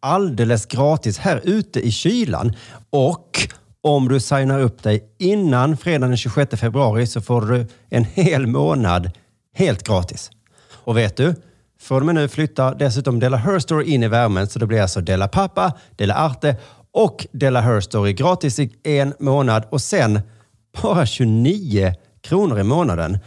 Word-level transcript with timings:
alldeles 0.00 0.66
gratis 0.66 1.18
här 1.18 1.40
ute 1.44 1.80
i 1.80 1.90
kylan. 1.90 2.52
Och 2.90 3.48
om 3.80 4.08
du 4.08 4.20
signar 4.20 4.60
upp 4.60 4.82
dig 4.82 5.14
innan 5.18 5.76
fredagen 5.76 6.10
den 6.10 6.16
26 6.16 6.60
februari 6.60 7.06
så 7.06 7.20
får 7.20 7.40
du 7.40 7.66
en 7.90 8.04
hel 8.04 8.46
månad 8.46 9.10
helt 9.54 9.82
gratis. 9.82 10.30
Och 10.72 10.96
vet 10.96 11.16
du? 11.16 11.34
Från 11.80 11.98
och 11.98 12.06
med 12.06 12.14
nu 12.14 12.28
flyttar 12.28 12.74
dessutom 12.74 13.20
Dela 13.20 13.36
Her 13.36 13.58
Story 13.58 13.86
in 13.86 14.02
i 14.02 14.08
värmen 14.08 14.48
så 14.48 14.58
det 14.58 14.66
blir 14.66 14.82
alltså 14.82 15.00
Dela 15.00 15.28
Pappa, 15.28 15.72
Dela 15.96 16.14
Arte 16.14 16.56
och 16.92 17.26
Dela 17.32 17.60
Her 17.60 17.80
Story 17.80 18.12
gratis 18.12 18.58
i 18.58 18.70
en 18.84 19.14
månad 19.18 19.64
och 19.70 19.80
sen 19.80 20.20
bara 20.82 21.06
29 21.06 21.94
kronor 22.20 22.58
i 22.58 22.62
månaden. 22.62 23.18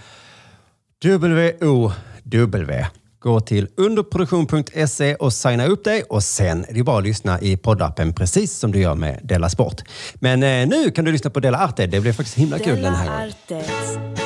W-O-W. 1.04 2.88
Gå 3.22 3.40
till 3.40 3.68
underproduktion.se 3.78 5.16
och 5.16 5.34
signa 5.34 5.66
upp 5.66 5.84
dig 5.84 6.04
och 6.04 6.24
sen 6.24 6.66
är 6.70 6.74
det 6.74 6.84
bara 6.84 6.98
att 6.98 7.04
lyssna 7.04 7.42
i 7.42 7.58
poddappen 7.58 8.14
precis 8.14 8.58
som 8.58 8.72
du 8.72 8.80
gör 8.80 8.96
med 8.96 9.20
Della 9.24 9.50
Sport. 9.50 9.82
Men 10.14 10.44
eh, 10.44 10.68
nu 10.68 10.92
kan 10.92 11.06
du 11.06 11.12
lyssna 11.12 11.30
på 11.30 11.40
Della 11.40 11.58
Arte. 11.58 11.88
Det 11.88 12.02
blir 12.02 12.14
faktiskt 12.14 12.38
himla 12.38 12.60
kul 12.60 12.82
den 12.82 12.94
här 12.94 13.06
gången. 13.06 14.21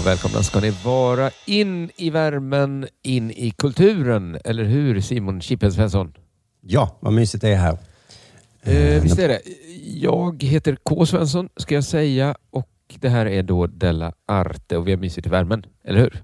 Ja, 0.00 0.04
välkomna 0.04 0.42
ska 0.42 0.60
ni 0.60 0.70
vara 0.84 1.30
in 1.46 1.90
i 1.96 2.10
värmen, 2.10 2.86
in 3.02 3.30
i 3.30 3.50
kulturen. 3.50 4.38
Eller 4.44 4.64
hur 4.64 5.00
Simon 5.00 5.40
Chippen 5.40 5.72
Svensson? 5.72 6.14
Ja, 6.60 6.98
vad 7.00 7.12
mysigt 7.12 7.42
det 7.42 7.48
är 7.48 7.56
här. 7.56 7.78
Eh, 8.62 9.02
visst 9.02 9.18
är 9.18 9.28
det. 9.28 9.40
Jag 9.84 10.42
heter 10.42 10.76
K 10.82 11.06
Svensson 11.06 11.48
ska 11.56 11.74
jag 11.74 11.84
säga 11.84 12.34
och 12.50 12.68
det 13.00 13.08
här 13.08 13.26
är 13.26 13.42
då 13.42 13.66
Della 13.66 14.12
Arte 14.26 14.76
och 14.76 14.88
vi 14.88 14.92
har 14.92 14.98
mysigt 14.98 15.26
i 15.26 15.30
värmen, 15.30 15.66
eller 15.84 16.00
hur? 16.00 16.22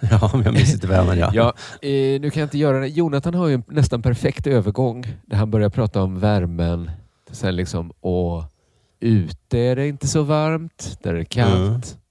Ja, 0.10 0.30
vi 0.34 0.44
har 0.44 0.52
mysigt 0.52 0.84
i 0.84 0.86
värmen 0.86 1.18
ja. 1.18 1.30
Ja, 1.34 1.54
eh, 1.88 2.20
nu 2.20 2.30
kan 2.30 2.40
jag 2.40 2.46
inte 2.46 2.58
göra 2.58 2.80
det. 2.80 2.88
Jonathan 2.88 3.34
har 3.34 3.48
ju 3.48 3.54
en 3.54 3.64
nästan 3.68 4.02
perfekt 4.02 4.46
övergång 4.46 5.06
där 5.26 5.36
han 5.36 5.50
börjar 5.50 5.70
prata 5.70 6.02
om 6.02 6.18
värmen. 6.18 6.90
Sen 7.30 7.56
liksom, 7.56 7.90
och 7.90 8.44
ute 9.00 9.58
är 9.58 9.76
det 9.76 9.88
inte 9.88 10.08
så 10.08 10.22
varmt, 10.22 10.98
där 11.02 11.14
är 11.14 11.18
det 11.18 11.24
kallt. 11.24 11.68
Mm. 11.68 12.01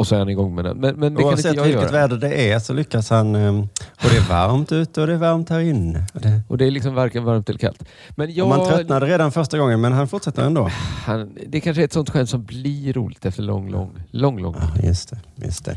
Och 0.00 0.06
så 0.06 0.14
är 0.14 0.18
han 0.18 0.28
igång 0.28 0.54
med 0.54 0.64
den. 0.64 0.76
Men, 0.76 0.94
men 0.96 1.14
det 1.14 1.20
kan 1.22 1.28
Oavsett 1.28 1.46
inte 1.46 1.56
jag 1.58 1.64
vilket 1.64 1.82
göra. 1.82 1.92
väder 1.92 2.16
det 2.16 2.50
är 2.52 2.58
så 2.58 2.72
lyckas 2.72 3.10
han. 3.10 3.34
eh, 3.34 3.58
Och 3.74 4.10
det 4.10 4.16
är 4.16 4.28
varmt 4.28 4.72
ute 4.72 5.00
och 5.00 5.06
det 5.06 5.12
är 5.12 5.16
varmt 5.16 5.48
här 5.48 5.60
inne. 5.60 6.06
Och 6.14 6.20
det, 6.20 6.40
Och 6.48 6.58
det 6.58 6.64
är 6.66 6.70
liksom 6.70 6.94
varken 6.94 7.24
varmt 7.24 7.48
eller 7.48 7.58
kallt. 7.58 7.84
Men 8.10 8.34
jag, 8.34 8.44
och 8.50 8.56
man 8.58 8.68
tröttnade 8.68 9.06
redan 9.06 9.32
första 9.32 9.58
gången 9.58 9.80
men 9.80 9.92
han 9.92 10.08
fortsätter 10.08 10.42
ändå. 10.42 10.68
han, 11.04 11.38
det 11.48 11.60
kanske 11.60 11.82
är 11.82 11.84
ett 11.84 11.92
sånt 11.92 12.10
skämt 12.10 12.28
som 12.30 12.44
blir 12.44 12.92
roligt 12.92 13.26
efter 13.26 13.42
lång, 13.42 13.70
lång, 13.70 14.02
lång, 14.10 14.38
lång 14.42 14.56
Ja, 14.60 14.82
just 14.88 15.10
det. 15.10 15.18
Just 15.34 15.64
det. 15.64 15.76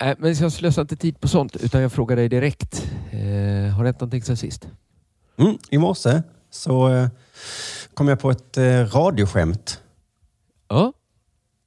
Äh, 0.00 0.14
men 0.18 0.34
jag 0.34 0.52
slösar 0.52 0.82
inte 0.82 0.96
tid 0.96 1.20
på 1.20 1.28
sånt, 1.28 1.56
utan 1.56 1.80
jag 1.82 1.92
frågar 1.92 2.16
dig 2.16 2.28
direkt. 2.28 2.86
Eh, 3.10 3.18
har 3.74 3.82
det 3.82 3.88
hänt 3.88 4.00
någonting 4.00 4.22
sen 4.22 4.36
sist? 4.36 4.68
Mm, 5.38 5.58
I 5.70 5.78
morse 5.78 6.22
så 6.50 6.88
eh, 6.88 7.08
kom 7.94 8.08
jag 8.08 8.20
på 8.20 8.30
ett 8.30 8.56
eh, 8.58 8.64
radioskämt. 8.94 9.80
Ja. 10.68 10.92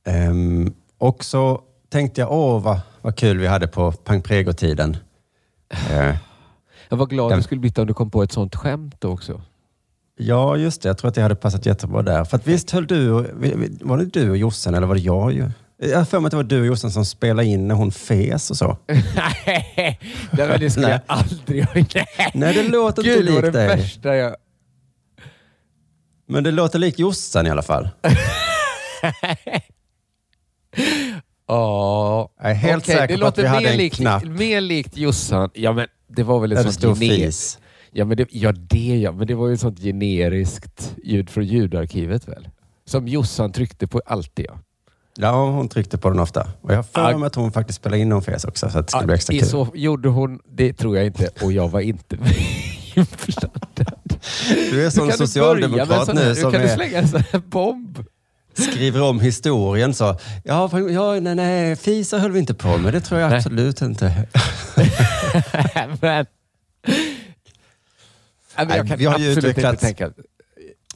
Ehm, 0.07 0.73
och 0.97 1.23
så 1.25 1.61
tänkte 1.95 2.21
jag, 2.21 2.31
åh 2.31 2.61
vad, 2.61 2.79
vad 3.01 3.15
kul 3.15 3.37
vi 3.37 3.47
hade 3.47 3.67
på 3.67 3.91
Pang 3.91 4.21
Prego-tiden. 4.21 4.97
Eh, 5.91 6.15
Jag 6.89 6.97
var 6.97 7.05
glad 7.05 7.31
Den- 7.31 7.39
du 7.39 7.43
skulle 7.43 7.61
byta 7.61 7.81
om 7.81 7.87
du 7.87 7.93
kom 7.93 8.11
på 8.11 8.23
ett 8.23 8.31
sånt 8.31 8.55
skämt 8.55 8.95
då 8.99 9.09
också. 9.09 9.41
ja, 10.17 10.57
just 10.57 10.81
det. 10.81 10.89
Jag 10.89 10.97
tror 10.97 11.09
att 11.09 11.15
det 11.15 11.21
hade 11.21 11.35
passat 11.35 11.65
jättebra 11.65 12.01
där. 12.01 12.23
För 12.25 12.37
att 12.37 12.47
visst 12.47 12.71
höll 12.71 12.87
du, 12.87 13.09
var 13.81 13.97
det 13.97 14.05
du 14.05 14.29
och 14.29 14.37
Jossan 14.37 14.73
eller 14.75 14.87
var 14.87 14.95
det 14.95 15.01
jag? 15.01 15.33
ju? 15.33 15.49
Jag 15.77 15.97
har 15.97 16.05
för 16.05 16.19
mig 16.19 16.27
att 16.27 16.31
det 16.31 16.37
var 16.37 16.43
du 16.43 16.59
och 16.59 16.65
Jossan 16.65 16.91
som 16.91 17.05
spelade 17.05 17.47
in 17.47 17.67
när 17.67 17.75
hon 17.75 17.91
fes 17.91 18.51
och 18.51 18.57
så. 18.57 18.77
Nej, 18.87 19.99
det 20.59 20.69
skulle 20.69 20.89
jag 20.89 20.99
aldrig 21.07 21.65
ha 21.65 21.75
gjort. 21.79 21.95
Nej, 22.33 22.53
det 22.53 22.63
låter 22.63 23.03
Gud, 23.03 23.17
inte 23.29 23.31
det 23.31 23.35
det 23.35 23.41
likt 23.41 23.53
dig. 23.53 23.67
värsta 23.67 24.15
jag... 24.15 24.35
Men 26.27 26.43
det 26.43 26.51
låter 26.51 26.79
likt 26.79 26.99
Jossan 26.99 27.47
i 27.47 27.49
alla 27.49 27.61
fall. 27.63 27.89
Ja, 31.47 32.29
Jag 32.41 32.49
är 32.51 32.53
helt 32.55 32.83
Okej, 32.83 32.95
säker 32.95 33.07
det 33.07 33.21
på 33.21 33.27
att 33.27 33.37
låter 33.37 33.41
vi 33.41 33.47
hade 33.47 33.69
en 33.69 33.77
likt, 33.77 33.95
knapp 33.95 34.23
Mer 34.25 34.61
likt 34.61 34.97
Jossan. 34.97 35.49
Ja, 35.53 35.73
men 35.73 35.87
det 36.07 36.23
var 36.23 36.39
väl 36.39 36.51
ett 36.51 36.57
det 36.57 36.63
sånt 36.63 36.75
stod 36.75 36.97
gener- 36.97 37.15
fis. 37.25 37.59
Ja, 37.91 38.05
men 38.05 38.17
det, 38.17 38.27
ja, 38.31 38.51
det 38.51 38.97
ja. 38.97 39.11
Men 39.11 39.27
det 39.27 39.33
var 39.35 39.47
ju 39.47 39.53
ett 39.53 39.59
sånt 39.59 39.79
generiskt 39.79 40.95
ljud 41.03 41.29
från 41.29 41.45
ljudarkivet 41.45 42.27
väl? 42.27 42.49
Som 42.85 43.07
Jossan 43.07 43.51
tryckte 43.51 43.87
på 43.87 44.01
alltid 44.05 44.45
ja. 44.49 44.59
Ja, 45.17 45.49
hon 45.49 45.69
tryckte 45.69 45.97
på 45.97 46.09
den 46.09 46.19
ofta. 46.19 46.47
Och 46.61 46.71
jag 46.71 46.75
har 46.75 46.83
för 46.83 47.17
mig 47.17 47.27
att 47.27 47.35
hon 47.35 47.51
faktiskt 47.51 47.77
spelade 47.79 48.01
in 48.01 48.09
någon 48.09 48.21
fes 48.21 48.45
också, 48.45 48.69
så 48.69 48.79
att 48.79 48.87
det 48.87 48.91
skulle 48.91 49.05
bli 49.07 49.15
extra 49.15 49.33
kul. 49.33 49.45
så 49.47 49.67
gjorde 49.73 50.09
hon, 50.09 50.39
det 50.51 50.73
tror 50.73 50.97
jag 50.97 51.05
inte, 51.05 51.29
och 51.41 51.51
jag 51.51 51.67
var 51.69 51.79
inte 51.79 52.15
inblandad. 52.95 54.19
Du 54.71 54.85
är 54.85 54.89
sån 54.89 55.11
socialdemokrat 55.11 56.13
nu 56.15 56.35
som 56.35 56.51
Kan 56.51 56.61
du 56.61 56.67
är, 56.67 56.75
slänga 56.75 56.97
en 56.97 57.07
sån 57.07 57.23
här 57.31 57.39
bomb? 57.39 58.03
Skriver 58.57 59.01
om 59.01 59.19
historien. 59.19 59.93
Så, 59.93 60.19
ja, 60.43 60.79
ja, 60.89 61.19
nej, 61.19 61.35
nej, 61.35 61.75
fisa 61.75 62.17
höll 62.17 62.31
vi 62.31 62.39
inte 62.39 62.53
på 62.53 62.77
med. 62.77 62.93
Det 62.93 63.01
tror 63.01 63.19
jag 63.19 63.29
Nej. 63.29 63.37
absolut 63.37 63.81
inte. 63.81 64.05
men, 66.01 66.25
men 68.57 68.69
jag 68.77 68.87
kan 68.87 68.97
vi 68.97 69.05
har 69.05 69.19
ju 69.19 69.29
absolut 69.31 69.37
utvecklat- 69.57 69.73
inte 69.73 69.85
tänka. 69.85 70.11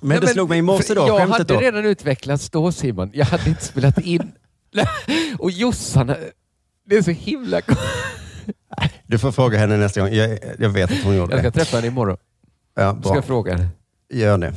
Men 0.01 0.09
Nej, 0.09 0.19
det 0.21 0.27
slog 0.27 0.49
mig 0.49 0.59
i 0.59 0.61
morse 0.61 0.93
då, 0.93 1.07
Jag 1.07 1.27
hade 1.27 1.43
då. 1.43 1.59
redan 1.59 1.85
utvecklats 1.85 2.49
då 2.49 2.71
Simon. 2.71 3.11
Jag 3.13 3.25
hade 3.25 3.49
inte 3.49 3.63
spelat 3.65 3.97
in. 3.99 4.31
Och 5.39 5.51
Jossan, 5.51 6.07
det 6.85 6.95
är 6.97 7.01
så 7.01 7.11
himla 7.11 7.61
Du 9.07 9.19
får 9.19 9.31
fråga 9.31 9.57
henne 9.59 9.77
nästa 9.77 10.01
gång. 10.01 10.13
Jag, 10.13 10.39
jag 10.59 10.69
vet 10.69 10.91
att 10.91 11.03
hon 11.03 11.15
gjorde 11.15 11.31
Jag 11.33 11.39
ska 11.39 11.49
det. 11.49 11.55
träffa 11.59 11.77
henne 11.77 11.87
imorgon. 11.87 12.17
Ja, 12.75 12.97
Ska 13.01 13.13
bra. 13.13 13.21
fråga 13.21 13.51
henne. 13.55 13.67
Gör 14.13 14.37
det. 14.37 14.53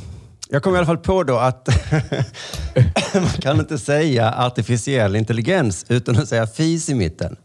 Jag 0.54 0.62
kom 0.62 0.74
i 0.74 0.78
alla 0.78 0.86
fall 0.86 0.98
på 0.98 1.22
då 1.22 1.38
att 1.38 1.68
man 3.14 3.28
kan 3.28 3.58
inte 3.58 3.78
säga 3.78 4.32
artificiell 4.32 5.16
intelligens 5.16 5.84
utan 5.88 6.16
att 6.16 6.28
säga 6.28 6.46
fis 6.46 6.88
i 6.88 6.94
mitten. 6.94 7.36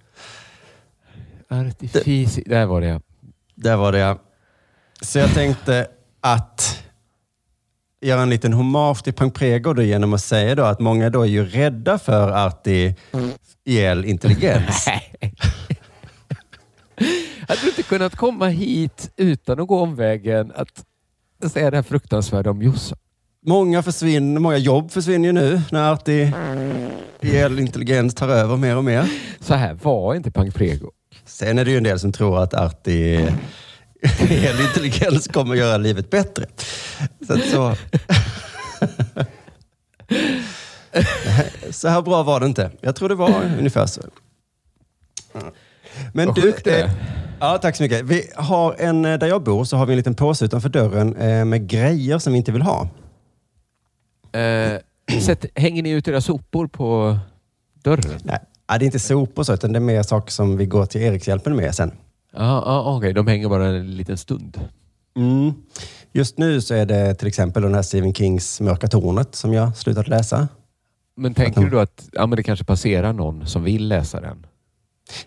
Artifici... 1.50 2.44
Där 2.46 2.66
var 2.66 2.82
det 2.82 2.88
ja. 2.88 3.02
Där 3.56 3.76
var 3.76 3.92
det 3.92 3.98
ja. 3.98 4.20
Så 5.02 5.20
jag 5.20 5.34
tänkte 5.34 5.88
att 6.22 6.84
göra 8.02 8.22
en 8.22 8.30
liten 8.30 8.54
hommage 8.54 9.04
till 9.04 9.14
Pang 9.14 9.32
Prego 9.32 9.82
genom 9.82 10.14
att 10.14 10.24
säga 10.24 10.56
då 10.56 10.64
att 10.64 10.80
många 10.80 11.10
då 11.10 11.22
är 11.22 11.28
ju 11.28 11.46
rädda 11.46 12.00
för 12.00 12.46
artificiell 12.46 14.06
intelligens. 14.06 14.88
Hade 17.48 17.62
du 17.62 17.68
inte 17.68 17.84
kunnat 17.84 18.16
komma 18.16 18.48
hit 18.48 19.12
utan 19.16 19.60
att 19.60 19.68
gå 19.68 19.80
omvägen 19.80 20.52
att 20.56 20.87
säga 21.50 21.72
det 21.72 21.78
här 21.78 21.84
fruktansvärda 21.84 22.52
om 22.52 22.62
Jossan? 22.62 22.98
Många, 23.46 23.84
försvinner, 23.84 24.40
många 24.40 24.58
jobb 24.58 24.92
försvinner 24.92 25.28
ju 25.28 25.34
nu 25.34 25.62
när 25.72 25.94
arti... 25.94 26.32
artificiell 27.16 27.60
intelligens 27.60 28.16
tar 28.16 28.30
över 28.30 28.58
mer 28.58 28.78
och 28.78 28.84
mer. 28.84 29.12
Så 29.40 29.54
här 29.54 29.74
var 29.74 30.16
inte 30.16 30.32
Pang 30.32 30.52
Prego. 30.52 30.92
Sen 31.26 31.60
är 31.60 31.66
det 31.66 31.72
ju 31.72 31.78
en 31.78 31.84
del 31.84 32.00
som 32.00 32.12
tror 32.12 32.44
att 32.44 32.54
artificiell 32.54 34.62
intelligens 34.68 35.28
kommer 35.28 35.54
att 35.54 35.60
göra 35.60 35.78
livet 35.78 36.10
bättre. 36.10 36.46
Så, 37.28 37.38
så. 37.38 37.76
så 41.72 41.88
här 41.88 42.02
bra 42.02 42.24
var 42.24 42.40
det 42.40 42.46
inte. 42.46 42.72
Jag 42.82 42.96
tror 42.96 43.10
det 43.10 43.16
var 43.16 43.56
ungefär 43.60 43.86
så. 43.86 44.02
Men 46.14 46.28
Vad 46.28 46.36
du, 46.36 46.42
sjukt 46.42 46.64
det 46.66 46.82
är. 46.82 46.86
eh, 46.86 46.92
ja, 47.40 47.58
tack 47.58 47.76
så 47.76 47.84
mycket. 47.84 48.06
Vi 48.06 48.30
har 48.36 48.76
en, 48.80 49.06
eh, 49.06 49.20
där 49.20 49.28
jag 49.28 49.44
bor 49.44 49.64
så 49.64 49.78
har 49.78 49.86
vi 49.86 49.94
en 49.94 49.98
liten 49.98 50.16
påse 50.16 50.46
utanför 50.46 50.70
dörren 50.70 51.16
eh, 51.16 51.46
med 51.46 51.68
grejer 51.68 52.20
som 52.20 52.34
vi 52.34 52.38
inte 52.40 52.52
vill 52.52 52.62
ha. 52.62 52.90
Eh, 54.32 55.20
sätt, 55.22 55.46
hänger 55.56 55.84
ni 55.84 55.90
ut 55.90 56.08
era 56.08 56.22
sopor 56.22 56.68
på 56.68 57.18
dörren? 57.84 58.20
Nej, 58.24 58.40
ja, 58.68 58.78
det 58.78 58.84
är 58.84 58.86
inte 58.86 59.00
sopor 59.00 59.44
så, 59.44 59.54
utan 59.54 59.74
det 59.74 59.80
är 59.80 59.82
mer 59.82 60.04
saker 60.04 60.32
som 60.32 60.58
vi 60.58 60.66
går 60.66 60.86
till 60.86 61.02
Erikshjälpen 61.02 61.56
med 61.56 61.76
sen. 61.76 61.92
Ja, 62.36 62.84
okej. 62.98 63.14
De 63.14 63.28
hänger 63.28 63.50
bara 63.50 63.68
en 63.68 63.98
liten 63.98 64.18
stund. 64.18 64.60
Mm. 65.18 65.54
Just 66.12 66.38
nu 66.38 66.62
så 66.62 66.74
är 66.74 66.86
det 66.86 67.16
till 67.16 67.28
exempel 67.28 67.64
den 67.64 67.76
här 67.76 67.82
Stephen 67.82 68.14
Kings 68.14 68.62
Mörka 68.62 68.88
tornet 68.88 69.36
som 69.36 69.54
jag 69.54 69.78
slutat 69.78 70.08
läsa. 70.08 70.48
Men 71.16 71.34
tänker 71.34 71.62
du 71.62 71.70
då 71.70 71.80
att 71.80 72.10
ja, 72.12 72.26
men 72.28 72.36
det 72.38 72.44
kanske 72.44 72.66
passerar 72.66 73.14
någon 73.14 73.48
som 73.48 73.64
vill 73.64 73.88
läsa 73.88 74.22
den? 74.22 74.47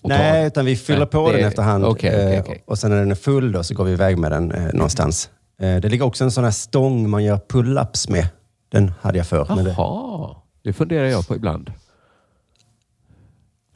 Nej, 0.03 0.43
ta- 0.43 0.47
utan 0.47 0.65
vi 0.65 0.77
fyller 0.77 1.07
på 1.07 1.31
det- 1.31 1.37
den 1.39 1.47
efterhand. 1.49 1.85
okej, 1.85 2.11
okej, 2.15 2.35
eh, 2.37 2.41
okej. 2.43 2.63
Och 2.67 2.79
sen 2.79 2.91
när 2.91 2.99
den 2.99 3.11
är 3.11 3.15
full 3.15 3.53
då, 3.53 3.63
så 3.65 3.75
går 3.75 3.85
vi 3.85 3.93
iväg 3.93 4.19
med 4.19 4.33
den 4.33 4.53
eh, 4.53 4.73
någonstans. 4.73 5.31
Eh, 5.61 5.77
det 5.77 5.89
ligger 5.89 6.05
också 6.05 6.25
en 6.25 6.31
sån 6.31 6.45
här 6.45 6.51
stång 6.51 7.11
man 7.11 7.25
gör 7.25 7.41
pull-ups 7.49 8.11
med. 8.11 8.29
Den 8.69 8.93
hade 9.01 9.19
jag 9.19 9.27
förr. 9.27 9.47
Men 9.49 9.65
det, 9.65 9.75
Jaha, 9.79 10.37
det 10.65 10.73
funderar 10.73 11.07
jag 11.07 11.29
på 11.29 11.37
ibland. 11.37 11.73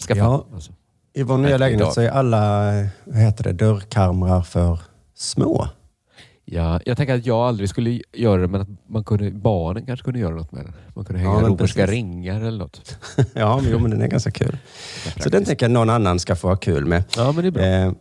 Skaffa. 0.08 0.18
Ja. 0.20 0.46
Alltså. 0.54 0.72
I 1.14 1.22
vår 1.22 1.38
nya 1.38 1.56
lägenhet 1.58 1.92
så 1.92 2.00
är 2.00 2.08
alla 2.10 2.74
eh, 2.80 2.86
vad 3.04 3.16
heter 3.20 3.44
det, 3.44 3.52
dörrkarmar 3.52 4.42
för 4.42 4.78
små. 5.14 5.68
Ja, 6.46 6.80
jag 6.86 6.96
tänker 6.96 7.14
att 7.14 7.26
jag 7.26 7.38
aldrig 7.38 7.68
skulle 7.68 8.00
göra 8.12 8.40
det, 8.40 8.48
men 8.48 8.60
att 8.60 8.68
man 8.86 9.04
kunde, 9.04 9.30
barnen 9.30 9.86
kanske 9.86 10.04
kunde 10.04 10.18
göra 10.20 10.34
något 10.34 10.52
med 10.52 10.64
den. 10.64 10.72
Man 10.94 11.04
kunde 11.04 11.22
Ja, 11.22 11.28
hänga 11.28 11.40
men 11.42 11.50
romerska 11.50 11.80
precis. 11.80 11.90
ringar 11.94 12.40
eller 12.40 12.58
något. 12.58 12.98
ja, 13.34 13.60
men, 13.62 13.70
jo, 13.72 13.78
men 13.78 13.90
den 13.90 14.02
är 14.02 14.06
ganska 14.08 14.30
kul. 14.30 14.56
Så 15.22 15.28
den 15.28 15.44
tänker 15.44 15.66
jag 15.66 15.70
någon 15.70 15.90
annan 15.90 16.18
ska 16.18 16.36
få 16.36 16.48
ha 16.48 16.56
kul 16.56 16.84
med. 16.86 17.04
Ja, 17.16 17.32
men 17.32 17.42
det 17.44 17.48
är 17.48 17.50
bra. 17.50 17.62
Eh, 17.64 17.92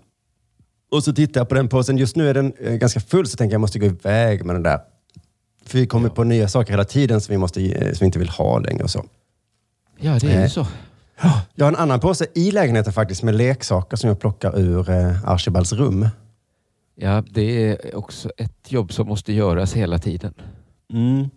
och 0.91 1.03
så 1.03 1.13
tittar 1.13 1.41
jag 1.41 1.49
på 1.49 1.55
den 1.55 1.67
påsen. 1.67 1.97
Just 1.97 2.15
nu 2.15 2.29
är 2.29 2.33
den 2.33 2.53
eh, 2.59 2.73
ganska 2.73 2.99
full, 2.99 3.27
så 3.27 3.37
tänker 3.37 3.51
jag 3.51 3.53
jag 3.53 3.61
måste 3.61 3.79
gå 3.79 3.85
iväg 3.85 4.45
med 4.45 4.55
den 4.55 4.63
där. 4.63 4.79
För 5.65 5.77
vi 5.77 5.87
kommer 5.87 6.09
på 6.09 6.23
nya 6.23 6.47
saker 6.47 6.71
hela 6.73 6.83
tiden 6.85 7.21
som 7.21 7.33
vi, 7.33 7.37
måste, 7.37 7.61
eh, 7.71 7.87
som 7.93 7.97
vi 7.99 8.05
inte 8.05 8.19
vill 8.19 8.29
ha 8.29 8.59
längre 8.59 8.83
och 8.83 8.89
så. 8.89 9.05
Ja, 9.99 10.17
det 10.21 10.27
är 10.27 10.37
ju 10.37 10.43
Eh, 10.43 10.49
så. 10.49 10.67
Jag 11.55 11.65
har 11.65 11.71
en 11.71 11.75
annan 11.79 11.99
påse 11.99 12.25
i 12.35 12.51
lägenheten 12.51 12.93
faktiskt 12.93 13.23
med 13.23 13.35
leksaker 13.35 13.97
som 13.97 14.07
jag 14.07 14.19
plockar 14.19 14.59
ur 14.59 14.89
eh, 14.89 15.29
Archibalds 15.29 15.73
rum. 15.73 16.07
Ja, 16.95 17.23
det 17.29 17.67
är 17.67 17.95
också 17.95 18.29
ett 18.37 18.71
jobb 18.71 18.93
som 18.93 19.07
måste 19.07 19.33
göras 19.33 19.73
hela 19.73 19.97
tiden. 19.99 20.33
Mm. 20.93 21.29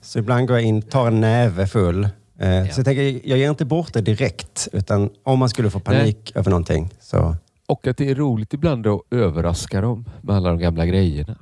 Så 0.00 0.18
ibland 0.18 0.48
går 0.48 0.56
jag 0.56 0.66
in, 0.66 0.82
tar 0.82 1.06
en 1.06 1.20
näve 1.20 1.66
full. 1.66 2.04
Eh, 2.38 2.68
Så 2.70 2.78
jag 2.78 2.84
tänker, 2.84 3.28
jag 3.28 3.38
ger 3.38 3.50
inte 3.50 3.64
bort 3.64 3.92
det 3.92 4.00
direkt. 4.00 4.68
Utan 4.72 5.10
om 5.22 5.38
man 5.38 5.48
skulle 5.48 5.70
få 5.70 5.80
panik 5.80 6.32
över 6.34 6.50
någonting 6.50 6.90
så... 7.00 7.36
Och 7.66 7.86
att 7.86 7.96
det 7.96 8.10
är 8.10 8.14
roligt 8.14 8.54
ibland 8.54 8.86
att 8.86 9.00
överraska 9.10 9.80
dem 9.80 10.04
med 10.22 10.36
alla 10.36 10.48
de 10.48 10.58
gamla 10.58 10.86
grejerna. 10.86 11.36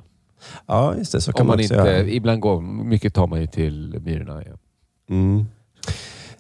Ja, 0.67 0.95
just 0.97 1.13
det. 1.13 1.21
Så 1.21 1.33
kan 1.33 1.41
Om 1.41 1.47
man, 1.47 1.57
man 1.57 1.63
inte, 1.63 1.75
göra. 1.75 2.01
ibland 2.03 2.41
går, 2.41 2.61
mycket 2.61 3.15
tar 3.15 3.27
man 3.27 3.41
ju 3.41 3.47
till 3.47 4.01
Myrorna. 4.05 4.43
Ja. 4.47 4.53
Mm. 5.11 5.45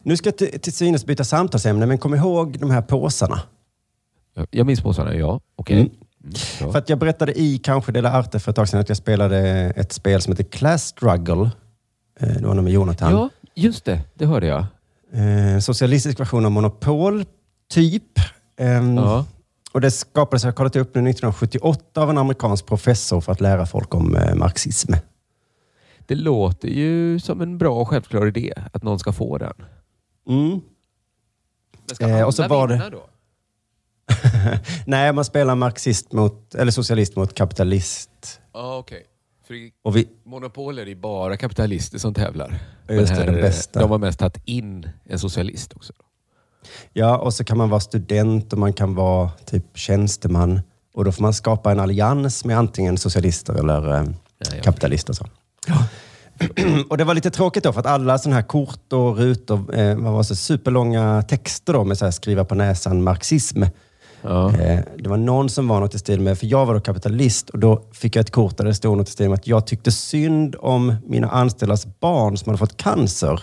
Nu 0.03 0.17
ska 0.17 0.29
jag 0.39 0.63
till, 0.63 0.73
synes 0.73 1.07
byta 1.07 1.25
samtalsämne, 1.25 1.87
men 1.87 1.99
kom 1.99 2.15
ihåg 2.15 2.59
de 2.61 2.71
här 2.71 2.83
påsarna. 2.83 3.43
Jag- 4.51 4.67
minns 4.67 4.81
påsarna, 4.81 5.15
ja. 5.15 5.41
Okej. 5.57 5.81
Mm. 5.81 5.91
Mm. 6.25 6.73
För 6.73 6.79
att 6.79 6.89
jag 6.89 6.99
berättade 6.99 7.41
i 7.41 7.59
kanske 7.59 7.93
Dela 7.93 8.13
Arte 8.13 8.39
för 8.41 8.51
ett 8.51 8.57
tag 8.57 8.69
sedan 8.69 8.81
att 8.81 8.89
jag 8.89 8.97
spelade 8.99 9.39
ett 9.77 9.93
spel 9.93 10.21
som 10.23 10.33
heter 10.33 10.45
Class 10.45 10.85
Struggle. 10.87 11.51
Eh, 12.21 12.29
Det 12.29 12.47
var 12.47 12.55
nog 12.55 12.65
med 12.65 12.73
Jonathan. 12.73 13.13
Ja, 13.13 13.29
just 13.55 13.85
det. 13.85 14.01
Det 14.15 14.27
hörde 14.27 14.47
jag. 14.47 14.65
Eh, 15.13 15.59
socialistisk 15.61 16.21
version 16.21 16.45
av 16.47 16.51
Monopol, 16.53 17.25
typ. 17.71 18.19
Ehm, 18.57 18.97
Ja. 18.97 19.25
Och 19.73 19.81
det 19.81 19.91
skapades, 19.91 20.43
jag 20.45 20.49
har 20.51 20.55
kollat 20.57 20.77
upp 20.77 20.95
nu, 20.95 21.01
1978 21.11 22.03
av 22.03 22.11
en 22.11 22.19
amerikansk 22.19 22.67
professor 22.67 23.21
för 23.21 23.33
att 23.33 23.41
lära 23.41 23.67
folk 23.67 23.95
om 23.95 24.17
eh, 24.17 24.35
marxism. 24.35 24.93
Det 26.07 26.15
låter 26.15 26.69
ju 26.69 27.21
som 27.21 27.41
en 27.41 27.59
bra 27.59 27.81
och 27.81 27.89
självklar 27.89 28.27
idé 28.27 28.53
att 28.73 28.83
någon 28.83 28.99
ska 28.99 29.13
få 29.13 29.39
den. 29.39 29.53
Mm. 30.29 30.61
Men 31.87 31.95
ska 31.97 32.05
alla 32.05 32.27
och 32.27 32.35
så 32.35 32.49
var 32.49 32.69
det- 32.69 32.83
då? 32.93 33.05
Nej, 34.87 35.13
man 35.13 35.25
spelar 35.25 35.55
marxist 35.55 36.13
mot, 36.13 36.55
eller 36.55 36.73
socialist 36.73 37.17
mot 37.17 37.35
kapitalist. 37.35 38.11
Ja, 38.55 38.77
okej. 38.77 39.07
För 39.47 39.55
i 39.55 39.73
Och 39.83 39.97
vi, 39.97 40.09
Monopol 40.25 40.79
är 40.79 40.87
det 40.87 40.95
bara 40.95 41.37
kapitalister 41.37 41.99
som 41.99 42.15
tävlar. 42.15 42.59
Ja, 42.87 42.95
just 42.95 43.15
det, 43.15 43.25
den 43.25 43.35
bästa. 43.35 43.81
De 43.81 43.91
har 43.91 43.99
mest 43.99 44.19
tagit 44.19 44.39
in 44.45 44.89
en 45.05 45.19
socialist 45.19 45.73
också. 45.77 45.93
ja, 46.93 47.19
och 47.19 47.35
så 47.35 47.45
kan 47.45 47.59
man 47.59 47.69
vara 47.71 47.81
student 47.81 48.53
och 48.53 48.59
man 48.59 48.73
kan 48.73 48.95
vara 48.95 49.31
typ 49.47 49.65
tjänsteman. 49.79 50.61
Och 50.95 51.05
då 51.05 51.13
får 51.13 51.23
man 51.23 51.35
skapa 51.35 51.73
en 51.73 51.81
allians 51.81 52.45
med 52.45 52.59
antingen 52.59 52.99
socialister 52.99 53.55
eller 53.55 53.95
eh, 53.95 54.05
Ja, 54.39 54.57
ja. 54.57 54.63
kapitalister. 54.63 55.13
Så. 55.15 55.25
och 56.91 56.99
det 56.99 57.05
var 57.05 57.15
lite 57.15 57.31
tråkigt 57.31 57.65
då, 57.65 57.73
för 57.73 57.81
att 57.81 57.87
alla 57.87 58.19
sådana 58.19 58.37
här 58.37 58.43
kort 58.49 58.93
och 58.93 59.17
rutor 59.17 59.75
eh, 59.79 59.97
var 59.97 60.23
så 60.23 60.37
superlånga 60.37 61.23
texter 61.23 61.73
då 61.73 61.85
med 61.85 61.99
så 61.99 62.05
här 62.05 62.13
skriva 62.13 62.45
på 62.45 62.55
näsan 62.55 63.03
marxism. 63.03 63.63
Ja. 64.23 64.57
Eh, 64.57 64.81
det 64.99 65.09
var 65.09 65.17
någon 65.17 65.49
som 65.49 65.69
var 65.69 65.81
något 65.81 65.95
i 65.95 65.99
stil 65.99 66.21
med, 66.21 66.39
för 66.39 66.47
jag 66.47 66.67
var 66.67 66.75
då 66.75 66.81
kapitalist 66.81 67.51
och 67.51 67.59
då 67.59 67.83
fick 67.93 68.17
jag 68.17 68.21
ett 68.21 68.31
kort 68.31 68.57
där 68.57 68.65
det 68.65 68.75
stod 68.75 68.99
något 68.99 69.09
i 69.09 69.13
stil 69.13 69.29
med 69.29 69.39
att 69.39 69.47
jag 69.47 69.67
tyckte 69.67 69.93
synd 69.93 70.57
om 70.59 70.95
mina 71.07 71.29
anställdas 71.29 72.01
barn 72.01 72.37
som 72.37 72.49
hade 72.49 72.59
fått 72.59 72.77
cancer. 72.77 73.43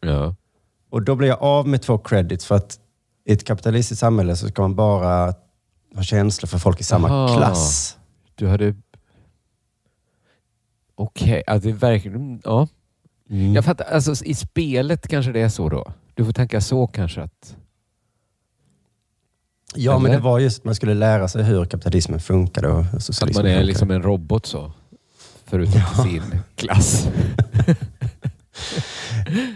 Ja. 0.00 0.34
Och 0.90 1.02
då 1.02 1.16
blev 1.16 1.28
jag 1.28 1.42
av 1.42 1.68
med 1.68 1.82
två 1.82 1.98
credits 1.98 2.46
för 2.46 2.54
att 2.54 2.78
i 3.24 3.32
ett 3.32 3.44
kapitalistiskt 3.44 4.00
samhälle 4.00 4.36
så 4.36 4.48
ska 4.48 4.62
man 4.62 4.74
bara 4.74 5.34
ha 5.94 6.02
känslor 6.02 6.46
för 6.46 6.58
folk 6.58 6.80
i 6.80 6.84
samma 6.84 7.08
Aha. 7.08 7.36
klass. 7.36 7.96
Du 8.34 8.48
hade... 8.48 8.74
Okej, 10.94 11.42
ja, 11.46 11.58
det 11.58 11.68
är 11.68 11.72
verkligen... 11.72 12.40
Ja. 12.44 12.68
Mm. 13.30 13.54
Jag 13.54 13.64
fattar. 13.64 13.84
Alltså, 13.84 14.24
I 14.24 14.34
spelet 14.34 15.08
kanske 15.08 15.32
det 15.32 15.40
är 15.40 15.48
så 15.48 15.68
då? 15.68 15.92
Du 16.14 16.24
får 16.24 16.32
tänka 16.32 16.60
så 16.60 16.86
kanske 16.86 17.22
att... 17.22 17.56
Ja, 19.76 19.98
men 19.98 20.06
Eller? 20.10 20.16
det 20.20 20.24
var 20.24 20.38
just 20.38 20.58
att 20.58 20.64
man 20.64 20.74
skulle 20.74 20.94
lära 20.94 21.28
sig 21.28 21.42
hur 21.42 21.64
kapitalismen 21.64 22.20
funkade 22.20 22.68
och 22.68 22.84
hur 22.84 22.96
Att 22.96 23.04
socialismen 23.04 23.42
man 23.44 23.50
är 23.50 23.54
funkade. 23.54 23.66
liksom 23.66 23.90
en 23.90 24.02
robot 24.02 24.46
så. 24.46 24.72
Förutom 25.46 25.80
sin 26.04 26.22
klass. 26.56 27.08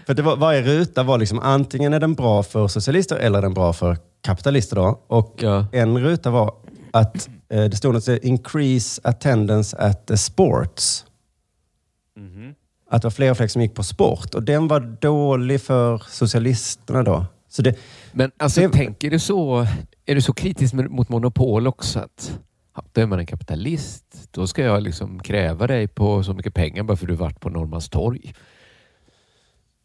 För 0.07 0.15
det 0.15 0.23
var, 0.23 0.37
varje 0.37 0.63
ruta 0.63 1.03
var 1.03 1.19
liksom 1.19 1.39
antingen 1.39 1.93
är 1.95 2.01
den 2.01 2.15
bra 2.15 2.43
för 2.43 2.69
socialister 2.69 3.17
eller 3.17 3.39
är 3.39 3.43
den 3.43 3.55
bra 3.55 3.73
för 3.73 3.97
kapitalister. 4.23 4.77
Då. 4.77 5.01
Och 5.07 5.35
Ja. 5.39 5.67
en 5.73 5.99
ruta 5.99 6.31
var 6.31 6.55
att 6.91 7.29
eh, 7.49 7.65
det 7.65 7.77
stod 7.77 7.95
något 7.95 8.09
increase 8.09 9.01
attendance 9.05 9.77
at 9.77 10.07
the 10.07 10.17
sports. 10.17 11.05
Att 12.91 13.03
det 13.03 13.07
var 13.07 13.11
fler 13.11 13.31
och 13.31 13.37
fler 13.37 13.49
som 13.49 13.63
gick 13.63 13.75
på 13.75 13.83
sport. 13.83 14.35
Och 14.35 14.43
den 14.43 14.69
var 14.69 14.81
dålig 15.01 15.61
för 15.61 16.03
socialisterna 16.09 17.03
då. 17.03 17.27
Så 17.49 17.63
det, 17.63 17.75
Men 18.19 18.31
alltså, 18.37 18.61
Det- 18.61 18.69
tänker 18.69 19.11
du 19.11 19.19
så... 19.19 19.67
Är 20.07 20.15
du 20.15 20.21
så 20.21 20.33
kritisk 20.33 20.75
mot 20.75 21.09
monopol 21.09 21.67
också? 21.67 21.99
Att, 21.99 22.39
ja, 22.77 22.85
då 22.93 23.01
är 23.01 23.07
man 23.07 23.19
en 23.19 23.27
kapitalist. 23.27 24.05
Då 24.31 24.47
ska 24.47 24.63
jag 24.63 24.83
liksom 24.83 25.21
kräva 25.21 25.67
dig 25.67 25.89
på 25.89 26.23
så 26.23 26.33
mycket 26.35 26.55
pengar 26.55 26.83
bara 26.83 26.97
för 26.97 27.05
att 27.05 27.09
du 27.09 27.15
varit 27.15 27.41
på 27.41 27.49
Norrmalmstorg. 27.51 28.35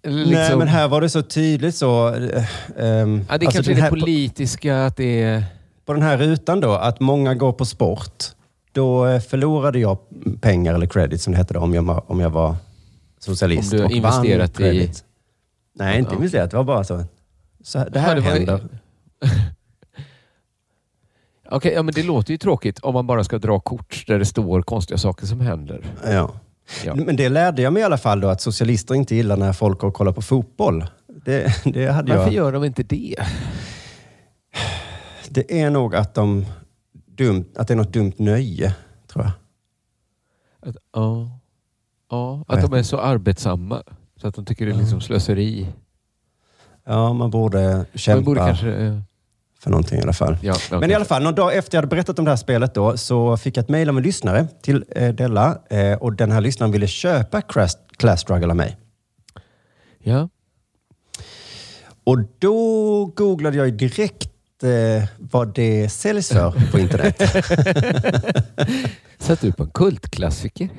Eller 0.03 0.17
Nej, 0.17 0.25
liksom- 0.25 0.59
men 0.59 0.67
här 0.67 0.87
var 0.87 1.01
det 1.01 1.09
så 1.09 1.21
tydligt 1.21 1.75
så. 1.75 2.07
ehm, 2.07 2.15
Ja, 2.19 2.27
det 2.77 3.45
alltså 3.45 3.49
kanske 3.51 3.71
är 3.71 3.75
det 3.75 3.81
här- 3.81 3.89
politiska, 3.89 4.85
att 4.85 4.97
det 4.97 5.21
är... 5.23 5.43
på 5.85 5.93
den 5.93 6.01
här 6.01 6.17
rutan 6.17 6.59
då, 6.59 6.71
att 6.71 6.99
många 6.99 7.35
går 7.35 7.53
på 7.53 7.65
sport, 7.65 8.23
då 8.71 9.05
eh, 9.07 9.19
förlorade 9.21 9.79
jag 9.79 9.97
pengar 10.41 10.73
eller 10.73 10.85
credit 10.85 11.21
som 11.21 11.31
det 11.33 11.37
hette 11.37 11.53
då, 11.53 11.59
om 11.59 11.73
jag, 11.73 11.83
var- 11.83 12.11
om 12.11 12.19
jag 12.19 12.29
var 12.29 12.55
socialist. 13.19 13.73
Om 13.73 13.79
du 13.79 13.83
vann 13.83 13.91
investerat 14.25 14.49
i- 14.51 14.53
credit. 14.53 15.03
Nej, 15.75 15.99
inte 15.99 16.15
investerat. 16.15 16.51
Det 16.51 16.57
var 16.57 16.63
bara 16.63 16.83
så. 16.83 17.03
Så 17.63 17.89
det 17.89 17.99
här 17.99 18.15
Ja, 18.15 18.21
händer. 18.21 18.69
Okej, 21.49 21.73
ja, 21.73 21.83
men 21.83 21.93
det 21.93 22.03
låter 22.03 22.31
ju 22.31 22.37
tråkigt 22.37 22.79
om 22.79 22.93
man 22.93 23.07
bara 23.07 23.23
ska 23.23 23.37
dra 23.39 23.59
kort 23.59 24.03
där 24.07 24.19
det 24.19 24.25
står 24.25 24.61
konstiga 24.61 24.97
saker 24.97 25.25
som 25.25 25.39
händer. 25.41 25.85
Ja. 26.03 26.31
Ja. 26.85 26.95
Men 26.95 27.15
det 27.15 27.29
lärde 27.29 27.61
jag 27.61 27.73
mig 27.73 27.81
i 27.81 27.85
alla 27.85 27.97
fall 27.97 28.19
då, 28.21 28.27
att 28.27 28.41
socialister 28.41 28.95
inte 28.95 29.15
gillar 29.15 29.37
när 29.37 29.53
folk 29.53 29.79
går 29.79 29.87
och 29.87 29.93
kollar 29.93 30.11
på 30.11 30.21
fotboll. 30.21 30.85
Det, 31.25 31.63
det, 31.73 31.87
hade 31.87 32.09
Varför 32.17 32.25
jag. 32.31 32.33
gör 32.33 32.51
de 32.51 32.63
inte 32.63 32.83
det? 32.83 33.15
det 35.29 35.61
är 35.61 35.69
nog 35.69 35.95
att, 35.95 36.13
de 36.13 36.45
dumt, 37.05 37.45
att 37.55 37.67
det 37.67 37.73
är 37.73 37.75
något 37.75 37.93
dumt 37.93 38.13
nöje, 38.17 38.75
tror 39.07 39.25
jag. 39.25 39.31
Att, 40.69 40.75
ja, 40.93 41.39
ja, 42.09 42.45
att 42.47 42.61
de 42.61 42.73
är 42.73 42.83
så 42.83 42.99
arbetsamma 42.99 43.83
så 44.15 44.27
att 44.27 44.35
de 44.35 44.45
tycker 44.45 44.65
det 44.65 44.71
är 44.71 44.77
liksom 44.77 45.01
slöseri. 45.01 45.67
Ja, 46.85 47.13
man 47.13 47.29
borde 47.29 47.85
kämpa 47.95 48.15
Man 48.17 48.23
borde 48.25 48.39
kanske... 48.39 48.67
eh, 48.73 48.97
för 49.59 49.69
någonting 49.69 49.99
i 49.99 50.01
alla 50.01 50.13
fall. 50.13 50.37
Ja, 50.41 50.55
ja, 50.71 50.79
Men 50.79 50.91
i 50.91 50.93
alla 50.93 51.05
fall, 51.05 51.23
någon 51.23 51.35
dag 51.35 51.55
efter 51.57 51.77
jag 51.77 51.81
hade 51.81 51.87
berättat 51.95 52.19
om 52.19 52.25
det 52.25 52.31
här 52.31 52.35
spelet 52.35 52.73
då, 52.73 52.97
så 52.97 53.37
fick 53.37 53.57
jag 53.57 53.63
ett 53.63 53.69
mejl 53.69 53.89
av 53.89 53.97
en 53.97 54.03
lyssnare 54.03 54.47
till 54.61 54.85
eh, 54.95 55.13
Della. 55.13 55.57
Eh, 55.69 55.93
och 55.93 56.13
den 56.15 56.31
här 56.31 56.41
lyssnaren 56.41 56.71
ville 56.71 56.87
köpa 56.87 57.41
Class, 57.41 57.77
Class 57.97 58.21
Struggle 58.21 58.49
av 58.49 58.55
mig. 58.55 58.77
Ja. 60.03 60.29
Och 62.03 62.19
då 62.39 63.05
googlade 63.05 63.57
jag 63.57 63.65
ju 63.65 63.71
direkt 63.71 64.29
eh, 64.63 65.03
vad 65.19 65.53
det 65.55 65.89
säljs 65.89 66.29
för 66.29 66.71
på 66.71 66.79
internet. 66.79 67.21
Satt 69.19 69.41
du 69.41 69.51
på 69.51 69.63
en 69.63 69.69
kultklassiker? 69.69 70.69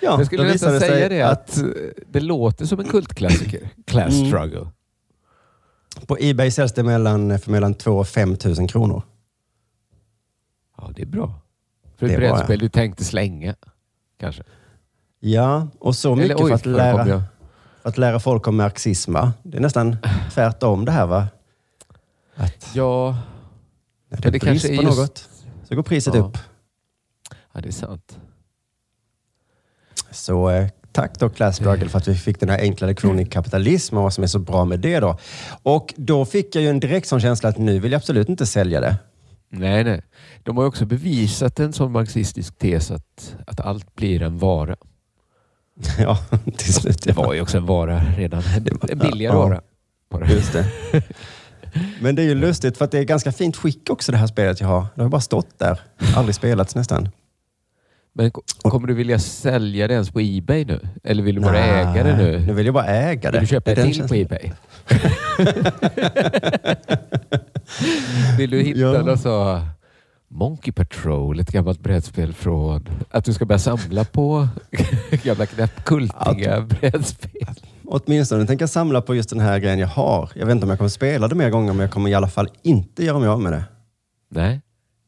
Ja, 0.00 0.14
jag 0.18 0.26
skulle 0.26 0.42
nästan 0.44 0.80
säga 0.80 1.08
det 1.08 1.22
att 1.22 1.58
eh, 1.58 1.64
det 2.08 2.20
låter 2.20 2.66
som 2.66 2.80
en 2.80 2.86
kultklassiker. 2.86 3.60
Class 3.86 4.14
Mm. 4.14 4.30
På 6.06 6.16
Ebay 6.20 6.50
säljs 6.50 6.72
det 6.72 6.82
mellan, 6.82 7.38
för 7.38 7.50
mellan 7.50 7.74
2 7.74 7.92
och 7.92 8.08
5 8.08 8.36
000 8.44 8.68
kronor. 8.68 9.02
Ja, 10.76 10.90
det 10.96 11.02
är 11.02 11.06
bra. 11.06 11.34
För 11.96 12.06
Det 12.06 12.12
ett 12.12 12.18
är 12.18 12.20
bra, 12.28 12.34
brädspel 12.36 12.58
du 12.58 12.68
tänkte 12.68 13.04
slänga. 13.04 13.54
Kanske. 14.18 14.42
Ja, 15.20 15.68
och 15.78 15.96
så 15.96 16.14
mycket 16.16 16.40
oj, 16.40 16.48
för, 16.48 16.54
att 16.54 16.62
förekom 16.62 16.76
lära, 16.76 17.08
jag. 17.08 17.22
för 17.82 17.88
att 17.88 17.98
lära 17.98 18.20
folk 18.20 18.46
om 18.48 18.56
marxism. 18.56 19.12
Va? 19.12 19.32
Det 19.42 19.56
är 19.56 19.60
nästan 19.62 19.96
tvärtom 20.32 20.84
det 20.84 20.92
här 20.92 21.06
va? 21.06 21.28
Att 22.34 22.70
Ja, 22.74 23.16
när 24.08 24.16
det 24.16 24.24
men 24.24 24.28
är 24.28 24.30
det 24.32 24.38
brist 24.38 24.44
kanske 24.44 24.68
är 24.68 24.76
på 24.76 24.82
just- 24.82 24.98
något 24.98 25.28
så 25.68 25.74
går 25.76 25.82
priset 25.82 26.14
Ja. 26.14 26.20
upp. 26.20 26.38
ja, 27.52 27.60
det 27.60 27.68
är 27.68 27.72
sant. 27.72 28.18
Så 30.10 30.48
eh, 30.50 30.68
tack 30.92 31.18
då 31.18 31.28
Class 31.28 31.56
Struggle 31.56 31.88
för 31.88 31.98
att 31.98 32.08
vi 32.08 32.14
fick 32.14 32.40
den 32.40 32.48
här 32.48 32.58
enkla 32.60 32.86
lektionen 32.86 33.20
i 33.20 33.26
kapitalism 33.26 33.96
och 33.96 34.02
vad 34.02 34.12
som 34.12 34.24
är 34.24 34.28
så 34.28 34.38
bra 34.38 34.64
med 34.64 34.80
det 34.80 35.00
då. 35.00 35.18
Och 35.62 35.94
då 35.96 36.24
fick 36.24 36.54
jag 36.54 36.62
ju 36.62 36.70
en 36.70 36.80
direkt 36.80 37.08
sån 37.08 37.20
känsla 37.20 37.48
att 37.48 37.58
nu 37.58 37.78
vill 37.78 37.92
jag 37.92 37.98
absolut 37.98 38.28
inte 38.28 38.46
sälja 38.46 38.80
det. 38.80 38.96
Nej, 39.52 39.84
nej. 39.84 40.02
De 40.42 40.56
har 40.56 40.64
ju 40.64 40.68
också 40.68 40.86
bevisat 40.86 41.60
en 41.60 41.72
sån 41.72 41.92
marxistisk 41.92 42.58
tes 42.58 42.90
att, 42.90 43.36
att 43.46 43.60
allt 43.60 43.94
blir 43.94 44.22
en 44.22 44.38
vara. 44.38 44.76
ja, 45.98 46.18
till 46.56 46.74
slut. 46.74 47.02
Det 47.02 47.12
var 47.12 47.34
ju 47.34 47.40
också 47.40 47.56
en 47.56 47.66
vara 47.66 48.02
redan. 48.16 48.42
En 48.90 48.98
billigare 48.98 49.34
Ja. 49.34 49.38
vara. 49.42 49.60
Bara. 50.10 50.28
Just 50.30 50.52
det. 50.52 50.66
Men 52.00 52.14
det 52.14 52.22
är 52.22 52.26
ju 52.26 52.34
lustigt 52.34 52.78
för 52.78 52.84
att 52.84 52.90
det 52.90 52.98
är 52.98 53.04
ganska 53.04 53.32
fint 53.32 53.56
skick 53.56 53.90
också 53.90 54.12
det 54.12 54.18
här 54.18 54.26
spelet 54.26 54.60
jag 54.60 54.68
har. 54.68 54.86
Det 54.94 55.02
har 55.02 55.08
bara 55.08 55.20
stått 55.20 55.58
där. 55.58 55.80
Aldrig 56.16 56.34
spelats 56.34 56.74
nästan. 56.74 57.08
Men 58.12 58.30
ko- 58.30 58.42
kommer 58.62 58.88
du 58.88 58.94
vilja 58.94 59.18
sälja 59.18 59.88
det 59.88 59.94
ens 59.94 60.10
på 60.10 60.20
Ebay 60.20 60.64
nu? 60.64 60.80
Eller 61.04 61.22
vill 61.22 61.34
du 61.34 61.40
bara 61.40 61.58
äga 61.64 62.04
det 62.04 62.16
Nej, 62.16 62.32
Nu 62.40 62.46
nu? 62.46 62.52
vill 62.52 62.66
jag 62.66 62.74
bara 62.74 62.86
äga 62.86 63.30
det. 63.30 63.38
Vill 63.38 63.40
du 63.40 63.46
köpa 63.46 63.74
Det 63.74 63.92
till 63.92 64.08
på. 64.08 64.14
Ebay? 64.14 64.52
vill 68.38 68.50
du 68.50 68.62
hitta 68.62 68.78
Ja. 68.80 69.02
något 69.02 69.20
så 69.20 69.60
Monkey 70.28 70.72
Patrol, 70.72 71.40
ett 71.40 71.52
gammalt 71.52 71.80
brädspel 71.80 72.32
från... 72.32 72.88
Att 73.10 73.24
du 73.24 73.32
ska 73.32 73.44
börja 73.44 73.58
samla 73.58 74.04
på 74.04 74.48
gamla 75.22 75.46
knäppkultiga 75.46 76.60
brädspel. 76.60 77.54
Åtminstone 77.86 78.46
tänker 78.46 78.62
jag 78.62 78.70
samla 78.70 79.00
på 79.00 79.14
just 79.14 79.30
den 79.30 79.40
här 79.40 79.58
grejen 79.58 79.78
jag 79.78 79.86
har. 79.88 80.30
Jag 80.34 80.46
vet 80.46 80.54
inte 80.54 80.64
om 80.64 80.70
jag 80.70 80.78
kommer 80.78 80.88
spela 80.88 81.28
det 81.28 81.34
mer 81.34 81.50
gånger, 81.50 81.72
men 81.72 81.80
jag 81.80 81.90
kommer 81.90 82.10
i 82.10 82.14
alla 82.14 82.28
fall 82.28 82.48
inte 82.62 83.04
göra 83.04 83.18
mig 83.18 83.28
av 83.28 83.40
med 83.40 83.52
det. 83.52 83.64
Nej. 84.28 84.60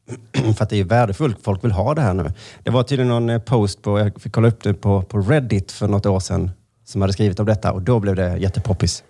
För 0.57 0.63
att 0.63 0.69
det 0.69 0.79
är 0.79 0.83
värdefullt. 0.83 1.37
Folk 1.43 1.63
vill 1.63 1.71
ha 1.71 1.93
det 1.93 2.01
här 2.01 2.13
nu. 2.13 2.31
Det 2.63 2.71
var 2.71 2.83
tydligen 2.83 3.09
någon 3.09 3.29
eh, 3.29 3.39
post 3.41 3.81
på, 3.81 3.99
jag 3.99 4.21
fick 4.21 4.31
kolla 4.33 4.47
upp 4.47 4.63
det 4.63 4.73
på, 4.73 5.01
på 5.01 5.21
Reddit 5.21 5.71
för 5.71 5.87
något 5.87 6.05
år 6.05 6.19
sedan, 6.19 6.51
som 6.85 7.01
hade 7.01 7.13
skrivit 7.13 7.39
om 7.39 7.45
detta 7.45 7.71
och 7.71 7.81
då 7.81 7.99
blev 7.99 8.15
det 8.15 8.37
jättepoppis. 8.37 9.03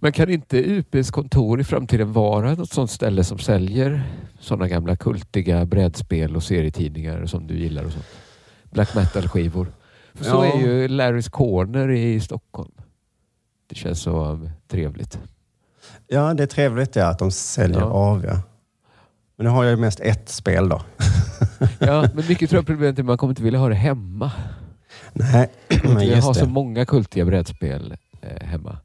Men 0.00 0.12
kan 0.12 0.30
inte 0.30 0.58
UPs 0.58 1.10
kontor 1.10 1.60
i 1.60 1.64
framtiden 1.64 2.12
vara 2.12 2.54
något 2.54 2.70
sånt 2.72 2.90
ställe 2.90 3.24
som 3.24 3.38
säljer 3.38 4.02
sådana 4.40 4.68
gamla 4.68 4.96
kultiga 4.96 5.64
brädspel 5.64 6.36
och 6.36 6.42
serietidningar 6.42 7.26
som 7.26 7.46
du 7.46 7.58
gillar 7.58 7.84
och 7.84 7.92
sånt? 7.92 8.04
Black 8.70 8.94
metal-skivor. 8.94 9.66
För 10.14 10.24
så 10.24 10.30
Ja. 10.30 10.44
är 10.46 10.60
ju 10.60 10.88
Larrys 10.88 11.28
Corner 11.28 11.90
i 11.90 12.20
Stockholm. 12.20 12.70
Det 13.68 13.74
känns 13.74 14.00
så 14.00 14.24
um, 14.24 14.50
trevligt. 14.68 15.18
Ja, 16.06 16.34
det 16.34 16.42
är 16.42 16.46
trevligt 16.46 16.96
ja, 16.96 17.06
att 17.06 17.18
de 17.18 17.30
säljer 17.30 17.78
Ja. 17.80 17.84
av. 17.84 18.24
Ja. 18.24 18.40
Men 19.38 19.44
nu 19.44 19.50
har 19.50 19.64
jag 19.64 19.70
ju 19.70 19.76
mest 19.76 20.00
ett 20.00 20.28
spel 20.28 20.68
då. 20.68 20.82
Ja, 21.78 22.08
men 22.14 22.26
mycket 22.28 22.50
tror 22.50 22.58
jag 22.58 22.66
problemet 22.66 22.98
är 22.98 23.02
att 23.02 23.06
man 23.06 23.18
kommer 23.18 23.30
inte 23.30 23.42
vilja 23.42 23.58
ha 23.58 23.68
det 23.68 23.74
hemma. 23.74 24.32
Nej, 25.12 25.50
men 25.68 25.76
inte 25.76 25.98
vilja 25.98 26.20
ha 26.20 26.28
just 26.28 26.40
så 26.40 26.46
många 26.46 26.86
kultiga 26.86 27.24
brädspel 27.24 27.96
eh, 28.22 28.46
hemma. 28.46 28.78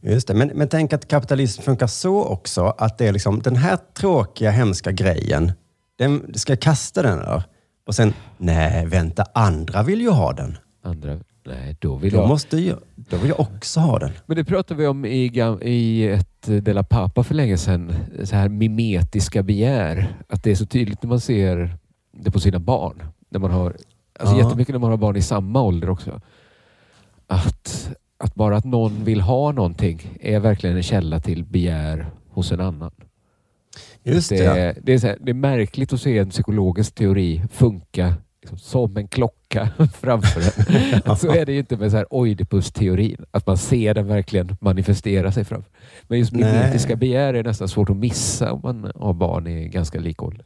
Just 0.00 0.28
det. 0.28 0.34
Men, 0.34 0.48
men 0.48 0.68
tänk 0.68 0.92
att 0.92 1.08
kapitalism 1.08 1.62
funkar 1.62 1.86
så 1.86 2.24
också 2.24 2.74
att 2.78 2.98
det 2.98 3.06
är 3.06 3.12
liksom 3.12 3.42
den 3.42 3.56
här 3.56 3.78
tråkiga, 3.94 4.50
hemska 4.50 4.92
grejen. 4.92 5.52
Den, 5.98 6.34
ska 6.34 6.52
jag 6.52 6.60
kasta 6.60 7.02
den 7.02 7.18
eller? 7.18 7.42
Och 7.86 7.94
sen, 7.94 8.14
nej 8.38 8.86
vänta, 8.86 9.26
andra 9.34 9.82
vill 9.82 10.00
ju 10.00 10.10
ha 10.10 10.32
den. 10.32 10.58
Andra, 10.84 11.18
nej, 11.46 11.76
då 11.78 11.96
vill 11.96 12.12
Då, 12.12 12.18
jag... 12.18 12.28
måste 12.28 12.56
ju, 12.56 12.74
då 12.94 13.16
vill 13.16 13.28
jag 13.28 13.40
också 13.40 13.80
ha 13.80 13.98
den. 13.98 14.10
Men 14.26 14.36
det 14.36 14.44
pratade 14.44 14.80
vi 14.80 14.86
om 14.86 15.04
i, 15.04 15.30
i 15.62 16.08
ett 16.08 16.48
eh, 16.48 16.56
Della 16.56 16.82
Pappa 16.82 17.22
för 17.22 17.34
länge 17.34 17.58
sedan. 17.58 17.92
Så 18.24 18.36
här 18.36 18.48
mimetiska 18.48 19.42
begär. 19.42 20.16
Att 20.28 20.42
det 20.42 20.50
är 20.50 20.54
så 20.54 20.66
tydligt 20.66 21.02
när 21.02 21.08
man 21.08 21.20
ser 21.20 21.76
det 22.12 22.30
på 22.30 22.40
sina 22.40 22.58
barn. 22.58 23.02
När 23.28 23.40
man 23.40 23.50
har, 23.50 23.76
alltså 24.20 24.36
Ja. 24.36 24.42
Jättemycket 24.42 24.74
när 24.74 24.80
man 24.80 24.90
har 24.90 24.96
barn 24.96 25.16
i 25.16 25.22
samma 25.22 25.62
ålder 25.62 25.90
också. 25.90 26.20
Att, 27.26 27.90
att 28.18 28.34
bara 28.34 28.56
att 28.56 28.64
någon 28.64 29.04
vill 29.04 29.20
ha 29.20 29.52
någonting 29.52 30.18
är 30.20 30.40
verkligen 30.40 30.76
en 30.76 30.82
källa 30.82 31.20
till 31.20 31.44
begär 31.44 32.06
hos 32.28 32.52
en 32.52 32.60
annan. 32.60 32.90
Just 34.02 34.28
det. 34.28 34.36
Det 34.36 34.76
det, 34.82 34.92
är 34.92 35.02
här, 35.02 35.18
det 35.20 35.30
är 35.30 35.34
märkligt 35.34 35.92
att 35.92 36.00
se 36.00 36.18
en 36.18 36.30
psykologisk 36.30 36.94
teori 36.94 37.42
funka 37.52 38.14
liksom, 38.50 38.58
som 38.58 38.96
en 38.96 39.08
klocka 39.08 39.68
framför 40.00 40.40
en. 40.40 41.16
så 41.16 41.32
är 41.32 41.46
det 41.46 41.52
ju 41.52 41.58
inte 41.58 41.76
med 41.76 41.90
så 41.90 41.96
här 41.96 42.14
Oidipus-teorin. 42.14 43.24
Att 43.30 43.46
man 43.46 43.58
ser 43.58 43.94
den 43.94 44.06
verkligen 44.06 44.56
manifestera 44.60 45.32
sig 45.32 45.44
framför. 45.44 45.70
Men 46.02 46.18
just 46.18 46.32
mimetiska 46.32 46.96
begär 46.96 47.34
är 47.34 47.44
nästan 47.44 47.68
svårt 47.68 47.90
att 47.90 47.96
missa 47.96 48.52
om 48.52 48.60
man 48.62 48.92
har 48.94 49.12
barn 49.12 49.46
i 49.46 49.68
ganska 49.68 50.00
lik 50.00 50.22
ålder. 50.22 50.44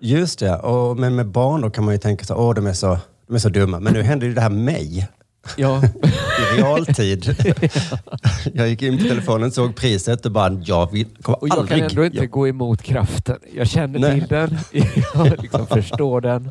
Just 0.00 0.38
det. 0.38 0.56
Och, 0.56 0.98
men 0.98 1.16
med 1.16 1.28
barn 1.28 1.60
då 1.60 1.70
kan 1.70 1.84
man 1.84 1.94
ju 1.94 1.98
tänka 1.98 2.24
så, 2.24 2.34
åh 2.34 2.54
de 2.54 2.66
är 2.66 2.72
så, 2.72 2.98
de 3.26 3.34
är 3.34 3.38
så 3.38 3.48
dumma. 3.48 3.80
Men 3.80 3.92
nu 3.92 4.02
händer 4.02 4.26
ju 4.26 4.34
det 4.34 4.40
här 4.40 4.50
mig 4.50 5.08
Ja, 5.56 5.82
i 6.54 6.56
realtid. 6.56 7.36
jag 8.54 8.68
gick 8.68 8.82
in 8.82 8.98
på 8.98 9.04
telefonen, 9.04 9.50
såg 9.50 9.76
priset 9.76 10.26
och 10.26 10.32
bara, 10.32 10.52
jag 10.64 10.92
vill, 10.92 11.06
kommer 11.22 11.42
och 11.42 11.48
jag 11.48 11.58
aldrig... 11.58 11.78
kan 11.80 11.88
ändå 11.90 12.04
inte 12.04 12.16
jag, 12.18 12.30
gå 12.30 12.48
emot 12.48 12.82
kraften. 12.82 13.36
Jag 13.56 13.68
känner 13.68 13.98
Nej. 13.98 14.20
till 14.20 14.28
den. 14.28 14.58
Jag 15.14 15.42
liksom 15.42 15.66
förstår 15.70 16.20
den. 16.20 16.50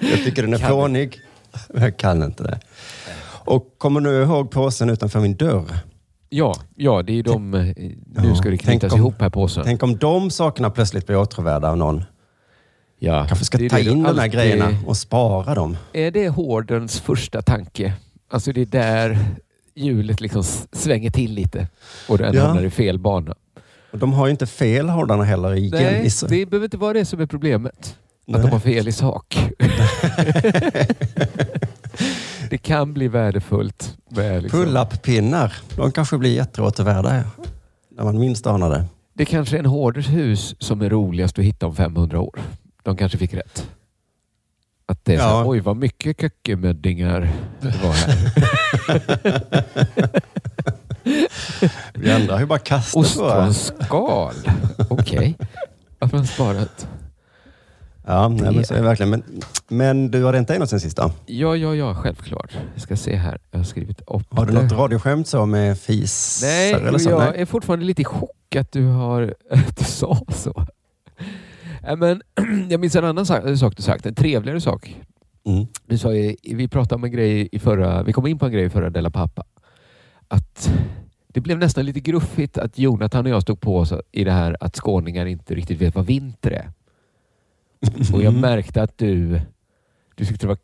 jag 0.00 0.24
tycker 0.24 0.42
den 0.42 0.54
är 0.54 0.58
Kan 0.58 0.68
fånig. 0.70 1.20
Jag 1.74 1.96
kan 1.96 2.22
inte 2.22 2.42
det. 2.42 2.60
Och 3.44 3.74
kommer 3.78 4.00
du 4.00 4.22
ihåg 4.22 4.50
påsen 4.50 4.90
utanför 4.90 5.20
min 5.20 5.36
dörr? 5.36 5.64
Ja, 6.28 6.54
ja 6.76 7.02
det 7.02 7.18
är 7.18 7.22
de... 7.22 7.54
eh, 7.54 7.60
Nu 8.06 8.34
ska 8.34 8.50
det 8.50 8.56
tänk 8.56 8.60
knytas 8.60 8.92
om- 8.92 8.98
ihop 8.98 9.14
här 9.20 9.30
påsen. 9.30 9.62
Tänk 9.64 9.82
om 9.82 9.96
de 9.98 10.30
sakerna 10.30 10.70
plötsligt 10.70 11.06
blir 11.06 11.16
åtråvärda 11.16 11.68
av 11.70 11.76
någon. 11.76 12.04
Ja, 12.98 13.24
Kanske 13.28 13.44
ska 13.44 13.58
ta 13.68 13.78
in 13.78 14.02
de 14.02 14.18
här 14.18 14.26
grejerna 14.28 14.68
och 14.86 14.96
spara 14.96 15.54
dem. 15.54 15.76
Är 15.92 16.10
det 16.10 16.28
hårdens 16.28 17.00
första 17.00 17.42
tanke? 17.42 17.92
Alltså 18.30 18.52
det 18.52 18.60
är 18.60 18.66
där 18.66 19.18
hjulet 19.74 20.20
liksom 20.20 20.42
svänger 20.72 21.10
till 21.10 21.32
lite 21.34 21.68
och 22.08 22.18
den 22.18 22.34
Ja. 22.34 22.46
hamnar 22.46 22.62
i 22.62 22.70
fel 22.70 22.98
bana. 22.98 23.34
De 23.92 24.12
har 24.12 24.26
ju 24.26 24.30
inte 24.30 24.46
fel 24.46 24.88
hårdarna 24.88 25.24
heller 25.24 25.54
i 25.56 25.70
Nej, 25.70 26.10
så- 26.10 26.26
det 26.26 26.46
behöver 26.46 26.64
inte 26.66 26.76
vara 26.76 26.92
det 26.92 27.04
som 27.04 27.20
är 27.20 27.26
problemet. 27.26 27.96
Att 28.26 28.32
Nej. 28.34 28.42
de 28.42 28.50
har 28.50 28.60
fel 28.60 28.88
i 28.88 28.92
sak. 28.92 29.38
det 32.50 32.58
kan 32.58 32.92
bli 32.94 33.08
värdefullt 33.08 33.96
liksom, 34.42 34.60
Pull-up-pinnar, 34.60 35.54
de 35.76 35.92
kanske 35.92 36.18
blir 36.18 36.34
jätteåtervärda 36.34 37.24
när 37.96 38.04
man 38.04 38.18
minst 38.18 38.46
anar 38.46 38.70
det. 38.70 38.84
Det 39.14 39.24
kanske 39.24 39.56
är 39.56 39.58
en 39.58 39.66
hårders 39.66 40.08
hus 40.08 40.54
som 40.58 40.80
är 40.82 40.90
roligast 40.90 41.38
att 41.38 41.44
hitta 41.44 41.66
om 41.66 41.76
500 41.76 42.20
år. 42.20 42.40
De 42.82 42.96
kanske 42.96 43.18
fick 43.18 43.34
rätt. 43.34 43.66
Att 44.90 45.04
det 45.04 45.14
är 45.14 45.18
så 45.18 45.24
Ja. 45.24 45.38
här, 45.38 45.48
oj 45.48 45.60
vad 45.60 45.76
mycket 45.76 46.20
kökemöddingar 46.20 47.28
det 47.60 47.74
var 47.82 47.92
här. 47.92 48.32
Vi 51.94 52.10
andra 52.10 52.32
har 52.34 52.40
ju 52.40 52.46
bara 52.46 52.58
kastat. 52.58 52.96
Ostronskal. 53.04 54.34
Okej. 54.90 55.36
Varför 55.98 56.16
har 56.16 56.18
man 56.22 56.26
sparat? 56.26 56.88
Ja, 58.06 58.28
nej, 58.28 58.52
men 58.54 58.64
så 58.64 58.74
är 58.74 58.78
det 58.78 58.84
verkligen. 58.84 59.10
Men, 59.10 59.22
men 59.68 60.10
du 60.10 60.22
har 60.24 60.34
inte 60.34 60.58
något 60.58 60.70
sen 60.70 60.80
sista? 60.80 61.12
Ja, 61.26 61.56
ja, 61.56 61.74
ja, 61.74 61.94
självklart. 61.94 62.50
Jag 62.74 62.82
ska 62.82 62.96
se 62.96 63.16
här. 63.16 63.38
Jag 63.50 63.58
har 63.58 63.64
skrivit 63.64 64.00
upp 64.00 64.26
Har 64.30 64.46
du 64.46 64.52
det. 64.52 64.62
något 64.62 64.72
radioskämt 64.72 65.28
så 65.28 65.46
med 65.46 65.78
fisar 65.78 66.46
Nej, 66.48 66.72
eller 66.72 66.98
så? 66.98 67.10
jag 67.10 67.18
Nej. 67.30 67.40
är 67.42 67.46
fortfarande 67.46 67.84
lite 67.84 68.02
i 68.02 68.04
chock 68.04 68.56
att 68.56 68.72
du, 68.72 68.86
har, 68.86 69.34
att 69.50 69.76
du 69.76 69.84
sa 69.84 70.22
så. 70.28 70.66
Nej, 71.82 71.96
Men, 71.96 72.22
jag 72.70 72.80
minns 72.80 72.96
en 72.96 73.04
annan 73.04 73.26
sak, 73.26 73.58
sak 73.58 73.76
du 73.76 73.82
sagt, 73.82 74.06
en 74.06 74.14
trevligare 74.14 74.60
sak. 74.60 74.96
Mm. 75.46 75.66
Du 75.86 75.98
sa, 75.98 76.14
ju- 76.14 76.36
vi 76.42 76.68
pratade 76.68 76.94
om 76.94 77.04
en 77.04 77.12
grej 77.12 77.48
i 77.52 77.58
förra, 77.58 78.02
vi 78.02 78.12
kom 78.12 78.26
in 78.26 78.38
på 78.38 78.46
en 78.46 78.52
grej 78.52 78.64
i 78.64 78.70
förra 78.70 78.90
Della 78.90 79.10
Pappa. 79.10 79.44
Att 80.28 80.70
det 81.28 81.40
blev 81.40 81.58
nästan 81.58 81.84
lite 81.86 82.00
gruffigt 82.00 82.58
att 82.58 82.78
Jonathan 82.78 83.26
och 83.26 83.32
jag 83.32 83.42
stod 83.42 83.60
på 83.60 83.76
oss 83.78 83.92
i 84.12 84.24
det 84.24 84.32
här 84.32 84.56
att 84.60 84.76
skåningar 84.76 85.26
inte 85.26 85.54
riktigt 85.54 85.80
vet 85.80 85.94
vad 85.94 86.06
vinter 86.06 86.50
är. 86.50 86.70
Och 88.14 88.22
jag 88.22 88.34
märkte 88.34 88.82
att 88.82 88.98
du, 88.98 89.40
du 90.14 90.24
tyckte 90.24 90.46
det 90.46 90.48
var... 90.48 90.58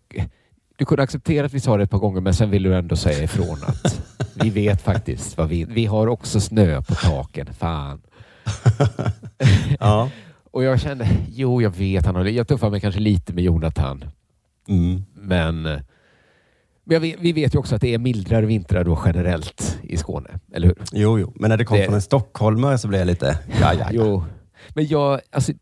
Du 0.78 0.84
kunde 0.84 1.02
acceptera 1.02 1.46
att 1.46 1.54
vi 1.54 1.60
sa 1.60 1.76
det 1.76 1.82
ett 1.82 1.90
par 1.90 1.98
gånger 1.98 2.20
men 2.20 2.34
sen 2.34 2.50
ville 2.50 2.68
du 2.68 2.74
ändå 2.76 2.96
säga 2.96 3.24
ifrån 3.24 3.58
att 3.66 4.00
vi 4.34 4.50
vet 4.50 4.82
faktiskt 4.82 5.36
vad 5.36 5.48
vi... 5.48 5.64
Vi 5.64 5.86
har 5.86 6.06
också 6.06 6.40
snö 6.40 6.82
på 6.82 6.94
taken. 6.94 7.46
Fan. 7.54 8.02
Ja. 9.80 10.10
Och 10.56 10.64
jag 10.64 10.80
kände, 10.80 11.08
jo 11.32 11.62
jag 11.62 11.70
vet, 11.76 12.06
han 12.06 12.14
har, 12.14 12.24
jag 12.24 12.48
tuffar 12.48 12.70
mig 12.70 12.80
kanske 12.80 13.00
lite 13.00 13.32
med 13.32 13.44
Jonathan. 13.44 14.04
Mm. 14.68 15.02
Men, 15.14 15.66
eh, 15.66 15.80
men 16.84 16.94
jag 16.94 17.00
vi 17.20 17.32
vet 17.32 17.54
ju 17.54 17.58
också 17.58 17.74
att 17.74 17.80
det 17.80 17.94
är 17.94 17.98
mildare 17.98 18.46
vintrar 18.46 18.84
då 18.84 18.98
generellt 19.06 19.78
i 19.82 19.96
Skåne, 19.96 20.30
eller 20.52 20.66
hur? 20.68 20.76
Jo, 20.92 21.18
jo. 21.18 21.32
Men 21.34 21.50
när 21.50 21.56
det 21.56 21.64
kom 21.64 21.78
Det- 21.78 21.84
från 21.84 21.94
en 21.94 22.02
stockholmare 22.02 22.78
så 22.78 22.88
blev 22.88 22.98
jag 23.00 23.06
lite... 23.06 23.38
Ja, 23.60 23.74
ja, 23.74 23.78
ja. 23.78 23.88
Jo. 23.92 24.24
Men 24.74 24.86
jag, 24.86 25.20
alltså, 25.30 25.52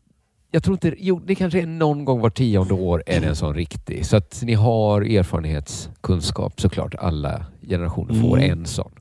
jag 0.51 0.63
tror 0.63 0.73
inte... 0.75 0.95
Jo, 0.97 1.21
det 1.25 1.35
kanske 1.35 1.61
är 1.61 1.65
någon 1.65 2.05
gång 2.05 2.19
var 2.19 2.29
tionde 2.29 2.73
år 2.73 3.03
är 3.05 3.21
det 3.21 3.27
en 3.27 3.35
sån 3.35 3.55
riktig. 3.55 4.05
Så 4.05 4.17
att 4.17 4.41
ni 4.43 4.53
har 4.53 5.01
erfarenhetskunskap 5.01 6.61
såklart. 6.61 6.95
Alla 6.95 7.45
generationer 7.67 8.21
får 8.21 8.37
Mm. 8.37 8.51
en 8.59 8.65
sån. 8.65 8.91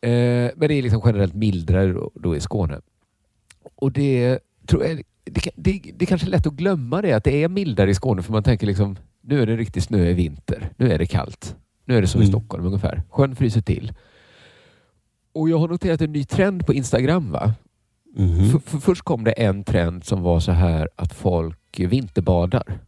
Eh, 0.00 0.10
men 0.56 0.68
det 0.68 0.74
är 0.74 0.82
liksom 0.82 1.02
generellt 1.04 1.34
mildare 1.34 1.92
då, 1.92 2.10
då 2.14 2.36
i 2.36 2.40
Skåne. 2.40 2.80
Och 3.76 3.92
det. 3.92 4.38
Det, 4.66 5.50
det, 5.56 5.80
det 5.96 6.06
kanske 6.06 6.26
är 6.26 6.30
lätt 6.30 6.46
att 6.46 6.52
glömma 6.52 7.02
det, 7.02 7.12
att 7.12 7.24
det 7.24 7.42
är 7.42 7.48
mildare 7.48 7.90
i 7.90 7.94
Skåne 7.94 8.22
för 8.22 8.32
man 8.32 8.42
tänker 8.42 8.66
liksom 8.66 8.96
nu 9.20 9.42
är 9.42 9.46
det 9.46 9.56
riktigt 9.56 9.84
snö 9.84 10.06
i 10.08 10.12
vinter. 10.12 10.70
Nu 10.76 10.92
är 10.92 10.98
det 10.98 11.06
kallt. 11.06 11.56
Nu 11.84 11.96
är 11.96 12.00
det 12.00 12.06
som 12.06 12.20
i 12.20 12.24
Mm. 12.24 12.32
Stockholm 12.32 12.66
ungefär. 12.66 13.02
Sjön 13.10 13.36
fryser 13.36 13.60
till. 13.60 13.92
Och 15.34 15.48
jag 15.48 15.58
har 15.58 15.68
noterat 15.68 16.00
en 16.00 16.12
ny 16.12 16.24
trend 16.24 16.66
på 16.66 16.74
Instagram. 16.74 17.30
va? 17.32 17.54
För, 18.52 18.58
för 18.58 18.78
först 18.78 19.02
kom 19.02 19.24
det 19.24 19.32
en 19.32 19.64
trend 19.64 20.04
som 20.04 20.22
var 20.22 20.40
så 20.40 20.52
här 20.52 20.88
att 20.96 21.14
folk 21.14 21.80
vinterbadar. 21.80 22.78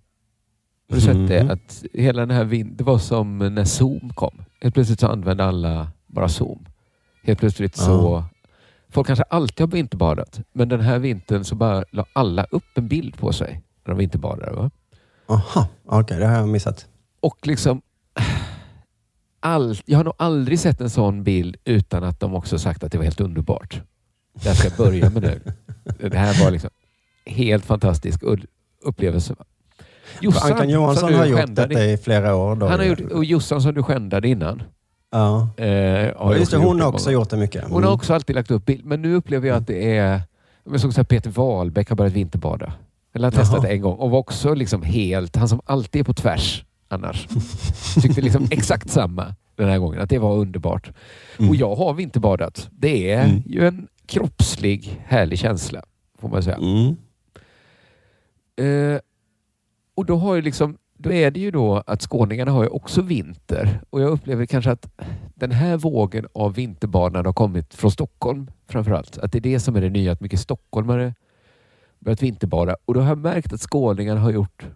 Har 0.88 0.96
du 0.96 1.00
sett 1.00 1.28
det? 1.28 1.42
Mhm. 1.44 1.50
Att 1.50 1.84
hela 1.92 2.20
den 2.20 2.30
här 2.36 2.44
vin- 2.44 2.74
det 2.76 2.84
var 2.84 2.98
som 2.98 3.38
när 3.38 3.64
Zoom 3.64 4.10
kom. 4.14 4.42
Helt 4.62 4.74
plötsligt 4.74 5.00
så 5.00 5.06
använde 5.06 5.44
alla 5.44 5.88
bara 6.06 6.28
Zoom. 6.28 6.66
Helt 7.24 7.38
plötsligt 7.38 7.76
så... 7.76 8.24
Folk 8.96 9.06
kanske 9.06 9.22
alltid 9.22 9.60
har 9.60 9.66
vinterbadat, 9.66 10.40
men 10.52 10.68
den 10.68 10.80
här 10.80 10.98
vintern 10.98 11.44
så 11.44 11.54
bara 11.54 11.84
la 11.90 12.04
alla 12.12 12.44
upp 12.50 12.64
en 12.74 12.88
bild 12.88 13.16
på 13.16 13.32
sig 13.32 13.62
när 13.84 13.94
de 13.94 13.98
vinterbadade. 13.98 14.52
Va? 14.52 14.70
Aha, 15.26 15.68
okej, 15.84 16.18
det 16.18 16.26
har 16.26 16.36
jag 16.36 16.48
missat. 16.48 16.86
Och 17.20 17.46
liksom... 17.46 17.82
All, 19.40 19.78
jag 19.84 19.98
har 19.98 20.04
nog 20.04 20.14
aldrig 20.18 20.60
sett 20.60 20.80
en 20.80 20.90
sån 20.90 21.24
bild 21.24 21.56
utan 21.64 22.04
att 22.04 22.20
de 22.20 22.34
också 22.34 22.58
sagt 22.58 22.84
att 22.84 22.92
det 22.92 22.98
var 22.98 23.04
helt 23.04 23.20
underbart. 23.20 23.82
Det 24.34 24.48
här 24.48 24.54
ska 24.54 24.68
jag 24.68 24.76
börja 24.76 25.10
med 25.10 25.22
nu. 25.22 25.40
Det 26.10 26.18
här 26.18 26.44
var 26.44 26.50
liksom 26.50 26.70
helt 27.26 27.64
fantastisk 27.64 28.22
upplevelse. 28.82 29.34
För 30.32 30.50
Ankan 30.50 30.68
Johansson 30.68 31.14
har 31.14 31.26
gjort 31.26 31.40
detta 31.48 31.84
i 31.84 31.96
flera 31.96 32.34
år. 32.34 32.56
Då. 32.56 32.66
Han 32.66 32.78
har 32.78 32.86
gjort, 32.86 33.00
och 33.00 33.24
Jossan 33.24 33.62
som 33.62 33.74
du 33.74 33.82
skändade 33.82 34.28
innan. 34.28 34.62
Ja. 35.10 35.48
Eh, 35.56 36.16
har 36.16 36.34
just 36.34 36.50
det, 36.50 36.56
hon 36.56 36.80
har 36.80 36.88
också 36.88 37.10
gjort 37.10 37.30
det 37.30 37.36
mycket. 37.36 37.62
Hon 37.64 37.72
har 37.72 37.78
Mm. 37.90 37.92
också 37.92 38.14
alltid 38.14 38.36
lagt 38.36 38.50
upp 38.50 38.64
bild. 38.64 38.84
Men 38.84 39.02
nu 39.02 39.14
upplever 39.14 39.48
jag 39.48 39.56
att 39.56 39.66
det 39.66 39.96
är... 39.96 40.20
Jag 40.70 40.80
såg 40.80 40.92
så 40.94 40.96
här 41.00 41.04
Peter 41.04 41.30
Wahlbeck 41.30 41.88
har 41.88 41.96
börjat 41.96 42.12
vinterbada. 42.12 42.72
Eller 43.14 43.26
har 43.26 43.32
testat 43.32 43.56
Jaha. 43.56 43.62
det 43.66 43.74
en 43.74 43.80
gång 43.80 43.96
och 43.96 44.10
var 44.10 44.18
också 44.18 44.54
liksom 44.54 44.82
helt... 44.82 45.36
Han 45.36 45.48
som 45.48 45.60
alltid 45.64 46.00
är 46.00 46.04
på 46.04 46.14
tvärs 46.14 46.64
annars. 46.88 47.28
Tyckte 48.02 48.20
liksom 48.20 48.46
exakt 48.50 48.90
samma 48.90 49.34
den 49.56 49.68
här 49.68 49.78
gången. 49.78 50.00
Att 50.00 50.10
det 50.10 50.18
var 50.18 50.36
underbart. 50.36 50.90
Mm. 51.38 51.50
Och 51.50 51.56
jag 51.56 51.74
har 51.76 51.94
vinterbadat. 51.94 52.68
Det 52.72 53.10
är 53.12 53.24
Mm. 53.24 53.42
ju 53.46 53.66
en 53.66 53.88
kroppslig 54.06 55.00
härlig 55.06 55.38
känsla. 55.38 55.82
Får 56.20 56.28
man 56.28 56.42
säga. 56.42 56.56
Mm. 56.56 56.96
Eh, 58.56 59.00
och 59.94 60.06
då 60.06 60.16
har 60.16 60.34
ju 60.34 60.42
liksom, 60.42 60.76
då 60.98 61.12
är 61.12 61.30
det 61.30 61.40
ju 61.40 61.50
då 61.50 61.82
att 61.86 62.02
skåningarna 62.02 62.50
har 62.50 62.62
ju 62.62 62.68
också 62.68 63.02
vinter 63.02 63.80
och 63.90 64.00
jag 64.00 64.10
upplever 64.10 64.46
kanske 64.46 64.70
att 64.70 64.88
den 65.34 65.50
här 65.50 65.76
vågen 65.76 66.26
av 66.34 66.54
vinterbadande 66.54 67.28
har 67.28 67.34
kommit 67.34 67.74
från 67.74 67.90
Stockholm 67.90 68.50
framförallt. 68.68 69.18
Att 69.18 69.32
det 69.32 69.38
är 69.38 69.40
det 69.40 69.60
som 69.60 69.76
är 69.76 69.80
det 69.80 69.90
nya, 69.90 70.12
att 70.12 70.20
mycket 70.20 70.40
stockholmare 70.40 71.14
börjat 71.98 72.22
vinterbada 72.22 72.76
och 72.84 72.94
då 72.94 73.00
har 73.00 73.08
jag 73.08 73.18
märkt 73.18 73.52
att 73.52 73.60
skåningarna 73.60 74.20
har 74.20 74.30
gjort 74.30 74.66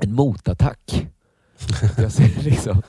en 0.00 0.14
motattack. 0.14 1.06
Jag 1.98 2.12
ser 2.12 2.42
liksom, 2.42 2.82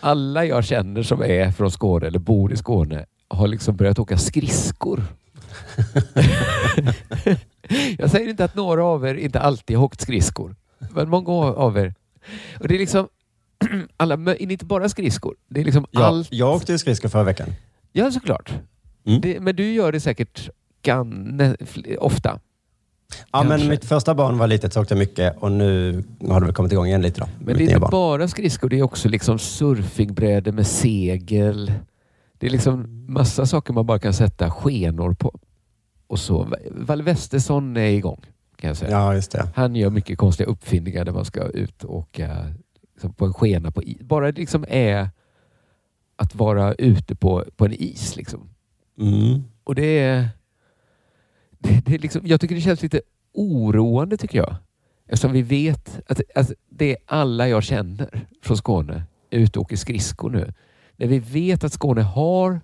alla 0.00 0.44
jag 0.44 0.64
känner 0.64 1.02
som 1.02 1.22
är 1.22 1.50
från 1.50 1.70
Skåne 1.70 2.06
eller 2.06 2.18
bor 2.18 2.52
i 2.52 2.56
Skåne 2.56 3.06
har 3.28 3.48
liksom 3.48 3.76
börjat 3.76 3.98
åka 3.98 4.18
skridskor. 4.18 5.02
Jag 7.98 8.10
säger 8.10 8.28
inte 8.28 8.44
att 8.44 8.54
några 8.54 8.84
av 8.84 9.06
er 9.06 9.14
inte 9.14 9.40
alltid 9.40 9.76
har 9.76 9.84
åkt 9.84 10.00
skridskor. 10.00 10.56
Men 10.94 11.08
många 11.08 11.28
av 11.32 11.78
er. 11.78 11.94
Och 12.60 12.68
det 12.68 12.74
är 12.74 12.78
liksom 12.78 13.08
alla, 13.96 14.36
inte 14.36 14.64
bara 14.64 14.88
skridskor. 14.88 15.34
Det 15.48 15.60
är 15.60 15.64
liksom 15.64 15.86
Ja, 15.90 16.04
allt. 16.04 16.28
Jag 16.32 16.54
åkte 16.56 16.72
ju 16.72 16.78
skridskor 16.78 17.08
förra 17.08 17.24
veckan. 17.24 17.48
Ja, 17.92 18.10
såklart. 18.10 18.54
Mm. 19.06 19.20
Det, 19.20 19.40
men 19.40 19.56
du 19.56 19.72
gör 19.72 19.92
det 19.92 20.00
säkert 20.00 20.50
gan, 20.82 21.40
fl- 21.60 21.96
ofta. 21.96 22.40
Ja, 23.32 23.38
men 23.42 23.48
Kanske. 23.50 23.68
mitt 23.68 23.84
första 23.84 24.14
barn 24.14 24.38
var 24.38 24.46
litet 24.46 24.72
så 24.72 24.80
åkte 24.80 24.94
jag 24.94 24.98
mycket 24.98 25.36
och 25.38 25.52
nu 25.52 26.04
har 26.28 26.40
det 26.40 26.46
väl 26.46 26.54
kommit 26.54 26.72
igång 26.72 26.86
igen 26.86 27.02
lite 27.02 27.20
då. 27.20 27.28
Men 27.38 27.56
det 27.56 27.62
är 27.62 27.66
inte 27.66 27.78
barn. 27.80 27.90
bara 27.90 28.28
skridskor, 28.28 28.68
det 28.68 28.78
är 28.78 28.82
också 28.82 29.08
liksom 29.08 29.38
surfingbrädor 29.38 30.52
med 30.52 30.66
segel. 30.66 31.72
Det 32.38 32.46
är 32.46 32.50
liksom 32.50 33.04
massa 33.08 33.46
saker 33.46 33.72
man 33.72 33.86
bara 33.86 33.98
kan 33.98 34.12
sätta 34.14 34.50
skenor 34.50 35.14
på. 35.14 35.40
Och 36.06 36.18
så, 36.18 36.48
Val 36.70 37.02
Westesson 37.02 37.76
är 37.76 37.80
igång 37.90 38.20
kan 38.64 38.68
jag 38.68 38.76
säga. 38.76 38.90
Ja, 38.90 39.14
just 39.14 39.30
det. 39.30 39.48
Han 39.54 39.76
gör 39.76 39.90
mycket 39.90 40.18
konstiga 40.18 40.48
uppfinningar 40.48 41.04
där 41.04 41.12
man 41.12 41.24
ska 41.24 41.42
ut 41.42 41.84
och 41.84 41.96
åka 41.96 42.46
liksom 42.92 43.12
på 43.12 43.24
en 43.24 43.34
skena 43.34 43.70
på 43.70 43.82
is. 43.82 44.00
Bara 44.00 44.32
det 44.32 44.40
liksom 44.40 44.64
är 44.68 45.10
att 46.16 46.34
vara 46.34 46.74
ute 46.74 47.14
på, 47.14 47.44
på 47.56 47.64
en 47.64 47.72
is. 47.72 48.16
Liksom. 48.16 48.50
Mm. 48.98 49.44
Och 49.64 49.74
det 49.74 49.98
är... 49.98 50.28
Det, 51.58 51.86
det 51.86 51.94
är 51.94 51.98
liksom, 51.98 52.22
jag 52.24 52.40
tycker 52.40 52.54
det 52.54 52.60
känns 52.60 52.82
lite 52.82 53.00
oroande 53.32 54.16
tycker 54.16 54.38
jag. 54.38 54.56
Eftersom 55.06 55.32
vi 55.32 55.42
vet 55.42 56.00
att, 56.06 56.20
att 56.34 56.52
det 56.70 56.92
är 56.92 56.96
alla 57.06 57.48
jag 57.48 57.62
känner 57.62 58.26
från 58.42 58.56
Skåne 58.56 59.02
ute 59.30 59.58
och 59.58 59.64
åker 59.64 59.76
skridskor 59.76 60.30
nu. 60.30 60.52
När 60.96 61.06
vi 61.06 61.18
vet 61.18 61.64
att 61.64 61.72
Skåne 61.72 62.02
har 62.02 62.60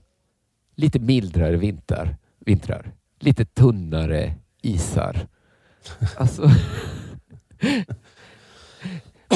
lite 0.76 0.98
mildare 0.98 1.56
vintrar, 1.56 2.16
vintrar 2.38 2.92
lite 3.18 3.44
tunnare 3.44 4.34
isar. 4.62 5.26
Alltså, 6.16 6.42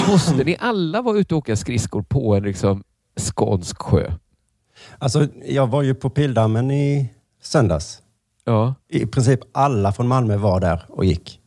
måste 0.08 0.44
ni 0.44 0.56
alla 0.60 1.02
vara 1.02 1.18
ute 1.18 1.34
och 1.34 1.38
åka 1.38 1.56
skridskor 1.56 2.02
på 2.02 2.34
en 2.34 2.42
liksom 2.42 2.84
skånsk 3.20 3.82
sjö? 3.82 4.12
Alltså, 4.98 5.26
jag 5.46 5.66
var 5.66 5.82
ju 5.82 5.94
på 5.94 6.10
Pildammen 6.10 6.70
i 6.70 7.10
söndags. 7.42 8.02
Ja. 8.44 8.74
I 8.88 9.06
princip 9.06 9.40
alla 9.52 9.92
från 9.92 10.08
Malmö 10.08 10.36
var 10.36 10.60
där 10.60 10.84
och 10.88 11.04
gick. 11.04 11.40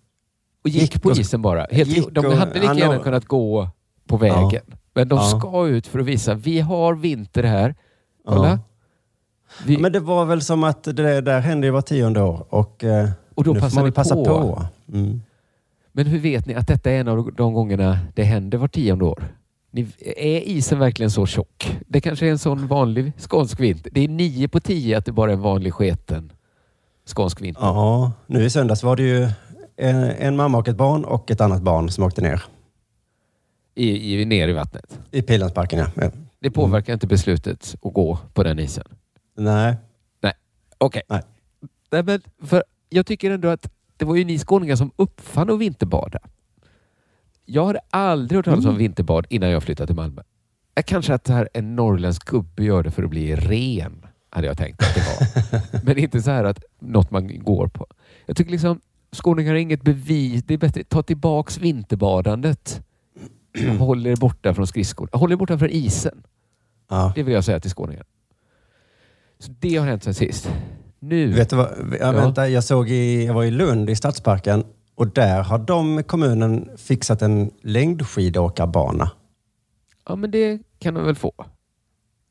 Och 0.63 0.69
gick, 0.69 0.81
Gick 0.81 1.01
på 1.03 1.09
och- 1.09 1.17
issem 1.17 1.41
bara. 1.41 1.67
Helt, 1.71 1.89
gick 1.89 2.09
de 2.11 2.25
och- 2.25 2.33
hade 2.33 2.53
lika 2.59 2.73
gärna 2.73 2.99
kunnat 2.99 3.25
gå 3.25 3.69
på 4.07 4.17
vägen. 4.17 4.61
Men 4.93 5.07
de 5.07 5.15
Ja. 5.19 5.39
ska 5.39 5.67
ut 5.67 5.87
för 5.87 5.99
att 5.99 6.05
visa, 6.05 6.33
vi 6.33 6.59
har 6.59 6.93
vinter 6.95 7.43
här. 7.43 7.75
Kolla. 8.25 8.49
Ja. 8.49 8.59
Vi, 9.65 9.77
Men 9.77 9.91
det 9.91 9.99
var 9.99 10.25
väl 10.25 10.41
som 10.41 10.63
att 10.63 10.83
det 10.83 11.21
där, 11.21 11.39
händer 11.39 11.65
ju 11.67 11.71
var 11.71 11.81
tionde 11.81 12.21
år 12.21 12.45
och, 12.49 12.83
eh, 12.83 13.09
och 13.35 13.43
då 13.43 13.53
nu 13.53 13.59
får 13.61 13.75
man 13.75 13.83
väl 13.83 13.93
passa 13.93 14.15
på. 14.15 14.25
på. 14.25 14.65
Mm. 14.93 15.21
Men 15.91 16.05
hur 16.05 16.19
vet 16.19 16.45
ni 16.45 16.53
att 16.53 16.67
detta 16.67 16.91
är 16.91 16.99
en 16.99 17.07
av 17.07 17.33
de 17.33 17.53
gångerna 17.53 17.99
det 18.15 18.23
händer 18.23 18.57
var 18.57 18.67
tionde 18.67 19.05
år? 19.05 19.23
Ni, 19.71 19.87
är 20.17 20.41
isen 20.41 20.79
verkligen 20.79 21.11
så 21.11 21.25
tjock? 21.25 21.77
Det 21.87 22.01
kanske 22.01 22.27
är 22.27 22.31
en 22.31 22.39
sån 22.39 22.67
vanlig 22.67 23.11
skånsk 23.17 23.59
vinter. 23.59 23.91
Det 23.93 24.03
är 24.03 24.07
nio 24.07 24.47
på 24.47 24.59
tio 24.59 24.97
att 24.97 25.05
det 25.05 25.11
bara 25.11 25.31
är 25.31 25.35
en 25.35 25.41
vanlig 25.41 25.73
sketen 25.73 26.31
skånsk 27.05 27.41
vinter. 27.41 27.61
Ja, 27.61 28.11
nu 28.27 28.43
i 28.43 28.49
söndags 28.49 28.83
var 28.83 28.95
det 28.95 29.03
ju 29.03 29.29
en, 29.75 30.03
en 30.03 30.35
mamma 30.35 30.57
och 30.57 30.67
ett 30.67 30.77
barn 30.77 31.05
och 31.05 31.31
ett 31.31 31.41
annat 31.41 31.61
barn 31.61 31.89
som 31.89 32.03
åkte 32.03 32.21
ner. 32.21 32.43
I, 33.75 34.21
i, 34.21 34.25
ner 34.25 34.47
i 34.47 34.53
vattnet. 34.53 34.99
I 35.11 35.21
Pildammsparken, 35.21 35.79
ja. 35.79 35.87
ja. 35.95 36.11
Det 36.39 36.51
påverkar 36.51 36.93
inte 36.93 37.07
beslutet 37.07 37.75
att 37.81 37.93
gå 37.93 38.19
på 38.33 38.43
den 38.43 38.59
isen. 38.59 38.85
Nej. 39.37 39.75
Okej. 40.77 41.01
Nej. 41.09 41.21
Nej, 41.91 42.03
men 42.03 42.21
för 42.43 42.63
jag 42.89 43.05
tycker 43.05 43.31
ändå 43.31 43.47
att 43.47 43.71
det 43.97 44.05
var 44.05 44.15
ju 44.15 44.23
ni 44.25 44.39
skåningar 44.39 44.75
som 44.75 44.91
uppfann 44.95 45.49
att 45.49 45.59
vinterbada. 45.59 46.19
Jag 47.45 47.65
hade 47.65 47.79
aldrig 47.89 48.35
hört 48.37 48.45
talas 48.45 48.65
om 48.65 48.69
Mm. 48.69 48.77
vinterbad 48.79 49.25
innan 49.29 49.49
jag 49.49 49.63
flyttade 49.63 49.87
till 49.87 49.95
Malmö. 49.95 50.21
Eh, 50.75 50.83
Kanske 50.83 51.13
att 51.13 51.23
det 51.23 51.33
här 51.33 51.49
en 51.53 51.75
norrländsk 51.75 52.25
gubbe 52.25 52.63
gör 52.63 52.83
det 52.83 52.91
för 52.91 53.03
att 53.03 53.09
bli 53.09 53.35
ren, 53.35 54.05
hade 54.29 54.47
jag 54.47 54.57
tänkt 54.57 54.81
att 54.83 54.95
det 54.95 55.01
var. 55.01 55.81
men 55.85 55.97
inte 55.97 56.21
så 56.21 56.31
här 56.31 56.43
att 56.43 56.63
något 56.79 57.11
man 57.11 57.43
går 57.43 57.67
på. 57.67 57.87
Jag 58.25 58.37
tycker 58.37 58.51
liksom 58.51 58.81
skåningar 59.11 59.51
har 59.51 59.59
inget 59.59 59.81
bevis. 59.81 60.43
Det 60.43 60.53
är 60.53 60.57
bättre 60.57 60.83
ta 60.83 61.03
tillbaks 61.03 61.57
vinterbadandet. 61.57 62.81
Håll 63.79 64.07
er 64.07 64.15
borta 64.15 64.53
från 64.53 64.67
skridskor. 64.67 65.09
Håll 65.11 65.31
er 65.31 65.35
borta 65.35 65.57
från 65.57 65.69
isen. 65.69 66.23
Ja. 66.89 67.11
Det 67.15 67.23
vill 67.23 67.33
jag 67.33 67.43
säga 67.43 67.59
till 67.59 67.71
skåningar. 67.71 68.05
Så 69.39 69.51
det 69.59 69.75
har 69.75 69.87
hänt 69.87 70.03
sen 70.03 70.13
sist. 70.13 70.49
Nu. 70.99 71.31
Vet 71.33 71.49
du 71.49 71.55
vad? 71.55 71.67
Ja, 71.91 71.97
Ja. 71.99 72.11
Vänta, 72.11 72.49
jag, 72.49 72.63
såg 72.63 72.89
i, 72.89 73.25
jag 73.25 73.33
var 73.33 73.43
i 73.43 73.51
Lund 73.51 73.89
i 73.89 73.95
Stadsparken 73.95 74.63
och 74.95 75.07
där 75.07 75.43
har 75.43 75.57
de, 75.59 76.03
kommunen, 76.03 76.69
fixat 76.77 77.21
en 77.21 77.51
längdskidåkarbana. 77.61 79.11
Ja, 80.09 80.15
men 80.15 80.31
det 80.31 80.59
kan 80.79 80.93
de 80.93 81.05
väl 81.05 81.15
få. 81.15 81.31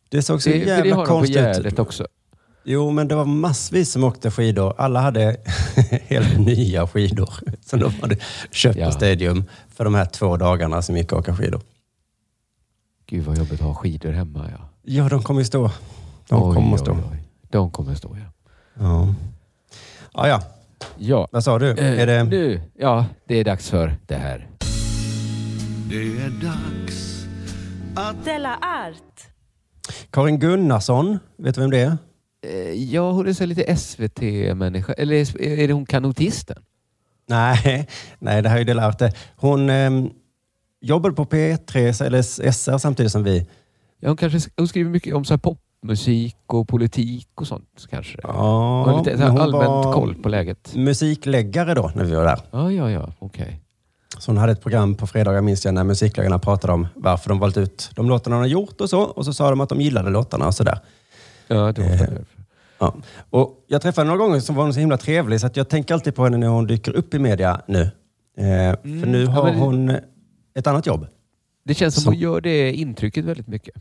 Det 0.09 0.23
såg 0.23 0.43
så 0.43 0.49
Det, 0.51 0.59
för 0.61 0.67
det 0.67 0.71
jävla 0.77 0.95
har 0.97 1.03
de 1.03 1.09
på 1.09 1.13
konstigt 1.15 1.37
Gärdet 1.37 1.73
ut. 1.73 1.79
också. 1.79 2.07
Jo, 2.65 2.91
men 2.91 3.09
det 3.09 3.15
var 3.15 3.25
massvis 3.25 3.91
som 3.93 4.05
åkte 4.05 4.31
skidor. 4.31 4.75
Alla 4.79 5.01
hade 5.01 5.37
helt 6.07 6.39
nya 6.39 6.87
skidor 6.87 7.31
som 7.61 7.81
de 7.81 7.93
hade 8.01 8.17
köpt 8.51 8.77
Ja. 8.79 8.87
på 8.87 8.93
Stadium 8.93 9.45
för 9.69 9.85
de 9.85 9.95
här 9.95 10.05
två 10.05 10.37
dagarna 10.37 10.83
som 10.83 10.97
gick 10.97 11.13
att 11.13 11.19
åka 11.19 11.37
skidor. 11.37 11.61
Gud 13.07 13.25
vad 13.25 13.39
jobbigt 13.39 13.53
att 13.53 13.61
ha 13.61 13.75
skidor 13.75 14.13
hemma. 14.13 14.47
Ja. 14.59 14.69
Ja, 14.83 15.09
de 15.09 15.23
kommer 15.23 15.41
ju 15.41 15.45
stå. 15.45 15.71
De 16.29 16.43
Oj, 16.49 16.55
kommer 16.55 16.75
att 16.75 16.81
stå. 16.81 16.93
oj, 16.93 16.99
oj. 17.13 17.23
De 17.51 17.71
kommer 17.71 17.93
att 17.93 17.99
stå, 17.99 18.17
ja. 18.17 18.33
Ja. 18.79 19.15
Ja, 20.15 20.29
ja. 20.29 20.43
Ja. 20.99 21.29
Vad 21.33 21.45
sa 21.45 21.59
du? 21.59 21.71
Eh, 21.71 22.01
är 22.01 22.07
det... 22.07 22.25
Nu, 22.25 22.61
ja, 22.79 23.07
det 23.29 23.35
är 23.41 23.45
dags 23.45 23.71
för 23.71 23.97
det 24.07 24.15
här. 24.15 24.49
Det 25.91 25.97
är 25.97 26.31
dags 26.31 27.27
Della 28.25 28.55
Art. 28.57 29.27
Karin 30.11 30.39
Gunnarsson, 30.39 31.19
vet 31.39 31.55
du 31.55 31.61
vem 31.61 31.71
det 31.71 31.79
är? 31.81 31.97
Eh, 32.47 32.73
Ja, 32.73 33.11
hon 33.13 33.27
är 33.29 33.33
så 33.33 33.47
lite 33.47 33.77
SVT-människa. 33.77 34.93
Eller 34.93 35.41
är 35.43 35.69
det 35.69 35.73
hon 35.75 35.87
kanotisten? 35.87 36.63
Nej, 37.29 37.89
nej 38.19 38.43
det 38.43 38.49
här 38.49 38.57
är 38.57 38.59
ju 38.59 38.65
Dela 38.65 38.87
Arte. 38.87 39.13
Hon 39.37 39.71
eh, 39.71 39.91
jobbade 40.81 41.15
på 41.15 41.25
P3 41.25 42.03
eller 42.05 42.23
SR 42.53 42.79
samtidigt 42.79 43.13
som 43.13 43.23
vi. 43.25 43.47
Ja, 44.01 44.09
hon, 44.09 44.17
kanske, 44.17 44.51
hon 44.57 44.69
skriver 44.69 44.91
mycket 44.91 45.15
om 45.15 45.25
så 45.25 45.33
här 45.35 45.39
popmusik 45.87 46.37
och 46.47 46.69
politik 46.69 47.29
och 47.35 47.47
sånt 47.47 47.87
kanske. 47.91 48.19
Ja, 48.23 48.85
har 48.87 48.99
lite 49.05 49.17
här 49.17 49.39
allmänt 49.39 49.95
koll 49.95 50.15
på 50.15 50.29
läget. 50.29 50.73
musikläggare 50.77 51.75
då 51.75 51.91
när 51.95 52.05
vi 52.05 52.15
var 52.15 52.25
där. 52.25 52.39
Ja, 52.51 52.73
ja, 52.73 52.91
ja. 52.91 53.13
Okej. 53.19 53.61
Så 54.19 54.31
hon 54.31 54.39
hade 54.39 54.53
ett 54.53 54.63
program 54.63 54.95
på 54.95 55.07
fredagar 55.07 55.41
minns 55.41 55.65
jag 55.65 55.75
när 55.75 55.85
musikläggarna 55.85 56.39
pratade 56.39 56.73
om 56.73 56.87
varför 56.95 57.29
de 57.29 57.39
valt 57.39 57.57
ut 57.57 57.91
de 57.95 58.09
låtarna 58.09 58.37
de 58.37 58.41
har 58.41 58.47
gjort 58.47 58.81
och 58.81 58.91
så. 58.91 59.01
Och 59.03 59.25
så 59.25 59.33
sa 59.33 59.51
de 59.51 59.61
att 59.61 59.69
de 59.69 59.81
gillade 59.81 60.11
låtarna 60.11 60.47
och 60.47 60.55
sådär. 60.55 60.79
Ja, 61.49 61.73
det 61.73 61.83
var 61.83 61.89
Eh. 61.91 62.19
Ja. 62.79 62.95
Och 63.31 63.65
jag 63.67 63.83
träffade 63.83 64.07
henne 64.07 64.17
några 64.17 64.27
gånger 64.29 64.41
som 64.41 64.55
var 64.57 64.63
hon 64.65 64.75
så 64.75 64.81
himla 64.81 64.97
trevlig 64.97 65.41
så 65.41 65.47
att 65.47 65.57
jag 65.57 65.69
tänker 65.69 65.95
alltid 65.95 66.15
på 66.15 66.25
henne 66.25 66.37
när 66.37 66.47
hon 66.49 66.67
dyker 66.67 66.93
upp 66.97 67.15
i 67.15 67.19
media 67.19 67.61
nu. 67.69 67.81
Eh, 67.83 67.91
För 68.83 69.07
nu 69.07 69.23
ja, 69.25 69.31
har 69.31 69.45
men- 69.45 69.55
hon 69.59 69.97
ett 70.55 70.67
annat 70.67 70.87
jobb. 70.87 71.07
Det 71.65 71.75
känns 71.75 71.95
som 71.95 72.03
som- 72.03 72.13
hon 72.13 72.21
gör 72.21 72.41
det 72.41 72.73
intrycket 72.73 73.25
väldigt 73.25 73.47
mycket. 73.49 73.75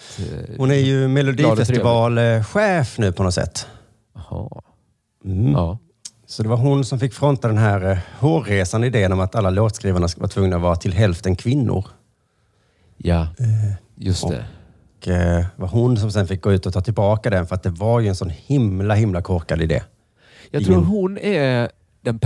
Att, 0.00 0.20
eh, 0.20 0.54
Hon 0.58 0.70
är 0.70 0.74
ju 0.74 1.08
Melodifestivalchef 1.08 2.98
nu 2.98 3.12
på 3.12 3.22
något 3.22 3.34
sätt. 3.34 3.66
Jaha. 4.14 4.62
Mm. 5.24 5.52
Ja. 5.52 5.78
Så 6.26 6.42
det 6.42 6.48
var 6.48 6.56
hon 6.56 6.84
som 6.84 6.98
fick 6.98 7.14
fronta 7.14 7.48
den 7.48 7.58
här 7.58 7.90
eh, 7.90 7.98
hårresande 8.18 8.86
idén 8.86 9.12
om 9.12 9.20
att 9.20 9.34
alla 9.34 9.50
låtskrivarna 9.50 10.08
ska 10.08 10.20
vara 10.20 10.28
tvungna 10.28 10.56
att 10.56 10.62
vara 10.62 10.76
till 10.76 10.92
hälften 10.92 11.36
kvinnor. 11.36 11.86
ja, 12.96 13.28
just 13.96 14.28
det. 14.28 14.44
Och 15.00 15.08
eh, 15.08 15.44
var 15.56 15.68
hon 15.68 15.96
som 15.96 16.10
sen 16.10 16.26
fick 16.26 16.40
gå 16.40 16.52
ut 16.52 16.66
och 16.66 16.72
ta 16.72 16.80
tillbaka 16.80 17.30
den 17.30 17.46
för 17.46 17.54
att 17.54 17.62
det 17.62 17.70
var 17.70 18.00
ju 18.00 18.08
en 18.08 18.16
sån 18.16 18.30
himla, 18.30 18.94
himla 18.94 19.22
korkad 19.22 19.62
idé. 19.62 19.82
Jag 20.50 20.64
tror 20.64 20.76
hon 20.76 21.18
är 21.18 21.70
den. 22.02 22.20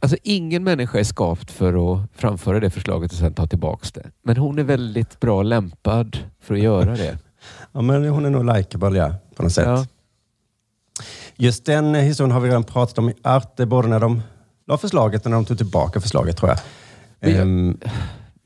Alltså 0.00 0.16
ingen 0.22 0.64
människa 0.64 0.98
är 0.98 1.04
skapt 1.04 1.50
för 1.50 1.94
att 1.94 2.00
framföra 2.14 2.60
det 2.60 2.70
förslaget 2.70 3.12
och 3.12 3.18
sen 3.18 3.34
ta 3.34 3.46
tillbaks 3.46 3.92
det. 3.92 4.10
Men 4.22 4.36
hon 4.36 4.58
är 4.58 4.62
väldigt 4.62 5.20
bra 5.20 5.42
lämpad 5.42 6.18
för 6.40 6.54
att 6.54 6.60
göra 6.60 6.96
det. 6.96 7.18
Ja, 7.72 7.80
men 7.80 8.04
hon 8.08 8.24
är 8.24 8.30
nog 8.30 8.56
likeable, 8.56 8.98
ja, 8.98 9.14
på 9.36 9.42
något 9.42 9.52
sätt. 9.52 9.66
Ja. 9.66 9.86
Just 11.36 11.64
den 11.64 11.94
eh, 11.94 12.00
historien 12.02 12.32
har 12.32 12.40
vi 12.40 12.48
redan 12.48 12.64
pratat 12.64 12.98
om 12.98 13.08
i 13.08 13.14
Arte, 13.22 13.66
både 13.66 13.88
när 13.88 14.00
de 14.00 14.22
la 14.66 14.78
förslaget 14.78 15.24
och 15.24 15.30
när 15.30 15.36
de 15.36 15.44
tog 15.44 15.58
tillbaka 15.58 16.00
förslaget, 16.00 16.36
tror 16.36 16.50
jag. 16.50 16.58
Jag- 17.30 17.40
Ehm, 17.40 17.78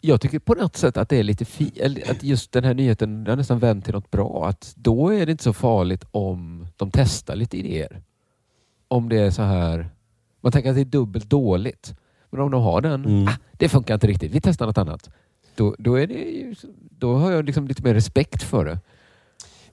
Jag 0.00 0.20
tycker 0.20 0.38
på 0.38 0.54
något 0.54 0.76
sätt 0.76 0.96
att 0.96 1.08
det 1.08 1.16
är 1.16 1.22
lite 1.22 1.44
fi- 1.44 2.02
att 2.10 2.22
just 2.22 2.52
den 2.52 2.64
här 2.64 2.74
nyheten 2.74 3.26
har 3.28 3.36
nästan 3.36 3.58
vänt 3.58 3.84
till 3.84 3.94
något 3.94 4.10
bra. 4.10 4.46
Att 4.48 4.72
då 4.76 5.14
är 5.14 5.26
det 5.26 5.32
inte 5.32 5.44
så 5.44 5.52
farligt 5.52 6.04
om 6.10 6.66
de 6.76 6.90
testar 6.90 7.36
lite 7.36 7.56
idéer. 7.58 8.02
Om 8.88 9.08
det 9.08 9.18
är 9.18 9.30
så 9.30 9.42
här... 9.42 9.90
Man 10.42 10.52
tänker 10.52 10.70
att 10.70 10.76
det 10.76 10.80
är 10.82 10.84
dubbelt 10.84 11.30
dåligt. 11.30 11.94
Men 12.30 12.40
om 12.40 12.50
de 12.50 12.62
har 12.62 12.80
den, 12.80 13.04
Mm. 13.04 13.28
ah, 13.28 13.32
det 13.52 13.68
funkar 13.68 13.94
inte 13.94 14.06
riktigt, 14.06 14.32
vi 14.32 14.40
testar 14.40 14.66
något 14.66 14.78
annat. 14.78 15.10
Då, 15.54 15.74
då, 15.78 15.94
är 16.00 16.06
det 16.06 16.54
då 16.98 17.14
har 17.16 17.30
jag 17.32 17.44
liksom 17.44 17.68
lite 17.68 17.82
mer 17.82 17.94
respekt 17.94 18.42
för 18.42 18.64
det. 18.64 18.78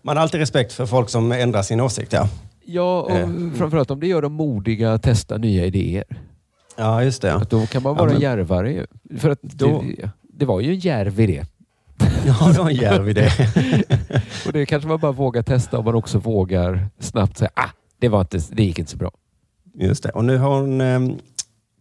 man 0.01 0.17
har 0.17 0.23
alltid 0.23 0.39
respekt 0.39 0.73
för 0.73 0.85
folk 0.85 1.09
som 1.09 1.31
ändrar 1.31 1.61
sin 1.61 1.79
åsikt, 1.81 2.13
ja. 2.13 2.29
Ja, 2.65 3.01
och 3.01 3.11
Eh. 3.11 3.29
framförallt 3.55 3.91
om 3.91 3.99
det 3.99 4.07
gör 4.07 4.21
dem 4.21 4.33
modiga 4.33 4.93
att 4.93 5.03
testa 5.03 5.37
nya 5.37 5.65
idéer. 5.65 6.03
Ja, 6.77 7.03
just 7.03 7.21
det. 7.21 7.33
Att 7.33 7.49
då 7.49 7.65
kan 7.65 7.83
man 7.83 7.93
Ja, 7.95 7.99
vara 7.99 8.11
men- 8.11 8.21
djärvare 8.21 8.71
ju. 8.73 8.85
För 9.17 9.29
att 9.29 9.41
Då- 9.41 9.81
det, 9.97 10.09
det 10.33 10.45
var 10.45 10.59
ju 10.61 10.69
en 10.73 10.79
djärv 10.79 11.19
idé. 11.19 11.43
Ja, 12.25 12.51
det 12.53 12.59
var 12.59 12.69
en 12.69 12.75
djärv 12.75 13.09
idé. 13.09 13.29
Och 14.47 14.53
det 14.53 14.65
kanske 14.65 14.87
man 14.89 14.99
bara 14.99 15.11
vågar 15.11 15.41
testa 15.43 15.77
om 15.79 15.85
man 15.85 15.95
också 15.95 16.17
vågar 16.19 16.87
snabbt 16.99 17.37
säga 17.37 17.51
ah, 17.53 17.69
det, 17.99 18.07
var 18.09 18.21
inte, 18.21 18.39
det 18.51 18.63
gick 18.63 18.79
inte 18.79 18.91
så 18.91 18.97
bra. 18.97 19.11
Just 19.79 20.03
det. 20.03 20.09
Och 20.09 20.25
nu 20.25 20.37
har 20.37 20.59
hon 20.59 20.81
ehm, 20.81 21.19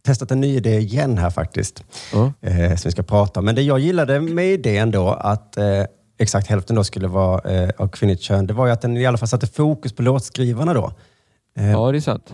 testat 0.05 0.31
en 0.31 0.41
ny 0.41 0.55
idé 0.55 0.77
igen 0.79 1.17
här 1.17 1.29
faktiskt. 1.29 1.83
Ja. 2.13 2.33
eh, 2.41 2.75
som 2.75 2.89
vi 2.89 2.91
ska 2.91 3.03
prata 3.03 3.39
om. 3.39 3.45
Men 3.45 3.55
det 3.55 3.61
jag 3.61 3.79
gillade 3.79 4.19
med 4.19 4.53
idén 4.53 4.91
då, 4.91 5.07
att 5.09 5.57
eh, 5.57 5.83
exakt 6.17 6.47
hälften 6.47 6.75
då 6.75 6.83
skulle 6.83 7.07
vara 7.07 7.51
eh, 7.51 7.69
av 7.77 7.87
kvinnligt 7.87 8.21
kön, 8.21 8.47
det 8.47 8.53
var 8.53 8.65
ju 8.65 8.71
att 8.71 8.81
den 8.81 8.97
i 8.97 9.05
alla 9.05 9.17
fall 9.17 9.27
satte 9.27 9.47
fokus 9.47 9.93
på 9.93 10.01
låtskrivarna 10.01 10.73
då. 10.73 10.93
Eh, 11.57 11.71
ja, 11.71 11.91
det 11.91 11.97
är 11.97 12.01
sant. 12.01 12.33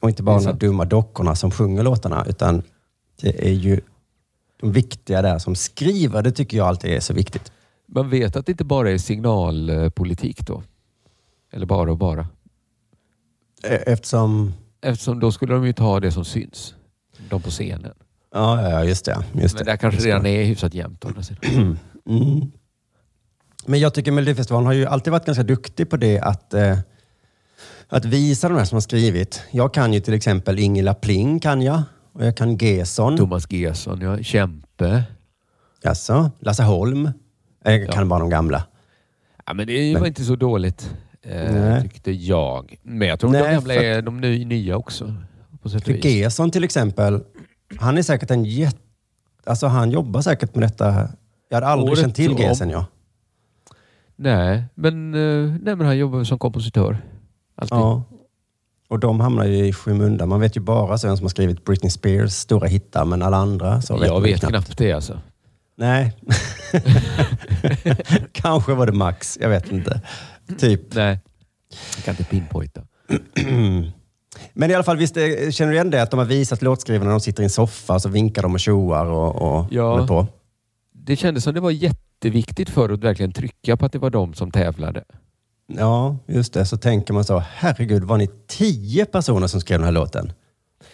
och 0.00 0.08
inte 0.08 0.22
bara 0.22 0.40
de 0.40 0.58
dumma 0.58 0.84
dockorna 0.84 1.34
som 1.34 1.50
sjunger 1.50 1.82
låtarna, 1.82 2.26
utan 2.28 2.62
det 3.20 3.48
är 3.48 3.52
ju 3.52 3.80
de 4.60 4.72
viktiga 4.72 5.22
där 5.22 5.38
som 5.38 5.54
skriver. 5.54 6.22
Det 6.22 6.32
tycker 6.32 6.56
jag 6.56 6.66
alltid 6.66 6.90
är 6.90 7.00
så 7.00 7.14
viktigt. 7.14 7.52
Man 7.88 8.10
vet 8.10 8.36
att 8.36 8.46
det 8.46 8.52
inte 8.52 8.64
bara 8.64 8.90
är 8.90 8.98
signalpolitik 8.98 10.46
då. 10.46 10.62
Eller 11.52 11.66
bara 11.66 11.90
och 11.90 11.98
bara. 11.98 12.26
Eh, 13.62 13.80
Eftersom... 13.86 14.52
Eftersom 14.82 15.20
då 15.20 15.32
skulle 15.32 15.54
de 15.54 15.66
ju 15.66 15.72
ta 15.72 16.00
det 16.00 16.12
som 16.12 16.24
syns. 16.24 16.74
De 17.28 17.42
på 17.42 17.50
scenen. 17.50 17.92
Ja, 18.34 18.70
ja 18.70 18.84
just 18.84 19.04
det. 19.04 19.24
Just 19.34 19.54
Men 19.54 19.64
det. 19.64 19.70
där 19.70 19.76
kanske 19.76 19.96
Just 19.96 20.06
redan 20.06 20.22
det. 20.22 20.30
är 20.30 20.44
hyfsat 20.44 20.74
jämnt. 20.74 21.04
å 21.04 21.08
andra 21.08 21.22
sidan. 21.22 21.78
Mm. 22.06 22.50
Men 23.66 23.80
jag 23.80 23.94
tycker 23.94 24.12
Melodifestivalen 24.12 24.66
har 24.66 24.72
ju 24.72 24.86
alltid 24.86 25.10
varit 25.10 25.24
ganska 25.26 25.42
duktig 25.42 25.90
på 25.90 25.96
det 25.96 26.20
att, 26.20 26.54
eh, 26.54 26.78
att 27.88 28.04
visa 28.04 28.48
de 28.48 28.58
här 28.58 28.64
som 28.64 28.76
har 28.76 28.80
skrivit. 28.80 29.42
Jag 29.50 29.74
kan 29.74 29.92
ju 29.92 30.00
till 30.00 30.14
exempel 30.14 30.58
Ingela 30.58 30.94
Pling 30.94 31.40
kan 31.40 31.62
jag. 31.62 31.82
Och 32.12 32.26
jag 32.26 32.36
kan 32.36 32.56
Gesson. 32.56 33.16
Thomas 33.16 33.50
Gesson, 33.50 34.00
ja. 34.00 34.18
Kämpe. 34.22 35.02
Jaså? 35.82 36.30
Lasse 36.40 36.62
Holm. 36.62 37.10
Jag 37.64 37.80
Ja. 37.82 37.92
kan 37.92 38.08
bara 38.08 38.20
de 38.20 38.30
gamla. 38.30 38.64
Ja, 39.46 39.54
men 39.54 39.66
det 39.66 39.92
var 39.94 40.00
Men- 40.00 40.08
inte 40.08 40.24
så 40.24 40.36
dåligt. 40.36 40.94
Eh, 41.24 41.82
tyckte 41.82 42.10
jag. 42.10 42.76
Men 42.82 43.08
jag 43.08 43.20
tror 43.20 43.30
Nej, 43.30 43.42
de 43.42 43.52
gamla 43.54 43.74
är 43.74 44.02
de 44.02 44.20
ny, 44.20 44.44
nya 44.44 44.76
också. 44.76 45.14
På 45.62 45.68
sätt 45.68 45.84
För. 45.84 46.06
Gesson 46.06 46.50
till 46.50 46.64
exempel, 46.64 47.22
han 47.78 47.98
är 47.98 48.02
säkert 48.02 48.30
en 48.30 48.44
jätte... 48.44 48.78
Alltså 49.44 49.66
han 49.66 49.90
jobbar 49.90 50.20
säkert 50.20 50.54
med 50.54 50.68
detta. 50.68 51.08
Jag 51.48 51.56
hade 51.56 51.66
aldrig 51.66 51.90
Året 51.90 52.00
känt 52.00 52.14
till 52.14 52.38
Gesson 52.38 52.70
jag. 52.70 52.84
Nej, 54.16 54.64
men, 54.74 55.14
eh, 55.14 55.54
nej, 55.62 55.76
men 55.76 55.86
han 55.86 55.98
jobbar 55.98 56.24
som 56.24 56.38
kompositör. 56.38 56.98
Alltid. 57.56 57.78
Ja. 57.78 58.02
Och 58.88 58.98
de 58.98 59.20
hamnar 59.20 59.44
ju 59.44 59.66
i 59.66 59.72
skymundan. 59.72 60.28
Man 60.28 60.40
vet 60.40 60.56
ju 60.56 60.60
bara 60.60 60.98
så 60.98 61.06
vem 61.06 61.16
som 61.16 61.24
har 61.24 61.30
skrivit 61.30 61.64
Britney 61.64 61.90
Spears 61.90 62.32
stora 62.32 62.66
hittar, 62.68 63.04
men 63.04 63.22
alla 63.22 63.36
andra 63.36 63.82
så 63.82 63.96
vet 63.96 64.06
jag 64.06 64.14
man 64.14 64.22
vet 64.22 64.40
knappt 64.40 64.78
det 64.78 64.92
alltså. 64.92 65.20
Nej. 65.76 66.16
Kanske 68.32 68.74
var 68.74 68.86
det 68.86 68.92
Max. 68.92 69.38
Jag 69.40 69.48
vet 69.48 69.72
inte. 69.72 70.00
Typ. 70.58 70.94
Nej, 70.94 71.18
jag 71.96 72.04
kan 72.04 72.12
inte 72.12 72.24
pinpointa. 72.24 72.80
Men 74.52 74.70
i 74.70 74.74
alla 74.74 74.84
fall, 74.84 74.96
visst, 74.96 75.16
eh, 75.16 75.22
känner 75.50 75.70
du 75.70 75.76
igen 75.76 75.90
det? 75.90 76.02
Att 76.02 76.10
de 76.10 76.18
har 76.18 76.26
visat 76.26 76.62
låtskrivarna 76.62 77.04
när 77.04 77.12
de 77.12 77.20
sitter 77.20 77.42
i 77.42 77.44
en 77.44 77.50
soffa 77.50 77.98
så 78.00 78.08
vinkar 78.08 78.42
de 78.42 78.52
och 78.54 78.60
tjoar 78.60 79.06
och, 79.06 79.42
och 79.42 79.66
Ja. 79.70 79.90
håller 79.92 80.06
på. 80.06 80.26
Det 80.94 81.16
kändes 81.16 81.44
som 81.44 81.54
det 81.54 81.60
var 81.60 81.70
jätteviktigt 81.70 82.70
för 82.70 82.88
att 82.90 83.00
verkligen 83.04 83.32
trycka 83.32 83.76
på 83.76 83.86
att 83.86 83.92
det 83.92 83.98
var 83.98 84.10
de 84.10 84.34
som 84.34 84.50
tävlade. 84.50 85.04
Ja, 85.66 86.16
just 86.26 86.52
det. 86.52 86.64
Så 86.66 86.76
tänker 86.76 87.14
man 87.14 87.24
så, 87.24 87.38
herregud, 87.54 88.04
var 88.04 88.16
ni 88.18 88.28
tio 88.46 89.04
personer 89.04 89.46
som 89.46 89.60
skrev 89.60 89.78
den 89.78 89.84
här 89.84 89.92
låten? 89.92 90.32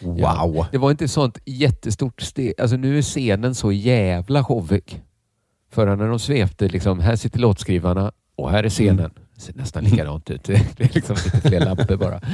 Wow! 0.00 0.18
Ja. 0.56 0.66
Det 0.72 0.78
var 0.78 0.90
inte 0.90 1.08
sånt 1.08 1.38
jättestort 1.44 2.20
steg. 2.20 2.60
Alltså 2.60 2.76
nu 2.76 2.98
är 2.98 3.02
scenen 3.02 3.54
så 3.54 3.72
jävla 3.72 4.44
showig. 4.44 5.02
Förrän 5.72 5.98
när 5.98 6.08
de 6.08 6.18
svepte, 6.18 6.68
liksom, 6.68 7.00
här 7.00 7.16
sitter 7.16 7.38
låtskrivarna 7.38 8.12
och 8.36 8.50
här 8.50 8.64
är 8.64 8.68
scenen. 8.68 9.10
Det 9.38 9.42
ser 9.44 9.54
nästan 9.54 9.84
likadant 9.84 10.30
ut. 10.30 10.44
Det 10.44 10.54
är 10.54 10.94
liksom 10.94 11.16
lite 11.24 11.48
fler 11.48 11.60
lampor 11.60 11.96
bara. 11.96 12.20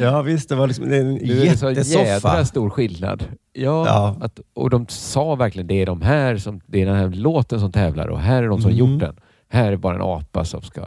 Ja, 0.00 0.22
visst. 0.22 0.48
Det 0.48 0.54
var 0.54 0.66
liksom 0.66 0.84
en 0.92 1.14
Nu 1.14 1.40
är 1.42 1.50
det 1.50 1.56
så 1.56 1.70
jättesoffa. 1.70 2.04
jädra 2.04 2.44
stor 2.44 2.70
skillnad. 2.70 3.24
Ja, 3.52 3.86
Ja. 3.86 4.16
Att, 4.20 4.40
och 4.54 4.70
de 4.70 4.86
sa 4.88 5.34
verkligen 5.34 5.66
det 5.66 5.82
är 5.82 5.86
de 5.86 6.02
här 6.02 6.36
som, 6.36 6.60
det 6.66 6.82
är 6.82 6.86
den 6.86 6.96
här 6.96 7.08
låten 7.08 7.60
som 7.60 7.72
tävlar 7.72 8.06
och 8.08 8.20
här 8.20 8.42
är 8.42 8.48
de 8.48 8.60
som 8.62 8.70
Mm. 8.70 8.78
gjort 8.78 9.00
den. 9.00 9.16
Här 9.50 9.72
är 9.72 9.76
bara 9.76 9.94
en 9.94 10.02
apa 10.02 10.44
som 10.44 10.62
ska 10.62 10.82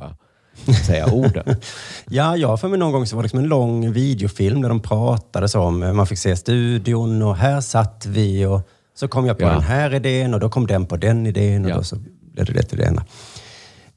säga 0.86 1.13
orden. 1.13 1.56
Ja, 2.10 2.38
jag 2.38 2.60
för 2.62 2.67
mig 2.67 2.80
någon 2.80 2.91
gång 2.91 3.06
så 3.06 3.15
var 3.15 3.24
det 3.24 3.26
liksom 3.26 3.39
en 3.39 3.47
lång 3.50 3.91
videofilm 3.91 4.62
där 4.62 4.69
de 4.69 4.80
pratade 4.80 5.50
så 5.50 5.60
om, 5.62 5.80
man 5.95 6.08
fick 6.08 6.17
se 6.19 6.36
studion 6.36 7.21
och 7.21 7.36
här 7.36 7.62
satt 7.62 8.06
vi 8.06 8.45
och 8.45 8.62
så 8.95 9.08
kom 9.08 9.26
jag 9.26 9.38
på 9.38 9.43
Ja. 9.43 9.50
den 9.50 9.62
här 9.62 9.93
idén 9.93 10.34
och 10.34 10.39
då 10.39 10.50
kom 10.50 10.67
den 10.67 10.86
på 10.86 10.97
den 10.97 11.26
idén 11.28 11.65
och 11.65 11.71
Ja. 11.71 11.76
då 11.76 11.84
så 11.84 11.95
blev 12.34 12.45
det 12.45 12.54
det 12.54 12.63
till 12.63 12.78
det 12.78 12.86
ena. 12.86 13.04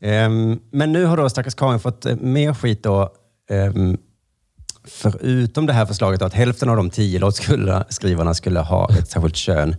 Ehm, 0.01 0.61
men 0.71 0.93
nu 0.93 1.05
har 1.05 1.17
då 1.17 1.29
stackars 1.31 1.55
Karin 1.55 1.81
fått 1.81 2.07
eh, 2.07 2.17
mer 2.17 2.55
skit 2.55 2.83
då, 2.83 3.13
ehm, 3.51 3.97
förutom 4.85 5.67
det 5.67 5.73
här 5.73 5.87
förslaget 5.87 6.23
att 6.23 6.35
hälften 6.35 6.69
av 6.69 6.77
de 6.77 6.91
tio 6.91 7.19
låtskrivarna 7.19 8.35
skulle 8.35 8.61
ha 8.61 8.91
ett 8.99 9.11
särskilt 9.11 9.37
kön. 9.37 9.77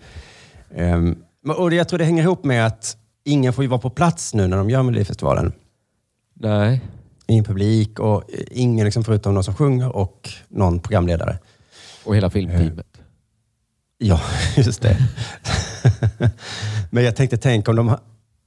Ehm, 0.75 1.17
och 1.57 1.73
jag 1.73 1.89
tror 1.89 1.99
det 1.99 2.05
hänger 2.05 2.23
ihop 2.23 2.43
med 2.45 2.65
att 2.65 2.97
ingen 3.23 3.53
får 3.53 3.63
ju 3.63 3.67
vara 3.67 3.81
på 3.81 3.89
plats 3.89 4.33
nu 4.33 4.47
när 4.47 4.57
de 4.57 4.69
gör 4.69 4.83
Melodifestivalen. 4.83 5.53
Nej. 6.33 6.81
Ingen 7.27 7.43
publik 7.43 7.99
och 7.99 8.33
eh, 8.33 8.45
ingen 8.51 8.85
liksom 8.85 9.03
förutom 9.03 9.33
någon 9.33 9.43
som 9.43 9.55
sjunger 9.55 9.95
och 9.95 10.29
någon 10.47 10.79
programledare. 10.79 11.37
Och 12.05 12.15
hela 12.15 12.29
filmteamet. 12.29 12.87
Ja, 13.97 14.21
just 14.57 14.81
det. 14.81 14.97
Men 16.89 17.03
jag 17.03 17.15
tänkte, 17.15 17.37
tänk 17.37 17.67
om 17.67 17.75
de. 17.75 17.97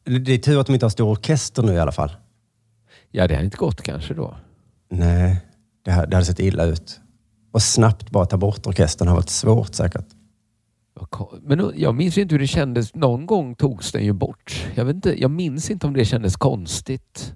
Det 0.08 0.32
är 0.32 0.38
tur 0.38 0.60
att 0.60 0.66
de 0.66 0.72
inte 0.74 0.86
har 0.86 0.90
stor 0.90 1.08
orkester 1.12 1.62
nu 1.62 1.72
i 1.72 1.78
alla 1.78 1.92
fall. 1.92 2.16
Ja, 3.10 3.26
det 3.28 3.34
har 3.34 3.42
inte 3.42 3.56
gått 3.56 3.82
kanske 3.82 4.14
då. 4.14 4.36
Nej, 4.90 5.40
det, 5.84 5.90
här, 5.90 6.06
det 6.06 6.16
hade 6.16 6.26
sett 6.26 6.40
illa 6.40 6.64
ut. 6.64 7.00
Och 7.52 7.62
snabbt 7.62 8.10
bara 8.10 8.26
ta 8.26 8.36
bort 8.36 8.66
orkestern 8.66 9.08
har 9.08 9.14
varit 9.14 9.28
svårt 9.30 9.74
säkert. 9.74 10.06
Men 11.42 11.72
jag 11.76 11.94
minns 11.94 12.18
ju 12.18 12.22
inte 12.22 12.34
hur 12.34 12.40
det 12.40 12.46
kändes. 12.46 12.94
Någon 12.94 13.26
gång 13.26 13.54
togs 13.54 13.92
den 13.92 14.04
ju 14.04 14.12
bort. 14.12 14.66
Jag, 14.74 14.84
vet 14.84 14.94
inte, 14.94 15.20
jag 15.20 15.30
minns 15.30 15.70
inte 15.70 15.86
om 15.86 15.94
det 15.94 16.04
kändes 16.04 16.36
konstigt 16.36 17.34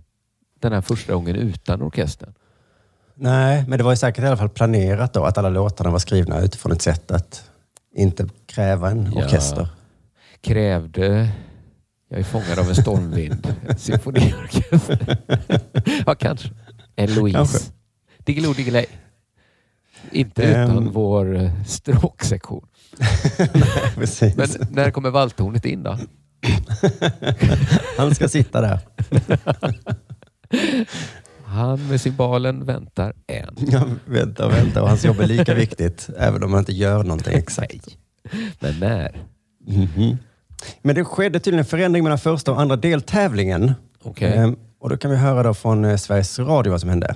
den 0.61 0.73
här 0.73 0.81
första 0.81 1.15
gången 1.15 1.37
utan 1.37 1.83
orkestern. 1.83 2.35
Nej, 3.15 3.65
men 3.69 3.79
det 3.79 3.85
var 3.85 3.93
ju 3.93 3.97
säkert 3.97 4.25
i 4.25 4.27
alla 4.27 4.37
fall 4.37 4.49
planerat 4.49 5.13
då 5.13 5.25
att 5.25 5.39
alla 5.39 5.49
låtarna 5.49 5.91
var 5.91 5.99
skrivna 5.99 6.41
utifrån 6.41 6.73
ett 6.73 6.83
sätt 6.83 7.11
att 7.11 7.51
inte 7.95 8.29
kräva 8.47 8.91
en 8.91 9.13
Ja. 9.15 9.25
orkester. 9.25 9.69
Krävde... 10.41 11.29
Jag 12.13 12.21
är 12.21 12.25
fångad 12.25 12.59
av 12.59 12.69
en 12.69 12.75
stormvind. 12.75 13.55
Symfoniorkester. 13.79 15.17
ja, 16.07 16.15
kanske. 16.15 16.49
En 16.97 17.15
Louise. 17.15 17.37
Kanske. 17.39 17.59
Diggiloo 18.25 18.53
Diggiley. 18.53 18.85
Inte 20.11 20.43
Ehm. 20.55 20.71
utan 20.71 20.91
vår 20.93 21.37
eh, 21.37 21.65
stråksektion. 21.67 22.67
Precis. 23.95 24.37
Men 24.37 24.49
när 24.71 24.91
kommer 24.91 25.11
valthornet 25.11 25.65
in 25.65 25.83
då? 25.83 25.99
Han 27.97 28.15
ska 28.15 28.29
sitta 28.29 28.61
där. 28.61 28.79
Han 31.45 31.89
med 31.89 32.01
symbalen 32.01 32.65
väntar 32.65 33.15
en. 33.27 33.55
Ja, 33.71 33.85
vänta, 34.05 34.49
vänta. 34.49 34.83
Och 34.83 34.89
hans 34.89 35.05
jobb 35.05 35.21
är 35.21 35.27
lika 35.27 35.55
viktigt, 35.55 36.09
även 36.19 36.43
om 36.43 36.51
han 36.53 36.59
inte 36.59 36.73
gör 36.73 37.05
någonting 37.05 37.35
exakt. 37.35 37.89
Men 38.61 38.79
när? 38.81 39.23
Mhm. 39.67 40.17
Men 40.83 40.95
det 40.95 41.05
skedde 41.05 41.41
tydligen 41.41 41.59
en 41.59 41.65
förändring 41.65 42.03
mellan 42.03 42.19
första 42.19 42.53
och 42.53 42.61
andra 42.61 42.77
deltävlingen. 42.77 43.73
Okej. 44.03 44.33
Ehm, 44.33 44.57
och 44.79 44.89
då 44.89 44.97
kan 44.97 45.11
vi 45.11 45.17
höra 45.17 45.43
då 45.43 45.55
från 45.55 45.85
eh, 45.85 45.97
Sveriges 45.97 46.39
Radio 46.39 46.71
vad 46.71 46.81
som 46.81 46.91
hände. 46.91 47.15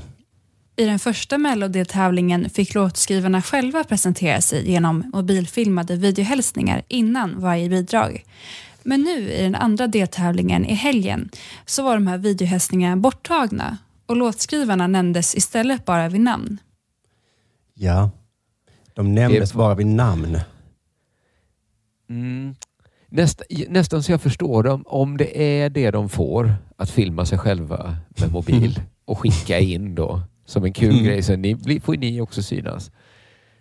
I 0.76 0.84
den 0.84 0.98
första 0.98 1.38
mellodeltävlingen 1.38 2.50
fick 2.50 2.74
låtskrivarna 2.74 3.42
själva 3.42 3.84
presentera 3.84 4.40
sig 4.40 4.70
genom 4.70 5.10
mobilfilmade 5.14 5.96
videohälsningar 5.96 6.82
innan 6.88 7.40
varje 7.40 7.68
bidrag. 7.68 8.24
Men 8.82 9.00
nu 9.00 9.30
i 9.30 9.42
den 9.42 9.54
andra 9.54 9.86
deltävlingen 9.86 10.66
i 10.66 10.74
helgen 10.74 11.30
så 11.66 11.82
var 11.82 11.94
de 11.94 12.06
här 12.06 12.18
videohälsningarna 12.18 12.96
borttagna 12.96 13.78
och 14.06 14.16
låtskrivarna 14.16 14.86
nämndes 14.86 15.34
istället 15.34 15.84
bara 15.84 16.08
vid 16.08 16.20
namn. 16.20 16.58
Ja, 17.74 18.10
de 18.94 19.14
nämndes 19.14 19.52
bara 19.52 19.74
vid 19.74 19.86
namn. 19.86 20.40
Mm. 22.10 22.54
Nästa, 23.16 23.44
nästan 23.68 24.02
så 24.02 24.12
jag 24.12 24.20
förstår 24.20 24.62
dem. 24.62 24.84
Om 24.86 25.16
det 25.16 25.60
är 25.62 25.70
det 25.70 25.90
de 25.90 26.08
får, 26.08 26.54
att 26.76 26.90
filma 26.90 27.24
sig 27.26 27.38
själva 27.38 27.96
med 28.20 28.32
mobil 28.32 28.80
och 29.04 29.18
skicka 29.18 29.58
in 29.58 29.94
då 29.94 30.20
som 30.46 30.64
en 30.64 30.72
kul 30.72 30.90
Mm. 30.90 31.04
grej. 31.04 31.22
Så 31.22 31.36
ni, 31.36 31.80
får 31.80 31.96
ni 31.96 32.20
också 32.20 32.42
synas. 32.42 32.90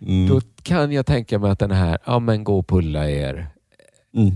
Mm. 0.00 0.28
Då 0.28 0.40
kan 0.62 0.92
jag 0.92 1.06
tänka 1.06 1.38
mig 1.38 1.50
att 1.50 1.58
den 1.58 1.70
här, 1.70 1.98
ja 2.06 2.18
men 2.18 2.44
gå 2.44 2.58
och 2.58 2.66
pulla 2.68 3.10
er. 3.10 3.46
Mm. 4.16 4.34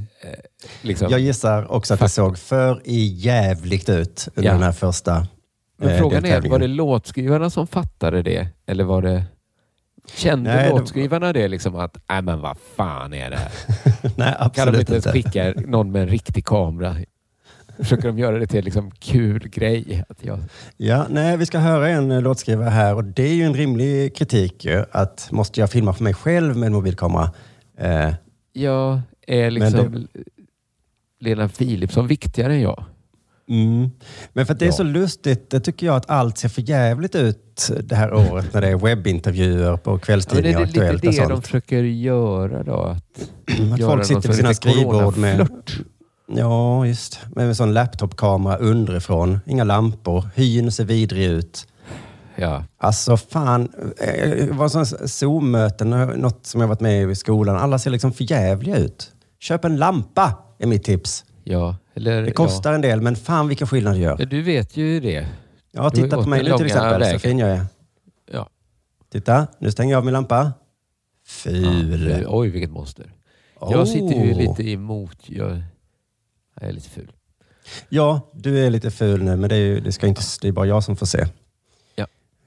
Liksom. 0.83 1.09
Jag 1.11 1.21
gissar 1.21 1.73
också 1.73 1.95
att 1.95 2.01
det 2.01 2.09
såg 2.09 2.39
för 2.39 2.83
i 2.85 3.05
jävligt 3.07 3.89
ut 3.89 4.29
under 4.35 4.49
Ja. 4.49 4.55
den 4.55 4.63
här 4.63 4.73
första 4.73 5.27
Men 5.79 5.89
eh, 5.89 5.99
frågan 5.99 6.25
är, 6.25 6.41
var 6.41 6.59
det 6.59 6.67
låtskrivarna 6.67 7.51
som 7.51 7.67
fattade 7.67 8.23
det? 8.23 8.49
Eller 8.67 8.85
var 8.85 9.03
det... 9.03 9.25
Kände 10.15 10.55
Nej, 10.55 10.65
det- 10.65 10.71
låtskrivarna 10.71 11.33
det 11.33 11.49
liksom 11.49 11.77
att, 11.77 11.97
nej 12.09 12.23
men 12.23 12.41
vad 12.41 12.59
fan 12.77 13.13
är 13.15 13.31
det 13.31 13.37
här? 13.37 13.51
Nej, 14.03 14.13
Kan 14.15 14.17
de 14.17 14.37
absolut 14.41 14.81
inte 14.81 14.93
ens 14.93 15.07
skicka 15.07 15.55
någon 15.67 15.93
med 15.93 16.03
en 16.03 16.09
riktig 16.09 16.45
kamera? 16.45 16.97
Försöker 17.79 18.09
de 18.09 18.19
göra 18.19 18.39
det 18.39 18.47
till 18.47 18.59
en 18.59 18.65
liksom 18.65 18.91
kul 18.91 19.49
grej? 19.49 20.05
Att 20.09 20.25
jag, 20.25 20.39
Ja, 20.77 21.07
nej, 21.11 21.37
vi 21.37 21.47
ska 21.47 21.59
höra 21.59 21.89
en 21.89 22.11
eh, 22.11 22.23
låtskrivare 22.23 22.69
här 22.71 22.95
och 22.95 23.05
det 23.05 23.23
är 23.23 23.35
ju 23.35 23.43
en 23.45 23.55
rimlig 23.55 24.17
kritik 24.17 24.67
att 24.93 25.29
måste 25.33 25.61
jag 25.61 25.71
filma 25.71 25.93
för 25.93 26.05
mig 26.05 26.15
själv 26.15 26.57
med 26.57 26.67
en 26.67 26.73
mobilkamera? 26.73 27.31
Eh, 27.79 28.15
jag 28.53 29.01
är 29.27 29.51
liksom 29.51 30.07
Lena 31.21 31.49
Philipsson 31.49 32.07
viktigare 32.07 32.53
än 32.55 32.61
jag. 32.61 32.85
Mm. 33.49 33.91
Men 34.33 34.47
för 34.47 34.53
att 34.53 34.59
det 34.59 34.65
är 34.65 34.67
Ja. 34.67 34.73
så 34.73 34.83
lustigt, 34.83 35.51
det 35.51 35.61
tycker 35.61 35.87
jag 35.87 35.97
att 35.97 36.11
allt 36.11 36.39
ser 36.39 36.49
för 36.49 36.63
jävligt 36.63 37.15
ut 37.15 37.50
det 37.69 37.95
här 37.95 38.15
året 38.15 38.55
när 38.55 38.61
det 38.61 38.69
är 38.69 38.77
webbintervjuer 38.77 39.77
på 39.77 39.91
Ja, 39.91 39.95
är 39.95 39.99
kvällstidningar 39.99 40.59
det 40.59 40.63
och 40.63 40.67
lite 40.67 40.81
Aktuellt 40.81 41.05
och 41.05 41.29
det 41.29 41.35
de 41.35 41.43
försöker 41.43 41.83
göra 41.83 42.63
då? 42.63 42.73
Att, 42.73 43.31
Att 43.73 43.79
göra 43.79 43.91
folk 43.91 44.05
sitter 44.05 44.29
vid 44.29 44.37
sina 44.37 44.55
skrivbord 44.55 45.17
med, 45.17 45.49
ja, 46.27 46.87
just, 46.87 47.21
med 47.37 47.47
en 47.47 47.55
sån 47.55 47.75
laptopkamera 47.75 48.57
underifrån. 48.57 49.41
Inga 49.47 49.65
lampor. 49.65 50.29
Hyn 50.35 50.73
ser 50.73 50.85
vidrig 50.85 51.25
ut. 51.25 51.67
Ja. 52.37 52.65
Alltså 52.79 53.17
fan, 53.17 53.69
eh, 53.99 54.31
det 54.31 54.53
var 54.53 54.69
sån 54.69 54.87
Zoom-möten, 55.09 55.91
något 55.91 56.47
som 56.47 56.61
jag 56.61 56.69
varit 56.69 56.81
med 56.81 57.03
i 57.03 57.11
i 57.11 57.15
skolan. 57.15 57.57
Alla 57.57 57.79
ser 57.79 57.91
liksom 57.91 58.13
förjävliga 58.13 58.77
ut. 58.77 59.11
Köp 59.41 59.65
en 59.65 59.77
lampa, 59.77 60.35
är 60.59 60.67
mitt 60.67 60.85
tips. 60.85 61.25
Ja, 61.45 61.77
eller, 61.95 62.23
Det 62.23 62.31
kostar 62.31 62.73
en 62.73 62.81
del, 62.81 63.01
men 63.01 63.17
fan 63.17 63.49
vilken 63.49 63.67
skillnad 63.67 63.95
det 63.95 64.01
gör. 64.01 64.17
Ja. 64.19 64.25
Du 64.25 64.43
vet 64.43 64.77
ju 64.77 65.01
det. 65.01 65.27
Ja, 65.73 65.91
titta 65.91 66.23
på 66.23 66.29
mig 66.29 66.43
nu 66.43 66.57
till 66.57 66.67
exempel, 66.67 66.93
så 66.95 66.99
vägen. 66.99 67.21
fin 67.21 67.39
jag 67.39 67.49
är. 67.51 67.67
Ja. 68.33 68.49
Titta, 69.13 69.47
nu 69.59 69.71
stänger 69.73 69.93
jag 69.93 69.99
av 69.99 70.05
min 70.05 70.13
lampa. 70.15 70.53
Ful. 71.27 72.21
Ja, 72.23 72.29
oj, 72.29 72.49
vilket 72.49 72.71
monster. 72.71 73.13
Jag 73.61 73.89
sitter 73.89 74.25
ju 74.25 74.33
Oh. 74.33 74.39
lite 74.39 74.71
emot. 74.71 75.17
Jag, 75.27 75.63
jag 76.61 76.69
är 76.69 76.73
lite 76.73 76.89
ful. 76.91 77.13
Ja, 77.89 78.31
du 78.35 78.67
är 78.67 78.71
lite 78.71 78.91
ful 78.91 79.23
nu, 79.23 79.37
men 79.37 79.49
det 79.51 79.57
är, 79.57 79.61
ju, 79.61 79.81
det 79.81 79.93
ska 79.93 80.07
inte, 80.07 80.23
det 80.41 80.49
är 80.49 80.53
bara 80.53 80.67
jag 80.67 80.85
som 80.85 80.97
får 80.97 81.07
se. 81.07 81.27
Ja. 81.95 82.07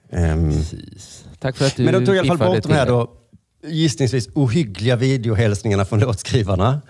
Ehm, 0.09 0.51
Precis. 0.51 1.25
Tack 1.39 1.57
för 1.57 1.65
att 1.65 1.75
du 1.75 1.83
men 1.83 1.93
de 1.93 2.05
tog 2.05 2.15
i 2.15 2.19
alla 2.19 2.37
fall 2.37 2.47
bort 2.55 2.63
de 2.63 2.71
här 2.73 2.87
då, 2.87 3.11
gissningsvis 3.67 4.29
ohyggliga 4.35 4.95
videohälsningarna 4.95 5.85
från 5.85 5.99
låtskrivarna. 5.99 6.81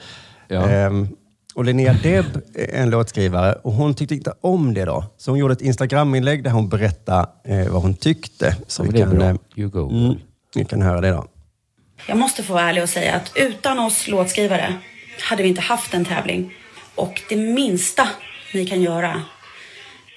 Ja. 0.48 0.70
Ehm, 0.70 1.08
och 1.54 1.66
Linnea 1.66 1.94
Deb 1.94 2.26
är 2.56 2.76
en 2.76 2.90
låtskrivare 2.90 3.54
och 3.54 3.74
hon 3.74 3.94
tyckte 3.96 4.16
inte 4.16 4.34
om 4.42 4.74
det 4.74 4.86
då. 4.86 5.06
Så 5.18 5.32
hon 5.32 5.40
gjorde 5.40 5.54
ett 5.54 5.62
Instagram-inlägg 5.62 6.44
där 6.44 6.52
hon 6.52 6.70
berättade 6.70 7.28
eh, 7.44 7.68
vad 7.68 7.82
hon 7.82 7.94
tyckte. 7.94 8.58
Så 8.68 8.84
Ja, 8.86 8.90
vi 8.92 9.00
kan, 9.00 9.22
eh, 9.22 9.36
You 9.56 9.70
go. 9.70 9.90
mm, 9.90 10.16
vi 10.56 10.66
kan 10.66 10.82
höra 10.82 11.02
det 11.02 11.10
då. 11.10 11.28
Jag 12.08 12.18
måste 12.18 12.44
få 12.44 12.54
vara 12.54 12.64
ärlig 12.70 12.84
och 12.84 12.90
säga 12.90 13.16
att 13.16 13.32
utan 13.36 13.80
oss 13.80 14.08
låtskrivare 14.08 14.74
hade 15.22 15.44
vi 15.44 15.50
inte 15.50 15.62
haft 15.62 15.94
en 15.94 16.06
tävling. 16.06 16.54
Och 16.96 17.22
det 17.30 17.36
minsta 17.36 18.08
ni 18.54 18.66
kan 18.66 18.82
göra, 18.82 19.22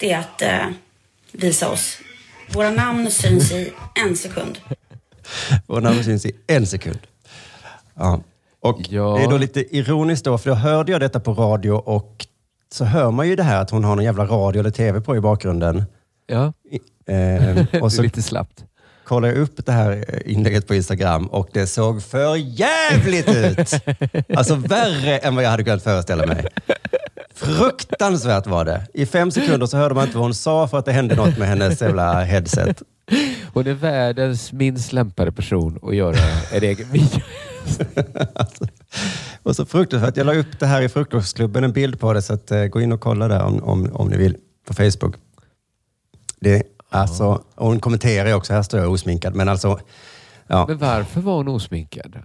det 0.01 0.13
är 0.13 0.19
att 0.19 0.43
eh, 0.43 0.67
visa 1.33 1.69
oss. 1.69 1.99
Våra 2.53 2.71
namn 2.71 3.11
syns 3.11 3.53
i 3.53 3.73
en 4.07 4.17
sekund. 4.17 4.59
Och 5.67 5.83
namnet 5.83 6.05
syns 6.05 6.27
i 6.27 6.33
en 6.47 6.67
sekund. 6.67 6.99
Ja. 7.95 8.21
Och 8.69 8.81
Ja. 8.89 9.15
Det 9.19 9.25
är 9.25 9.31
då 9.31 9.37
lite 9.39 9.77
ironiskt 9.77 10.25
då, 10.25 10.39
för 10.39 10.51
då 10.51 10.57
hörde 10.57 10.93
jag 10.93 11.01
detta 11.01 11.21
på 11.21 11.33
radio 11.35 11.71
och 11.73 12.27
så 12.73 12.85
hör 12.85 13.11
man 13.11 13.29
ju 13.29 13.37
det 13.37 13.43
här 13.43 13.61
att 13.63 13.71
hon 13.71 13.85
har 13.85 13.97
någon 13.97 14.05
jävla 14.05 14.25
radio 14.25 14.61
eller 14.61 14.71
tv 14.71 15.01
på 15.01 15.17
i 15.17 15.21
bakgrunden. 15.21 15.85
Ja, 16.27 16.53
Eh, 17.09 17.67
och 17.83 17.93
så 17.93 18.03
lite 18.03 18.23
slappt. 18.23 18.65
kollade 19.05 19.33
jag 19.35 19.43
upp 19.43 19.67
det 19.67 19.73
här 19.73 20.05
inlägget 20.29 20.67
på 20.69 20.75
Instagram 20.75 21.27
och 21.27 21.49
det 21.53 21.67
såg 21.67 22.03
för 22.03 22.37
jävligt 22.37 23.29
ut. 23.29 23.71
Alltså 24.37 24.55
värre 24.55 25.19
än 25.19 25.35
vad 25.35 25.45
jag 25.45 25.51
hade 25.51 25.65
kunnat 25.65 25.83
föreställa 25.83 26.27
mig. 26.27 26.47
Fruktansvärt 27.35 28.47
var 28.47 28.65
det. 28.65 28.87
I 28.95 29.07
fem 29.07 29.31
sekunder 29.31 29.67
så 29.67 29.77
hörde 29.77 29.95
man 29.95 30.05
inte 30.05 30.17
vad 30.17 30.25
hon 30.25 30.35
sa 30.35 30.69
för 30.69 30.79
att 30.79 30.85
det 30.85 30.93
hände 30.93 31.15
något 31.15 31.39
med 31.39 31.49
hennes 31.49 31.83
jävla 31.83 32.25
headset. 32.25 32.83
Hon 33.53 33.67
är 33.67 33.73
världens 33.75 34.53
minst 34.53 34.93
lämpade 34.93 35.33
person 35.33 35.79
att 35.83 35.97
göra 35.97 36.17
en 36.53 36.63
egen 36.63 36.93
video. 36.93 37.21
Och 39.43 39.57
så 39.57 39.67
fruktansvärt. 39.67 40.17
Jag 40.17 40.27
la 40.27 40.35
upp 40.35 40.59
det 40.61 40.67
här 40.67 40.83
i 40.83 40.89
Frukostklubben, 40.89 41.65
en 41.65 41.73
bild 41.73 42.01
på 42.01 42.13
det, 42.13 42.23
så 42.23 42.35
att, 42.35 42.51
eh, 42.51 42.65
gå 42.65 42.81
in 42.81 42.93
och 42.93 43.01
kolla 43.01 43.29
där 43.29 43.43
om, 43.43 43.63
om, 43.65 43.91
om 43.93 44.09
ni 44.09 44.17
vill 44.17 44.37
på 44.67 44.75
Facebook. 44.75 45.15
Det, 46.41 46.63
alltså, 46.91 47.43
och 47.55 47.67
hon 47.67 47.81
kommenterar 47.81 48.29
ju 48.29 48.35
också, 48.35 48.53
här 48.53 48.63
står 48.63 48.81
jag 48.81 48.93
osminkad, 48.93 49.35
men 49.35 49.49
alltså... 49.49 49.79
Ja, 50.47 50.65
Men 50.69 50.79
varför 50.79 51.21
var 51.21 51.37
hon 51.37 51.49
osminkad? 51.49 52.19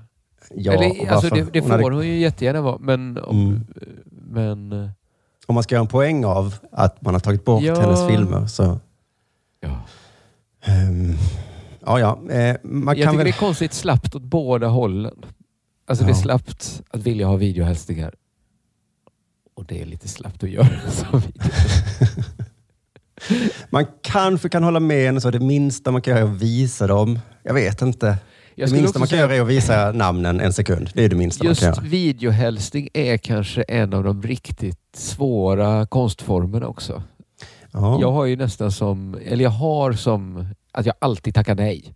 ja, 0.55 0.73
Eller, 0.73 1.11
alltså, 1.11 1.35
det 1.35 1.41
det 1.53 1.59
hon 1.59 1.69
får 1.69 1.77
hade- 1.83 1.95
hon 1.95 2.07
ju 2.07 2.19
jättegärna 2.19 2.61
vara, 2.61 2.77
men... 2.77 3.17
Om, 3.17 3.39
Mm. 3.41 3.65
men 4.33 4.89
Om 5.47 5.53
man 5.55 5.63
ska 5.63 5.75
göra 5.75 5.81
en 5.81 5.87
poäng 5.87 6.25
av 6.25 6.55
att 6.71 7.01
man 7.01 7.13
har 7.13 7.19
tagit 7.19 7.45
bort 7.45 7.63
Ja. 7.63 7.79
hennes 7.81 8.07
filmer 8.07 8.47
så... 8.47 8.79
ja. 9.59 9.85
ehm, 10.65 11.13
ja, 11.85 11.99
ja. 11.99 12.31
Eh, 12.31 12.55
man 12.63 12.97
Jag 12.97 13.03
kan 13.05 13.13
tycker 13.13 13.17
väl... 13.17 13.23
det 13.25 13.29
är 13.29 13.39
konstigt 13.39 13.73
slappt 13.73 14.15
åt 14.15 14.21
båda 14.23 14.67
hållen. 14.67 15.13
Alltså 15.87 16.03
det 16.05 16.11
är 16.11 16.15
Ja. 16.15 16.21
slappt 16.21 16.81
att 16.89 17.01
vilja 17.03 17.27
ha 17.27 17.35
videohälsningar. 17.35 18.13
Och 19.55 19.65
det 19.65 19.81
är 19.81 19.85
lite 19.85 20.07
slappt 20.07 20.43
att 20.43 20.49
göra 20.49 20.79
som. 20.89 21.21
Man 23.69 23.85
kanske 24.01 24.49
kan 24.49 24.63
hålla 24.63 24.79
med 24.79 25.05
henne 25.05 25.21
så 25.21 25.31
det 25.31 25.39
minsta 25.39 25.91
man 25.91 26.01
kan 26.01 26.11
göra 26.17 26.23
är 26.27 26.31
att 26.33 26.41
visa 26.41 26.87
dem. 26.87 27.19
Jag 27.43 27.53
vet 27.53 27.81
inte. 27.81 28.17
Jag 28.55 28.69
det 28.69 28.75
minsta 28.75 28.99
man 28.99 29.07
kan 29.07 29.17
säga- 29.17 29.21
göra 29.21 29.35
är 29.35 29.41
att 29.41 29.47
visa 29.47 29.91
namnen 29.91 30.39
en 30.39 30.53
sekund. 30.53 30.89
Det 30.93 31.03
är 31.03 31.09
det 31.09 31.15
minsta 31.15 31.45
Just 31.45 31.61
man 31.61 31.73
kan 31.73 31.83
göra. 31.83 31.89
videohälsning 31.91 32.89
är 32.93 33.17
kanske 33.17 33.61
en 33.61 33.93
av 33.93 34.03
de 34.03 34.21
riktigt 34.23 34.79
svåra 34.95 35.85
konstformerna 35.85 36.67
också. 36.67 37.03
Ja. 37.71 37.97
Jag 38.01 38.11
har 38.11 38.25
ju 38.25 38.35
nästan 38.35 38.71
som, 38.71 39.17
eller 39.25 39.43
jag 39.43 39.51
har 39.51 39.93
som 39.93 40.45
att 40.71 40.85
jag 40.85 40.95
alltid 40.99 41.35
tackar 41.35 41.55
nej. 41.55 41.95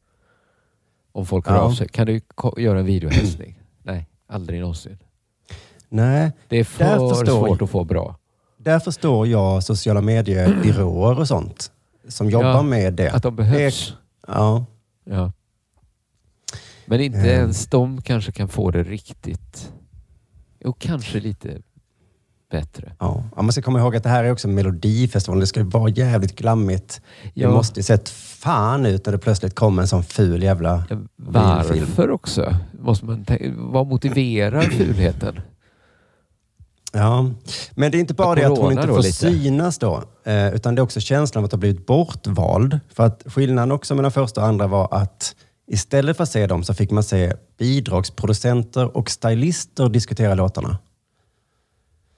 Om 1.11 1.25
folk 1.25 1.47
hör 1.47 1.55
Ja. 1.55 1.61
av 1.61 1.71
sig. 1.71 1.88
Kan 1.88 2.05
du 2.07 2.21
göra 2.57 2.79
en 2.79 2.85
videohälsning? 2.85 3.59
nej, 3.83 4.07
aldrig 4.27 4.59
någonsin. 4.59 4.97
Nej, 5.89 6.31
Det 6.47 6.57
är 6.57 6.63
för 6.63 7.09
förstår 7.09 7.25
svårt 7.47 7.61
att 7.61 7.69
få 7.69 7.83
bra. 7.83 8.15
där 8.57 8.79
förstår 8.79 9.27
jag 9.27 9.63
sociala 9.63 10.01
mediebyråer 10.01 11.19
och 11.19 11.27
sånt 11.27 11.71
som 12.07 12.29
jobbar 12.29 12.49
Ja, 12.49 12.61
med 12.61 12.93
det. 12.93 13.11
Att 13.11 13.23
de 13.23 13.35
behövs. 13.35 13.93
Ja. 14.27 14.65
Ja. 15.03 15.31
Men 16.85 17.01
inte 17.01 17.17
Mm. 17.17 17.29
ens 17.29 17.67
de 17.67 18.01
kanske 18.01 18.31
kan 18.31 18.47
få 18.47 18.71
det 18.71 18.83
riktigt... 18.83 19.71
Jo, 20.59 20.73
kanske 20.79 21.19
lite 21.19 21.61
bättre. 22.51 22.91
Ja. 22.99 23.23
ja, 23.36 23.41
man 23.41 23.51
ska 23.51 23.62
komma 23.62 23.79
ihåg 23.79 23.95
att 23.95 24.03
det 24.03 24.10
här 24.10 24.23
är 24.23 24.31
också 24.31 24.47
Melodifestivalen. 24.47 25.39
Det 25.39 25.47
ska 25.47 25.60
ju 25.60 25.65
vara 25.65 25.89
jävligt 25.89 26.36
glammigt. 26.36 27.01
Ja. 27.34 27.47
Det 27.47 27.53
måste 27.53 27.79
ju 27.79 27.84
sett 27.84 28.10
fan 28.10 28.86
ut 28.86 29.05
när 29.05 29.13
det 29.13 29.19
plötsligt 29.19 29.55
kommer 29.55 29.81
en 29.81 29.88
sån 29.88 30.03
ful 30.03 30.43
jävla 30.43 30.84
bilfilm. 30.88 31.05
Varför 31.15 32.10
också? 32.10 32.55
Måste 32.79 33.05
man 33.05 33.25
vad 33.55 33.88
motiverar 33.88 34.62
fulheten? 34.62 35.39
Ja, 36.95 37.31
men 37.75 37.91
det 37.91 37.97
är 37.97 37.99
inte 37.99 38.13
bara 38.13 38.36
det 38.36 38.43
att 38.43 38.58
hon 38.58 38.71
inte 38.71 38.88
får 38.88 38.97
lite. 38.97 39.13
synas 39.13 39.77
då, 39.77 40.03
eh, 40.23 40.53
utan 40.53 40.75
det 40.75 40.79
är 40.79 40.84
också 40.84 40.99
känslan 40.99 41.43
av 41.43 41.45
att 41.45 41.51
ha 41.51 41.60
blivit 41.60 41.86
bortvald. 41.86 42.79
För 42.93 43.03
att 43.03 43.23
skillnaden 43.25 43.71
också 43.71 43.95
mellan 43.95 44.12
första 44.12 44.41
och 44.41 44.47
andra 44.47 44.67
var 44.67 44.88
att 44.91 45.36
istället 45.67 46.17
för 46.17 46.23
att 46.23 46.29
se 46.29 46.47
dem 46.47 46.63
så 46.63 46.73
fick 46.73 46.91
man 46.91 47.03
se 47.03 47.34
bidragsproducenter 47.58 48.97
och 48.97 49.10
stylister 49.10 49.89
diskutera 49.89 50.36
låtarna. 50.36 50.77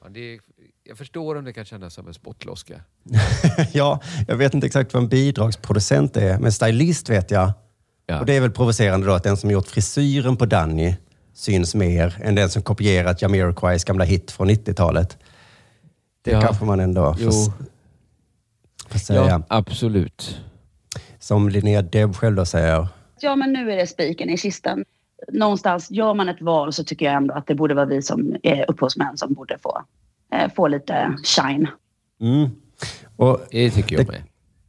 Ja, 0.07 0.11
det 0.13 0.33
är, 0.33 0.39
jag 0.83 0.97
förstår 0.97 1.35
om 1.35 1.45
det 1.45 1.53
kan 1.53 1.65
kännas 1.65 1.93
som 1.93 2.07
en 2.07 2.13
spottloska. 2.13 2.81
ja, 3.73 3.99
jag 4.27 4.35
vet 4.35 4.53
inte 4.53 4.67
exakt 4.67 4.93
vad 4.93 5.03
en 5.03 5.09
bidragsproducent 5.09 6.17
är, 6.17 6.39
men 6.39 6.51
stylist 6.51 7.09
vet 7.09 7.31
jag. 7.31 7.51
Ja. 8.05 8.19
Och 8.19 8.25
det 8.25 8.33
är 8.35 8.41
väl 8.41 8.51
provocerande 8.51 9.07
då 9.07 9.13
att 9.13 9.23
den 9.23 9.37
som 9.37 9.51
gjort 9.51 9.67
frisyren 9.67 10.37
på 10.37 10.45
Danny 10.45 10.95
syns 11.33 11.75
mer 11.75 12.17
än 12.23 12.35
den 12.35 12.49
som 12.49 12.61
kopierat 12.61 13.21
Jamiroquais 13.21 13.83
gamla 13.83 14.05
hit 14.05 14.31
från 14.31 14.49
90-talet. 14.49 15.17
Det 16.21 16.31
Ja. 16.31 16.41
kanske 16.41 16.65
man 16.65 16.79
ändå 16.79 17.13
får, 17.13 17.53
får 18.89 18.99
säga. 18.99 19.27
Ja, 19.27 19.41
absolut. 19.47 20.41
Som 21.19 21.49
Linnea 21.49 21.81
Deb 21.81 22.15
själv 22.15 22.35
då 22.35 22.45
säger. 22.45 22.87
Ja, 23.19 23.35
men 23.35 23.53
nu 23.53 23.71
är 23.71 23.77
det 23.77 23.87
spiken 23.87 24.29
i 24.29 24.37
kistan. 24.37 24.85
Någonstans, 25.31 25.91
gör 25.91 26.13
man 26.13 26.29
ett 26.29 26.41
val 26.41 26.73
så 26.73 26.83
tycker 26.83 27.05
jag 27.05 27.15
ändå 27.15 27.33
att 27.33 27.47
det 27.47 27.55
borde 27.55 27.73
vara 27.73 27.85
vi 27.85 28.01
som 28.01 28.35
är 28.43 28.65
upphovsmän 28.71 29.17
som 29.17 29.33
borde 29.33 29.57
få, 29.63 29.81
eh, 30.33 30.51
få 30.55 30.67
lite 30.67 31.13
shine. 31.23 31.67
Mm. 32.21 32.49
Och 33.15 33.39
Det 33.51 33.71
tycker 33.71 33.95
jag 33.97 34.05
det, 34.05 34.11
med. 34.11 34.21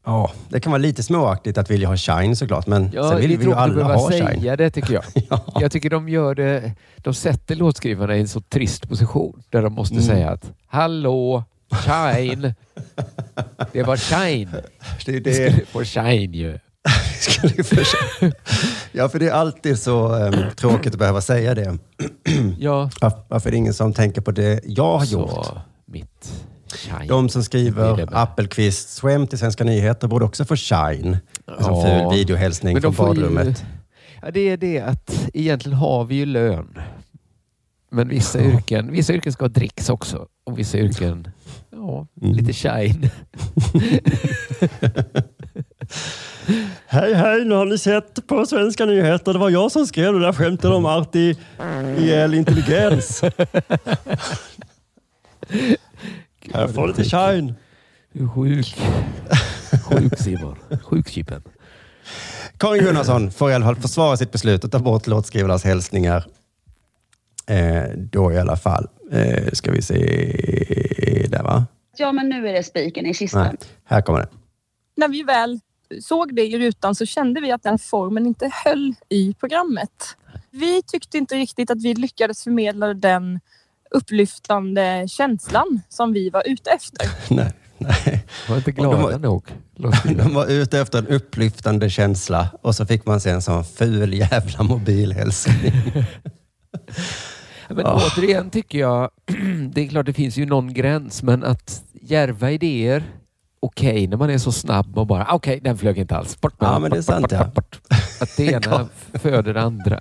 ja, 0.04 0.32
det 0.48 0.60
kan 0.60 0.72
vara 0.72 0.78
lite 0.82 1.02
småaktigt 1.02 1.58
att 1.58 1.70
vilja 1.70 1.88
ha 1.88 1.96
shine 1.96 2.36
såklart, 2.36 2.66
men 2.66 2.90
Ja, 2.92 3.08
sen 3.10 3.18
vill 3.20 3.38
vi 3.38 3.44
ju 3.44 3.54
alla 3.54 3.82
ha 3.84 4.10
säga 4.10 4.30
shine. 4.30 4.56
det 4.56 4.70
tycker 4.70 4.94
jag. 4.94 5.04
Ja. 5.30 5.44
Jag 5.60 5.72
tycker 5.72 5.90
de 5.90 6.08
gör 6.08 6.34
det, 6.34 6.72
de 6.96 7.14
sätter 7.14 7.54
låtskrivarna 7.56 8.16
i 8.16 8.20
en 8.20 8.28
så 8.28 8.40
trist 8.40 8.88
position 8.88 9.42
där 9.50 9.62
de 9.62 9.72
måste 9.72 9.94
Mm. 9.94 10.04
säga 10.06 10.30
att 10.30 10.52
Hallå, 10.66 11.44
shine. 11.70 12.54
Det 13.72 13.82
var 13.82 13.96
shine. 13.96 14.50
Det 15.06 15.16
är 15.16 15.20
Det 15.20 15.32
skulle 15.34 15.50
det. 15.50 15.66
få 15.66 15.84
shine 15.84 16.34
ju. 16.34 16.58
Skulle 17.20 17.84
ja, 18.92 19.08
för 19.08 19.18
det 19.18 19.28
är 19.28 19.32
alltid 19.32 19.78
så 19.78 20.14
em, 20.14 20.34
tråkigt 20.56 20.92
att 20.92 20.98
behöva 20.98 21.20
säga 21.20 21.54
det. 21.54 21.78
Ja, 22.58 22.90
Var- 23.00 23.12
Varför 23.28 23.48
är 23.48 23.50
det 23.50 23.56
ingen 23.56 23.74
som 23.74 23.92
tänker 23.92 24.20
på 24.20 24.30
det 24.30 24.60
jag 24.64 24.98
har 24.98 25.04
gjort? 25.04 25.30
så 25.30 25.60
mitt 25.86 26.32
shine. 26.74 27.08
De 27.08 27.28
som 27.28 27.40
Det 27.40 27.44
skriver 27.44 27.96
det. 27.96 28.08
Appelqvists 28.12 29.00
skämt 29.00 29.30
till 29.30 29.38
Svenska 29.38 29.64
nyheter 29.64 30.08
borde 30.08 30.24
också 30.24 30.44
få 30.44 30.56
shine. 30.56 31.16
En 31.58 31.64
sån 31.64 31.74
Ja. 31.74 31.82
ful 32.10 32.18
videohälsning 32.18 32.80
från 32.80 32.94
får 32.94 33.16
ju- 33.16 33.22
badrummet. 33.22 33.64
Ja, 34.22 34.30
det 34.30 34.40
är 34.48 34.56
det 34.56 34.80
att 34.80 35.28
egentligen 35.34 35.78
har 35.78 36.04
vi 36.04 36.14
ju 36.14 36.26
lön. 36.26 36.78
Men 37.90 38.08
vissa 38.08 38.40
yrken, 38.40 38.92
vissa 38.92 39.12
yrken 39.12 39.32
ska 39.32 39.44
ha 39.44 39.48
dricks 39.48 39.88
också. 39.88 40.26
Och 40.46 40.58
vissa 40.58 40.78
yrken, 40.78 41.28
ja, 41.70 42.06
Mm. 42.22 42.32
lite 42.34 42.52
shine. 42.52 43.10
Hej, 46.86 47.14
hej, 47.14 47.44
nu 47.44 47.54
har 47.54 47.64
ni 47.64 47.78
sett 47.78 48.26
på 48.26 48.46
Svenska 48.46 48.84
nyheter. 48.84 49.32
Det 49.32 49.38
var 49.38 49.50
jag 49.50 49.72
som 49.72 49.86
skrev 49.86 50.12
det 50.12 50.20
där 50.20 50.32
skämtet 50.32 50.70
om 50.70 50.86
artificiell 50.86 52.34
intelligens. 52.34 53.22
Här 56.52 56.68
får 56.68 56.88
lite 56.88 57.04
shine. 57.04 57.54
Du 58.12 58.24
är 58.24 58.28
sjuk. 58.28 58.76
Sjuk 59.82 60.18
Simon. 60.18 60.56
Sjuk 60.82 61.08
Chippen. 61.08 61.42
Karin 62.56 62.84
Gunnarsson 62.84 63.30
får 63.30 63.50
i 63.50 63.54
alla 63.54 63.64
fall 63.64 63.76
försvara 63.76 64.16
sitt 64.16 64.32
beslut 64.32 64.64
att 64.64 64.72
ta 64.72 64.78
bort 64.78 65.06
låtskrivarnas 65.06 65.64
hälsningar. 65.64 66.24
Eh, 67.46 67.82
då 67.96 68.32
i 68.32 68.38
alla 68.38 68.56
fall. 68.56 68.86
Eh, 69.12 69.52
ska 69.52 69.72
vi 69.72 69.82
se. 69.82 69.96
Där 71.28 71.42
va? 71.42 71.66
Ja, 71.96 72.12
men 72.12 72.28
nu 72.28 72.48
är 72.48 72.52
det 72.52 72.62
spiken 72.62 73.06
i 73.06 73.14
kistan. 73.14 73.42
Nej, 73.42 73.56
här 73.84 74.02
kommer 74.02 74.20
det. 74.20 74.28
När 74.96 75.08
vi 75.08 75.22
väl 75.22 75.60
såg 76.02 76.34
det 76.34 76.42
i 76.46 76.58
rutan 76.58 76.94
så 76.94 77.06
kände 77.06 77.40
vi 77.40 77.52
att 77.52 77.62
den 77.62 77.78
formen 77.78 78.26
inte 78.26 78.50
höll 78.64 78.94
i 79.08 79.34
programmet. 79.34 80.16
Vi 80.50 80.82
tyckte 80.82 81.18
inte 81.18 81.34
riktigt 81.34 81.70
att 81.70 81.82
vi 81.82 81.94
lyckades 81.94 82.44
förmedla 82.44 82.94
den 82.94 83.40
upplyftande 83.90 85.06
känslan 85.08 85.80
som 85.88 86.12
vi 86.12 86.30
var 86.30 86.42
ute 86.48 86.70
efter. 86.70 87.06
Nej, 87.34 87.52
nej. 87.78 88.24
Var 88.48 88.56
inte 88.56 88.70
Och 88.70 88.76
de 88.76 88.82
glada 88.82 88.96
var- 89.02 89.18
nog. 89.18 89.44
De 90.16 90.34
var 90.34 90.46
ute 90.46 90.78
efter 90.80 90.98
en 90.98 91.06
upplyftande 91.06 91.90
känsla 91.90 92.48
och 92.62 92.74
så 92.74 92.86
fick 92.86 93.06
man 93.06 93.20
se 93.20 93.30
en 93.30 93.42
sån 93.42 93.64
ful 93.64 94.14
jävla 94.14 94.62
mobilhälsning. 94.62 95.72
Men 97.68 97.86
Ah. 97.86 98.02
återigen 98.06 98.50
tycker 98.50 98.78
jag, 98.78 99.10
det 99.72 99.80
är 99.80 99.88
klart 99.88 100.06
det 100.06 100.12
finns 100.12 100.36
ju 100.36 100.46
någon 100.46 100.74
gräns, 100.74 101.22
men 101.22 101.44
att 101.44 101.84
järva 102.02 102.50
idéer, 102.50 103.02
okej 103.60 104.06
när 104.06 104.16
man 104.16 104.30
är 104.30 104.38
så 104.38 104.52
snabb 104.52 104.98
och 104.98 105.06
bara, 105.06 105.26
okej 105.30 105.60
den 105.62 105.78
flög 105.78 105.98
inte 105.98 106.16
alls. 106.16 106.40
Bort 106.40 106.60
med 106.60 106.68
Ja, 106.68 106.78
men 106.78 106.90
det 106.90 106.96
är 106.98 107.02
sant, 107.02 107.22
bort, 107.22 107.32
ja. 107.32 107.44
bort, 107.44 107.54
bort. 107.54 107.80
Att 108.20 108.36
det 108.36 108.44
ena 108.44 108.88
föder 109.14 109.54
det 109.54 109.62
andra. 109.62 110.00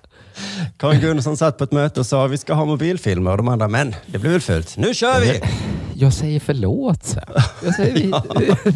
Karin 0.78 1.02
Gunnarsson 1.02 1.38
satt 1.38 1.58
på 1.58 1.64
ett 1.64 1.72
möte 1.72 2.00
och 2.00 2.06
sa 2.06 2.28
vi 2.28 2.38
ska 2.38 2.54
ha 2.54 2.66
mobilfilmer 2.66 3.32
och 3.32 3.38
de 3.38 3.48
andra, 3.48 3.68
men 3.68 3.96
det 4.06 4.20
blir 4.20 4.32
väl 4.32 4.42
fult. 4.42 4.78
Nu 4.78 4.94
kör 4.94 5.22
vi! 5.22 5.42
Jag 6.00 6.14
säger 6.14 6.40
förlåt. 6.40 7.16
Jag, 7.64 7.76
säger, 7.76 7.94
vi, 7.94 8.12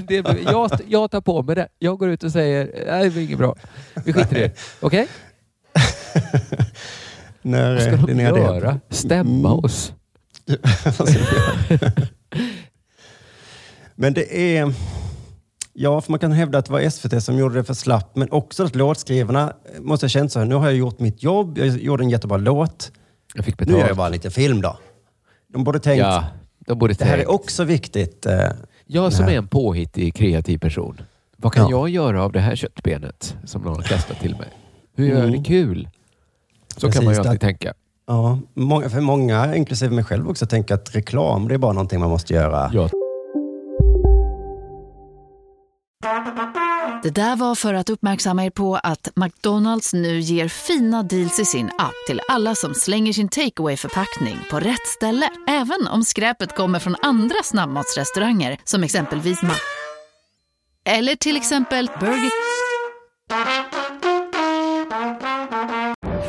det, 0.22 0.36
jag, 0.46 0.72
jag 0.88 1.12
tar 1.12 1.22
på 1.22 1.42
mig 1.44 1.56
det. 1.56 1.68
Jag 1.80 1.98
går 1.98 2.10
ut 2.10 2.24
och 2.24 2.32
säger, 2.32 2.72
nej 2.88 3.04
det 3.04 3.10
blir 3.10 3.24
inget 3.24 3.38
bra. 3.38 3.56
Vi 4.06 4.14
skiter 4.14 4.38
i 4.38 4.40
det. 4.40 4.52
Okej? 4.80 5.08
När 7.42 7.74
Vad 7.74 7.82
ska 7.82 7.92
eh, 7.92 8.06
de 8.06 8.20
göra? 8.20 8.80
Stämma 8.90 9.50
Mm. 9.50 9.66
oss? 9.66 9.94
Vad 10.98 11.10
ska 11.10 11.20
de 11.20 11.76
göra? 11.76 11.92
Men 14.02 14.14
det 14.14 14.58
är... 14.58 14.74
Ja, 15.74 16.02
för 16.02 16.12
man 16.12 16.20
kan 16.20 16.32
hävda 16.32 16.58
att 16.58 16.66
det 16.66 16.72
var 16.72 16.90
SVT 16.90 17.24
som 17.24 17.38
gjorde 17.38 17.56
det 17.56 17.64
för 17.64 17.74
slappt, 17.74 18.16
men 18.16 18.32
också 18.32 18.64
att 18.64 18.76
låtskrivarna 18.76 19.54
måste 19.80 20.04
ha 20.04 20.10
känt 20.10 20.32
så 20.32 20.40
här, 20.40 20.46
nu 20.46 20.56
har 20.56 20.66
jag 20.66 20.76
gjort 20.76 21.00
mitt 21.00 21.24
jobb, 21.24 21.58
jag 21.58 21.68
gjorde 21.68 22.04
en 22.04 22.10
jättebra 22.10 22.38
låt, 22.38 22.92
Jag 23.36 23.46
fick 23.46 23.60
nu 23.60 23.66
betalt. 23.66 23.80
gör 23.82 23.88
jag 23.88 23.98
bara 23.98 24.08
en 24.08 24.14
liten 24.14 24.32
film 24.32 24.62
då. 24.62 24.78
De 25.54 25.64
borde 25.64 25.80
tänkt, 25.80 26.00
Ja, 26.00 26.26
de 26.68 26.78
borde 26.80 26.94
det 26.94 27.06
här 27.06 27.18
är 27.18 27.30
också 27.32 27.64
viktigt. 27.64 28.26
eh, 28.26 28.40
Jag 28.86 29.14
som 29.14 29.26
är 29.26 29.32
en 29.32 29.48
påhittig 29.48 30.16
kreativ 30.16 30.58
person. 30.58 31.02
Vad 31.38 31.54
kan 31.54 31.64
Ja. 31.70 31.78
jag 31.78 31.90
göra 31.90 32.24
av 32.24 32.32
det 32.32 32.40
här 32.40 32.56
köttbenet 32.56 33.36
som 33.46 33.62
någon 33.62 33.76
har 33.76 33.82
kastat 33.84 34.20
till 34.20 34.36
mig? 34.36 34.48
Hur 34.96 35.06
gör 35.08 35.16
jag 35.16 35.28
Mm. 35.28 35.38
det 35.44 35.48
kul? 35.48 35.90
Så 36.76 36.80
kan 36.82 36.90
Precis, 36.92 37.06
man 37.06 37.14
ju 37.14 37.20
alltid 37.20 37.32
där- 37.32 37.38
tänka. 37.48 37.74
Ja, 38.08 38.40
för 38.90 39.00
många, 39.02 39.56
inklusive 39.56 39.96
mig 39.96 40.04
själv 40.04 40.30
också, 40.30 40.46
tänker 40.46 40.76
att 40.76 40.96
reklam, 40.96 41.48
det 41.48 41.54
är 41.54 41.58
bara 41.58 41.74
någonting 41.74 42.00
man 42.00 42.10
måste 42.10 42.34
göra. 42.34 42.72
Ja. 42.74 42.90
Det 47.04 47.10
där 47.10 47.36
var 47.36 47.56
för 47.56 47.74
att 47.74 47.90
uppmärksamma 47.90 48.46
er 48.46 48.50
på 48.50 48.76
att 48.76 49.10
McDonalds 49.16 49.94
nu 49.94 50.20
ger 50.20 50.48
fina 50.48 51.04
deals 51.04 51.40
i 51.40 51.46
sin 51.46 51.66
app 51.78 51.94
till 52.08 52.22
alla 52.28 52.56
som 52.56 52.74
slänger 52.74 53.14
sin 53.14 53.30
takeaway 53.30 53.78
förpackning 53.78 54.38
på 54.50 54.60
rätt 54.60 54.88
ställe. 54.88 55.30
Även 55.48 55.88
om 55.88 56.04
skräpet 56.04 56.56
kommer 56.56 56.80
från 56.80 56.96
andra 57.02 57.44
snabbmatsrestauranger 57.44 58.58
som 58.64 58.84
exempelvis 58.84 59.42
Ma... 59.42 59.54
Eller 60.86 61.16
till 61.16 61.38
exempel 61.38 61.90
Burger... 62.00 62.32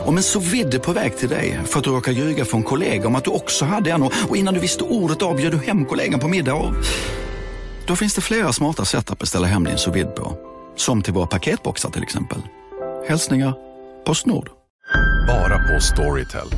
Om 0.07 0.17
en 0.17 0.23
så 0.23 0.41
vidde 0.41 0.79
på 0.79 0.93
väg 0.93 1.17
till 1.17 1.29
dig 1.29 1.61
för 1.67 1.79
att 1.79 1.85
du 1.85 1.91
råkar 1.91 2.13
ljuga 2.13 2.45
från 2.45 2.63
kollega 2.63 3.07
om 3.07 3.17
att 3.17 3.25
du 3.25 3.31
också 3.31 3.65
hade 3.65 3.91
en 3.91 4.03
och 4.03 4.13
och 4.29 4.37
innan 4.37 4.55
du 4.55 4.61
visste 4.61 4.85
ordet 4.85 5.23
av 5.23 5.37
bjöd 5.37 5.53
du 5.53 5.59
hem 5.59 5.85
kollegan 5.85 6.21
på 6.21 6.29
middag 6.29 6.55
och... 6.55 6.75
Då 7.93 7.97
finns 7.97 8.15
det 8.15 8.21
flera 8.21 8.53
smarta 8.53 8.85
sätt 8.85 9.11
att 9.11 9.19
beställa 9.19 9.47
hem 9.47 9.65
din 9.65 9.79
sous 9.79 10.07
på. 10.17 10.37
Som 10.77 11.03
till 11.03 11.13
våra 11.15 11.27
paketboxar 11.27 11.91
till 11.91 12.03
exempel. 12.03 12.39
Hälsningar 13.09 13.55
Postnord. 14.07 14.51
Bara 15.27 15.59
på 15.59 15.81
Storytel. 15.81 16.49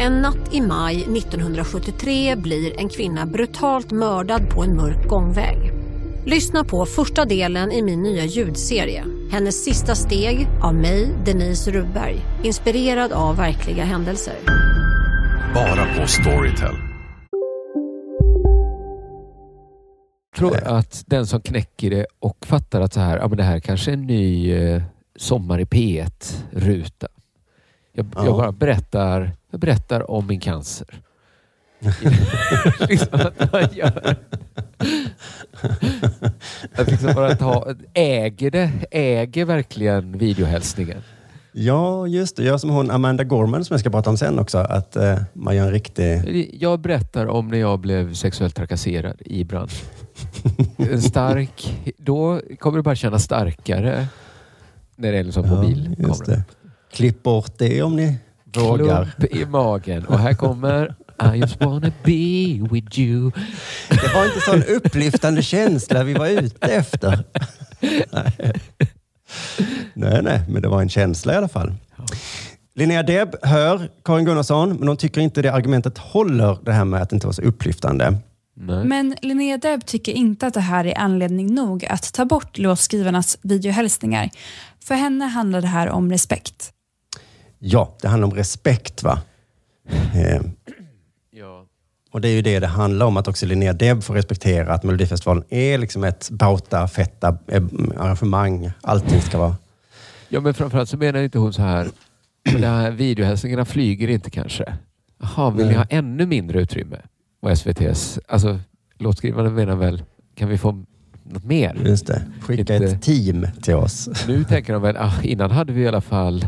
En 0.00 0.12
natt 0.12 0.54
i 0.54 0.60
maj 0.60 0.96
1973 0.96 2.36
blir 2.36 2.80
en 2.80 2.88
kvinna 2.88 3.26
brutalt 3.26 3.90
mördad 3.90 4.50
på 4.50 4.62
en 4.62 4.76
mörk 4.76 5.08
gångväg. 5.08 5.72
Lyssna 6.26 6.64
på 6.64 6.86
första 6.86 7.24
delen 7.24 7.72
i 7.72 7.82
min 7.82 8.02
nya 8.02 8.24
ljudserie. 8.24 9.04
Hennes 9.30 9.64
sista 9.64 9.94
steg 9.94 10.48
av 10.62 10.74
mig, 10.74 11.14
Denise 11.26 11.70
Rubberg. 11.70 12.20
Inspirerad 12.42 13.12
av 13.12 13.36
verkliga 13.36 13.84
händelser. 13.84 14.34
Bara 15.54 16.00
på 16.00 16.06
Storytel. 16.06 16.93
Tror 20.36 20.64
att 20.64 21.04
den 21.06 21.26
som 21.26 21.40
knäcker 21.40 21.90
det 21.90 22.06
och 22.18 22.46
fattar 22.46 22.80
att 22.80 22.92
så 22.92 23.00
här, 23.00 23.16
ja, 23.18 23.28
men 23.28 23.36
det 23.36 23.42
här 23.44 23.60
kanske 23.60 23.90
är 23.90 23.92
en 23.92 24.06
ny 24.06 24.52
eh, 24.52 24.82
Sommar 25.16 25.60
i 25.60 25.64
P1-ruta. 25.64 27.08
Jag, 27.92 28.06
Ja. 28.16 28.24
jag 28.24 28.36
bara 28.36 28.52
berättar, 28.52 29.32
jag 29.50 29.60
berättar 29.60 30.10
om 30.10 30.26
min 30.26 30.40
cancer. 30.40 30.86
liksom 32.88 33.08
att 33.20 33.52
man 33.52 33.68
gör. 33.72 34.16
Att 36.74 36.90
liksom 36.90 37.14
bara 37.14 37.36
ta, 37.36 37.74
äger 37.94 38.50
det, 38.50 38.70
äger 38.90 39.44
verkligen 39.44 40.18
videohälsningen. 40.18 41.02
Ja, 41.52 42.06
just 42.06 42.36
det. 42.36 42.44
Gör 42.44 42.58
som 42.58 42.70
hon 42.70 42.90
Amanda 42.90 43.24
Gorman 43.24 43.64
som 43.64 43.74
jag 43.74 43.80
ska 43.80 43.90
prata 43.90 44.10
om 44.10 44.16
sen 44.16 44.38
också. 44.38 44.58
Att 44.58 44.96
eh, 44.96 45.18
man 45.32 45.56
gör 45.56 45.66
en 45.66 45.72
riktig... 45.72 46.48
Jag 46.60 46.80
berättar 46.80 47.26
om 47.26 47.48
när 47.48 47.58
jag 47.58 47.78
blev 47.80 48.14
sexuellt 48.14 48.56
trakasserad 48.56 49.22
i 49.24 49.44
branschen. 49.44 49.86
En 50.76 51.02
stark, 51.02 51.84
då 51.98 52.40
kommer 52.58 52.76
det 52.78 52.82
bara 52.82 52.94
kännas 52.96 53.24
starkare 53.24 54.06
när 54.96 55.12
det 55.12 55.18
är 55.18 55.24
liksom 55.24 55.44
Ja, 55.44 55.54
mobilkamera. 55.54 56.08
just 56.08 56.26
det. 56.26 56.42
Klipp 56.92 57.22
bort 57.22 57.58
det 57.58 57.82
om 57.82 57.96
ni 57.96 58.18
vågar. 58.56 59.14
Klump 59.16 59.34
i 59.34 59.46
magen. 59.46 60.04
Och 60.04 60.18
här 60.18 60.34
kommer 60.34 60.94
I 61.34 61.36
just 61.38 61.64
wanna 61.64 61.92
be 62.04 62.68
with 62.70 62.98
you. 62.98 63.30
Det 63.90 64.14
var 64.14 64.24
inte 64.24 64.40
sån 64.40 64.62
upplyftande 64.76 65.42
känsla 65.42 66.04
vi 66.04 66.14
var 66.14 66.28
ute 66.28 66.66
efter. 66.66 67.24
Nej. 68.10 68.52
nej, 69.94 70.22
nej, 70.22 70.42
men 70.48 70.62
det 70.62 70.68
var 70.68 70.80
en 70.82 70.88
känsla 70.88 71.32
i 71.32 71.36
alla 71.36 71.48
fall. 71.48 71.74
Linnea 72.74 73.02
Deb 73.02 73.34
hör 73.42 73.88
Karin 74.04 74.24
Gunnarsson, 74.24 74.76
men 74.76 74.88
hon 74.88 74.96
tycker 74.96 75.20
inte 75.20 75.42
det 75.42 75.52
argumentet 75.52 75.98
håller, 75.98 76.58
det 76.64 76.72
här 76.72 76.84
med 76.84 77.02
att 77.02 77.10
det 77.10 77.14
inte 77.14 77.26
var 77.26 77.32
så 77.32 77.42
upplyftande. 77.42 78.16
Men 78.56 79.16
Linnea 79.22 79.58
Deb 79.58 79.86
tycker 79.86 80.12
inte 80.12 80.46
att 80.46 80.54
det 80.54 80.60
här 80.60 80.84
är 80.86 80.98
anledning 80.98 81.54
nog 81.54 81.84
att 81.84 82.12
ta 82.12 82.24
bort 82.24 82.58
låtskrivarnas 82.58 83.38
videohälsningar. 83.42 84.30
För 84.84 84.94
henne 84.94 85.24
handlar 85.24 85.60
det 85.60 85.66
här 85.66 85.88
om 85.90 86.10
respekt. 86.10 86.72
Ja, 87.58 87.96
det 88.02 88.08
handlar 88.08 88.28
om 88.28 88.34
respekt 88.34 89.02
va? 89.02 89.18
Eh, 90.14 90.40
Ja. 91.30 91.66
och 92.12 92.20
det 92.20 92.28
är 92.28 92.32
ju 92.32 92.42
det 92.42 92.58
det 92.60 92.66
handlar 92.66 93.06
om, 93.06 93.16
att 93.16 93.28
också 93.28 93.46
Linnea 93.46 93.72
Deb 93.72 94.02
får 94.02 94.14
respektera 94.14 94.74
att 94.74 94.82
Melodifestivalen 94.84 95.44
är 95.48 95.78
liksom 95.78 96.04
ett 96.04 96.30
bauta, 96.30 96.88
fetta 96.88 97.38
eh, 97.48 97.62
arrangemang. 97.98 98.70
Allting 98.82 99.20
ska 99.20 99.38
vara... 99.38 99.56
Ja, 100.28 100.40
men 100.40 100.54
framförallt 100.54 100.88
så 100.88 100.96
menar 100.96 101.22
inte 101.22 101.38
hon 101.38 101.52
så 101.52 101.62
här, 101.62 101.88
de 102.42 102.66
här 102.66 102.90
videohälsningarna 102.90 103.64
flyger 103.64 104.08
inte 104.08 104.30
kanske. 104.30 104.76
Jaha, 105.20 105.50
vill 105.50 105.66
ni 105.66 105.72
Nej. 105.72 105.76
ha 105.78 105.84
ännu 105.90 106.26
mindre 106.26 106.60
utrymme? 106.60 106.96
Och 107.44 107.50
SVTs, 107.50 108.18
alltså 108.28 108.58
låtskrivarna 108.98 109.50
menar 109.50 109.76
väl, 109.76 110.02
kan 110.34 110.48
vi 110.48 110.58
få 110.58 110.84
något 111.24 111.44
mer? 111.44 111.76
Just 111.86 112.06
det. 112.06 112.22
Skicka 112.40 112.60
Inte- 112.60 112.74
ett 112.74 113.02
team 113.02 113.46
till 113.62 113.74
oss. 113.74 114.08
Nu 114.28 114.44
tänker 114.44 114.72
de 114.72 114.82
väl, 114.82 114.96
ah, 114.96 115.12
innan 115.22 115.50
hade 115.50 115.72
vi 115.72 115.82
i 115.82 115.88
alla 115.88 116.00
fall 116.00 116.46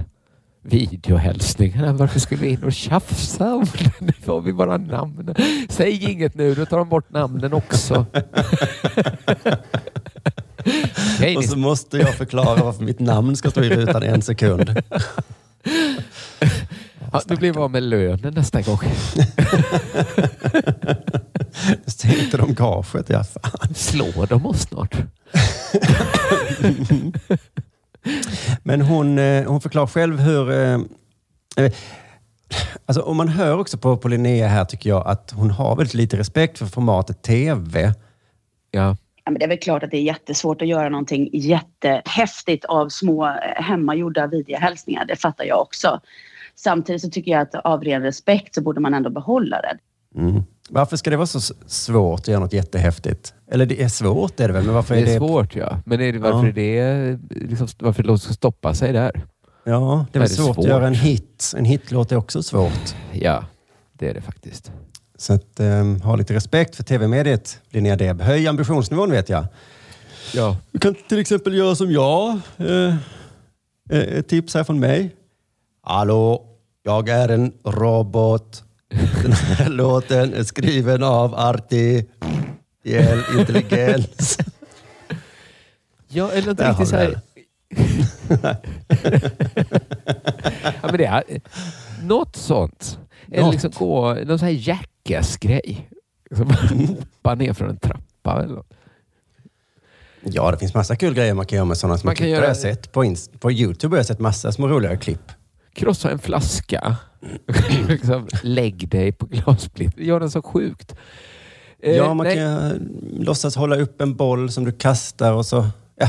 videohälsningarna. 0.62 1.92
Varför 1.92 2.20
skulle 2.20 2.40
vi 2.40 2.48
in 2.48 2.64
och 2.64 2.72
tjafsa 2.72 3.54
om 3.54 3.64
det? 3.64 3.92
Nu 4.06 4.12
får 4.12 4.40
vi 4.40 4.52
bara 4.52 4.76
namnen. 4.76 5.34
Säg 5.68 6.04
inget 6.12 6.34
nu, 6.34 6.54
då 6.54 6.66
tar 6.66 6.78
de 6.78 6.88
bort 6.88 7.10
namnen 7.10 7.52
också. 7.52 8.06
Och 11.36 11.44
så 11.44 11.58
måste 11.58 11.98
jag 11.98 12.14
förklara 12.14 12.64
varför 12.64 12.84
mitt 12.84 13.00
namn 13.00 13.36
ska 13.36 13.50
stå 13.50 13.62
i 13.62 13.68
rutan 13.68 14.02
en 14.02 14.22
sekund. 14.22 14.82
ja, 17.12 17.20
du 17.26 17.36
blir 17.36 17.64
av 17.64 17.70
med 17.70 17.82
lönen 17.82 18.34
nästa 18.34 18.60
gång. 18.62 18.78
Sänkte 21.86 22.36
de 22.36 22.54
gaget? 22.54 23.08
Ja, 23.10 23.24
fan. 23.24 23.74
Slår 23.74 24.26
de 24.26 24.46
oss 24.46 24.60
snart? 24.60 24.96
Men 28.62 28.80
hon, 28.80 29.18
eh, 29.18 29.44
hon 29.44 29.60
förklarar 29.60 29.86
själv 29.86 30.18
hur... 30.20 30.50
eh, 30.50 30.74
eh, 31.64 31.72
Alltså 32.86 33.02
om 33.02 33.16
man 33.16 33.28
hör 33.28 33.58
också 33.58 33.78
på, 33.78 33.96
på 33.96 34.08
Linnea 34.08 34.48
här 34.48 34.64
tycker 34.64 34.90
jag 34.90 35.06
att 35.06 35.30
hon 35.36 35.50
har 35.50 35.76
väldigt 35.76 35.94
lite 35.94 36.16
respekt 36.16 36.58
för 36.58 36.66
formatet 36.66 37.22
TV. 37.22 37.92
Ja. 38.70 38.96
Ja, 39.24 39.30
men 39.30 39.38
det 39.38 39.44
är 39.44 39.48
väl 39.48 39.58
klart 39.58 39.82
att 39.82 39.90
det 39.90 39.96
är 39.96 40.02
jättesvårt 40.02 40.62
att 40.62 40.68
göra 40.68 40.88
någonting 40.88 41.30
jättehäftigt 41.32 42.64
av 42.64 42.88
små 42.88 43.24
hemmagjorda 43.56 44.26
videohälsningar. 44.26 45.04
Det 45.04 45.16
fattar 45.16 45.44
jag 45.44 45.60
också. 45.60 46.00
Samtidigt 46.54 47.02
så 47.02 47.10
tycker 47.10 47.30
jag 47.30 47.40
att 47.40 47.54
av 47.54 47.84
ren 47.84 48.02
respekt 48.02 48.54
så 48.54 48.60
borde 48.62 48.80
man 48.80 48.94
ändå 48.94 49.10
behålla 49.10 49.60
det. 49.60 49.78
Mm. 50.16 50.42
Varför 50.70 50.96
ska 50.96 51.10
det 51.10 51.16
vara 51.16 51.26
så 51.26 51.40
svårt 51.66 52.20
att 52.20 52.28
göra 52.28 52.40
något 52.40 52.52
jättehäftigt? 52.52 53.34
Eller 53.50 53.66
det 53.66 53.82
är 53.82 53.88
svårt 53.88 54.40
är 54.40 54.48
det 54.48 54.54
väl, 54.54 54.64
men 54.64 54.74
varför 54.74 54.94
Det 54.94 55.00
är 55.00 55.02
är 55.06 55.06
det... 55.10 55.16
svårt 55.16 55.56
ja. 55.56 55.78
Men 55.86 56.00
är 56.00 56.12
det, 56.12 56.18
varför 56.18 56.46
Ja. 56.46 56.62
är 56.62 57.18
det 57.28 57.46
liksom, 57.46 57.68
varför 57.78 58.02
det 58.02 58.18
ska 58.18 58.32
stoppa 58.32 58.74
sig 58.74 58.92
där? 58.92 59.24
Ja, 59.64 60.06
det 60.12 60.18
är 60.18 60.20
väl 60.20 60.28
svårt, 60.28 60.58
att 60.58 60.64
göra 60.64 60.86
en 60.86 60.94
hit. 60.94 61.52
En 61.56 61.64
hitlåt 61.64 62.12
är 62.12 62.16
också 62.16 62.42
svårt. 62.42 62.94
Ja, 63.12 63.44
det 63.92 64.08
är 64.08 64.14
det 64.14 64.20
faktiskt. 64.20 64.72
Så 65.18 65.32
att, 65.32 65.60
um, 65.60 66.00
ha 66.00 66.16
lite 66.16 66.34
respekt 66.34 66.76
för 66.76 66.82
tv-mediet, 66.84 67.60
Linnea 67.70 67.96
Deb. 67.96 68.20
Höj 68.20 68.48
ambitionsnivån 68.48 69.10
vet 69.10 69.28
jag. 69.28 69.46
Ja. 70.34 70.56
Du 70.70 70.78
kan 70.78 70.94
till 71.08 71.18
exempel 71.18 71.54
göra 71.54 71.74
som 71.74 71.92
jag. 71.92 72.38
Eh, 72.56 72.94
eh, 73.90 74.22
tips 74.22 74.54
här 74.54 74.64
från 74.64 74.80
mig. 74.80 75.14
Hallå, 75.82 76.46
jag 76.82 77.08
är 77.08 77.28
en 77.28 77.52
robot. 77.64 78.62
Den 79.22 79.32
här 79.32 79.68
låten 79.70 80.34
är 80.34 80.42
skriven 80.44 81.02
av 81.02 81.34
artificiell 81.34 83.22
intelligens. 83.38 84.38
Ja, 86.08 86.30
eller 86.32 86.50
inte 86.50 86.70
riktigt 86.70 86.88
så 86.88 86.96
har 86.96 87.02
här... 87.02 87.20
ja, 90.62 90.78
men 90.82 90.96
det 90.96 91.04
är 91.04 91.24
något 92.02 92.36
sånt. 92.36 92.98
Eller 93.32 93.42
Något. 93.42 93.52
liksom 93.54 93.70
gå, 93.78 94.14
någon 94.14 94.38
sån 94.38 94.48
här 94.48 94.68
jackass-grej. 94.68 95.88
Som 96.36 96.50
hoppa 96.50 97.34
ner 97.34 97.52
från 97.52 97.68
en 97.70 97.76
trappa 97.76 98.42
eller 98.42 98.54
något. 98.54 98.72
Ja, 100.22 100.50
det 100.50 100.58
finns 100.58 100.74
massa 100.74 100.96
kul 100.96 101.14
grejer 101.14 101.34
man 101.34 101.46
kan 101.46 101.56
göra 101.56 101.64
med 101.66 101.76
sådana 101.76 101.98
små 101.98 102.08
Man 102.08 102.14
kan 102.14 102.24
klipp. 102.24 102.30
göra- 102.30 102.40
Har 102.40 102.48
jag 102.48 102.56
sett 102.56 102.92
på, 102.92 103.14
på 103.38 103.52
Youtube 103.52 103.94
har 103.94 103.98
jag 103.98 104.06
sett 104.06 104.18
massa 104.20 104.52
små 104.52 104.68
roliga 104.68 104.96
klipp. 104.96 105.32
Krossa 105.76 106.10
en 106.10 106.18
flaska. 106.18 106.96
liksom, 107.88 108.28
lägg 108.42 108.88
dig 108.88 109.12
på 109.12 109.26
glassplitt. 109.26 109.98
Gör 109.98 110.20
den 110.20 110.30
så 110.30 110.42
sjukt. 110.42 110.96
Eh, 111.82 111.96
ja, 111.96 112.14
man 112.14 112.26
nej. 112.26 112.36
kan 112.36 112.88
låtsas 113.18 113.56
hålla 113.56 113.76
upp 113.76 114.00
en 114.00 114.16
boll 114.16 114.50
som 114.50 114.64
du 114.64 114.72
kastar 114.72 115.32
och 115.32 115.46
så... 115.46 115.66
Ja. 115.96 116.08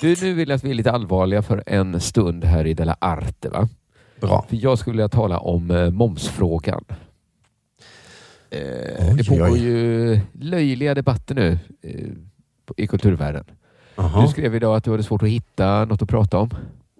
Du, 0.00 0.16
nu 0.22 0.34
vill 0.34 0.48
jag 0.48 0.56
att 0.56 0.64
vi 0.64 0.70
är 0.70 0.74
lite 0.74 0.92
allvarliga 0.92 1.42
för 1.42 1.62
en 1.66 2.00
stund 2.00 2.44
här 2.44 2.66
i 2.66 2.74
Della 2.74 2.96
Arte. 3.00 3.48
Va? 3.48 3.68
Bra. 4.20 4.44
För 4.48 4.56
jag 4.56 4.78
skulle 4.78 4.92
vilja 4.92 5.08
tala 5.08 5.38
om 5.38 5.70
eh, 5.70 5.90
momsfrågan. 5.90 6.84
Eh, 8.50 8.60
Oj, 8.98 9.14
det 9.16 9.24
pågår 9.24 9.50
oj. 9.50 9.64
ju 9.64 10.20
löjliga 10.32 10.94
debatter 10.94 11.34
nu 11.34 11.58
eh, 11.82 12.08
i 12.76 12.86
kulturvärlden. 12.86 13.44
Aha. 13.98 14.22
Du 14.22 14.28
skrev 14.28 14.54
idag 14.54 14.76
att 14.76 14.84
du 14.84 14.90
hade 14.90 15.02
svårt 15.02 15.22
att 15.22 15.28
hitta 15.28 15.84
något 15.84 16.02
att 16.02 16.08
prata 16.08 16.38
om. 16.38 16.50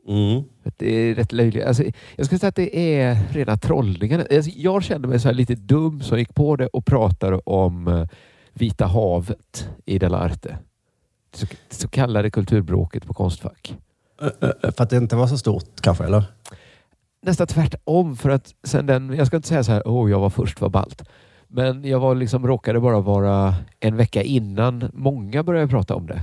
Mm. 0.09 0.42
Det 0.76 0.94
är 0.94 1.14
rätt 1.14 1.32
löjligt. 1.32 1.64
Alltså, 1.64 1.82
jag 2.16 2.26
skulle 2.26 2.38
säga 2.38 2.49
att 2.49 2.55
det 2.55 3.01
är 3.01 3.18
rena 3.32 3.57
trollningarna. 3.57 4.24
Alltså, 4.30 4.51
jag 4.55 4.82
kände 4.82 5.09
mig 5.09 5.20
så 5.20 5.28
här 5.28 5.34
lite 5.34 5.55
dum 5.55 6.01
som 6.01 6.18
gick 6.18 6.34
på 6.34 6.57
det 6.57 6.66
och 6.66 6.86
pratade 6.86 7.40
om 7.44 7.88
eh, 7.88 8.07
Vita 8.53 8.86
havet 8.86 9.68
i 9.86 9.99
Della 9.99 10.18
Arte. 10.18 10.59
Det 11.40 11.74
så, 11.74 11.88
kallade 11.88 12.30
kulturbråket 12.30 13.07
på 13.07 13.14
Konstfack. 13.14 13.76
För 14.40 14.82
att 14.82 14.90
det 14.90 14.96
inte 14.96 15.16
var 15.16 15.26
så 15.26 15.38
stort 15.38 15.80
kanske, 15.80 16.05
eller? 16.05 16.24
Nästan 17.22 17.46
tvärtom 17.46 18.16
för 18.16 18.30
att 18.30 18.55
sen 18.62 18.86
den, 18.86 19.14
jag 19.14 19.26
ska 19.26 19.36
inte 19.36 19.49
säga 19.49 19.64
så 19.64 19.72
här, 19.72 19.88
åh 19.88 20.11
jag 20.11 20.20
var 20.20 20.30
först, 20.30 20.61
vad 20.61 20.70
ballt. 20.70 21.03
Men 21.49 21.84
jag 21.84 22.01
var 22.01 22.14
liksom, 22.14 22.46
råkade 22.46 22.80
bara 22.80 23.01
vara 23.01 23.55
en 23.80 23.96
vecka 23.96 24.22
innan 24.22 24.90
många 24.92 25.42
började 25.42 25.68
prata 25.68 25.94
om 25.94 26.07
det. 26.07 26.22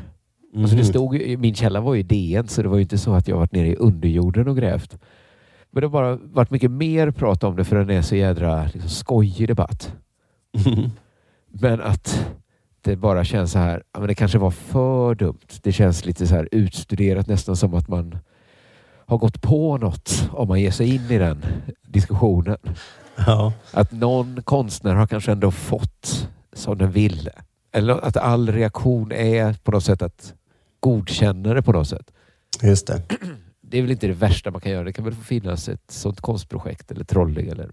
Alltså 0.56 0.76
det 0.76 0.82
Mhm. 0.82 0.90
stod, 0.90 1.40
min 1.40 1.56
källa 1.56 1.82
var 1.82 1.94
ju 1.96 2.04
DN 2.04 2.48
så 2.48 2.62
det 2.62 2.68
var 2.70 2.78
ju 2.78 2.82
inte 2.84 2.98
så 2.98 3.14
att 3.14 3.28
jag 3.28 3.38
varit 3.38 3.52
nere 3.52 3.68
i 3.68 3.76
underjorden 3.76 4.48
och 4.48 4.58
grävt. 4.58 4.98
Men 5.72 5.82
det 5.82 5.88
har 5.88 5.92
bara 5.92 6.16
varit 6.16 6.52
mycket 6.52 6.72
mer 6.72 7.12
prat 7.12 7.44
om 7.44 7.56
det 7.56 7.64
för 7.64 7.76
den 7.76 7.90
är 7.90 8.02
så 8.02 8.16
jädra 8.16 8.64
liksom, 8.74 8.90
skojig 8.90 9.48
debatt. 9.48 9.94
Men 11.50 11.82
att 11.82 12.26
det 12.82 12.96
bara 12.96 13.24
känns 13.24 13.52
så 13.52 13.60
här, 13.60 13.84
men 13.98 14.08
det 14.08 14.16
kanske 14.16 14.38
var 14.38 14.52
för 14.52 15.16
dumt. 15.16 15.40
Det 15.64 15.72
känns 15.72 16.06
lite 16.06 16.28
så 16.28 16.36
här 16.36 16.50
utstuderat 16.52 17.28
nästan 17.28 17.56
som 17.56 17.74
att 17.74 17.88
man 17.88 18.18
har 19.08 19.18
gått 19.18 19.42
på 19.42 19.78
något 19.78 20.30
om 20.32 20.48
man 20.48 20.62
ger 20.62 20.72
sig 20.72 20.96
in 20.96 21.02
i 21.12 21.18
den 21.18 21.46
diskussionen. 21.88 22.58
Ja. 23.18 23.54
Att 23.72 23.92
någon 23.92 24.42
konstnär 24.44 24.94
har 24.96 25.08
kanske 25.08 25.32
ändå 25.32 25.52
fått 25.52 26.30
som 26.54 26.78
den 26.78 26.92
ville. 26.92 27.32
Eller 27.74 28.06
att 28.06 28.18
all 28.18 28.52
reaktion 28.52 29.12
är 29.12 29.54
på 29.64 29.72
något 29.72 29.84
sätt 29.84 30.02
att 30.02 30.34
godkänna 30.86 31.54
det 31.54 31.62
på 31.62 31.72
något 31.72 31.88
sätt. 31.88 32.12
Just 32.64 32.88
det. 32.88 33.02
Det 33.68 33.78
är 33.78 33.82
väl 33.82 33.92
inte 33.92 34.08
det 34.08 34.14
värsta 34.14 34.52
man 34.52 34.62
kan 34.62 34.72
göra. 34.72 34.84
Det 34.84 34.94
kan 34.94 35.06
väl 35.06 35.14
få 35.14 35.24
finnas 35.24 35.70
ett 35.70 35.92
sånt 35.92 36.22
konstprojekt 36.22 36.92
eller 36.92 37.04
trolling 37.04 37.48
eller 37.48 37.70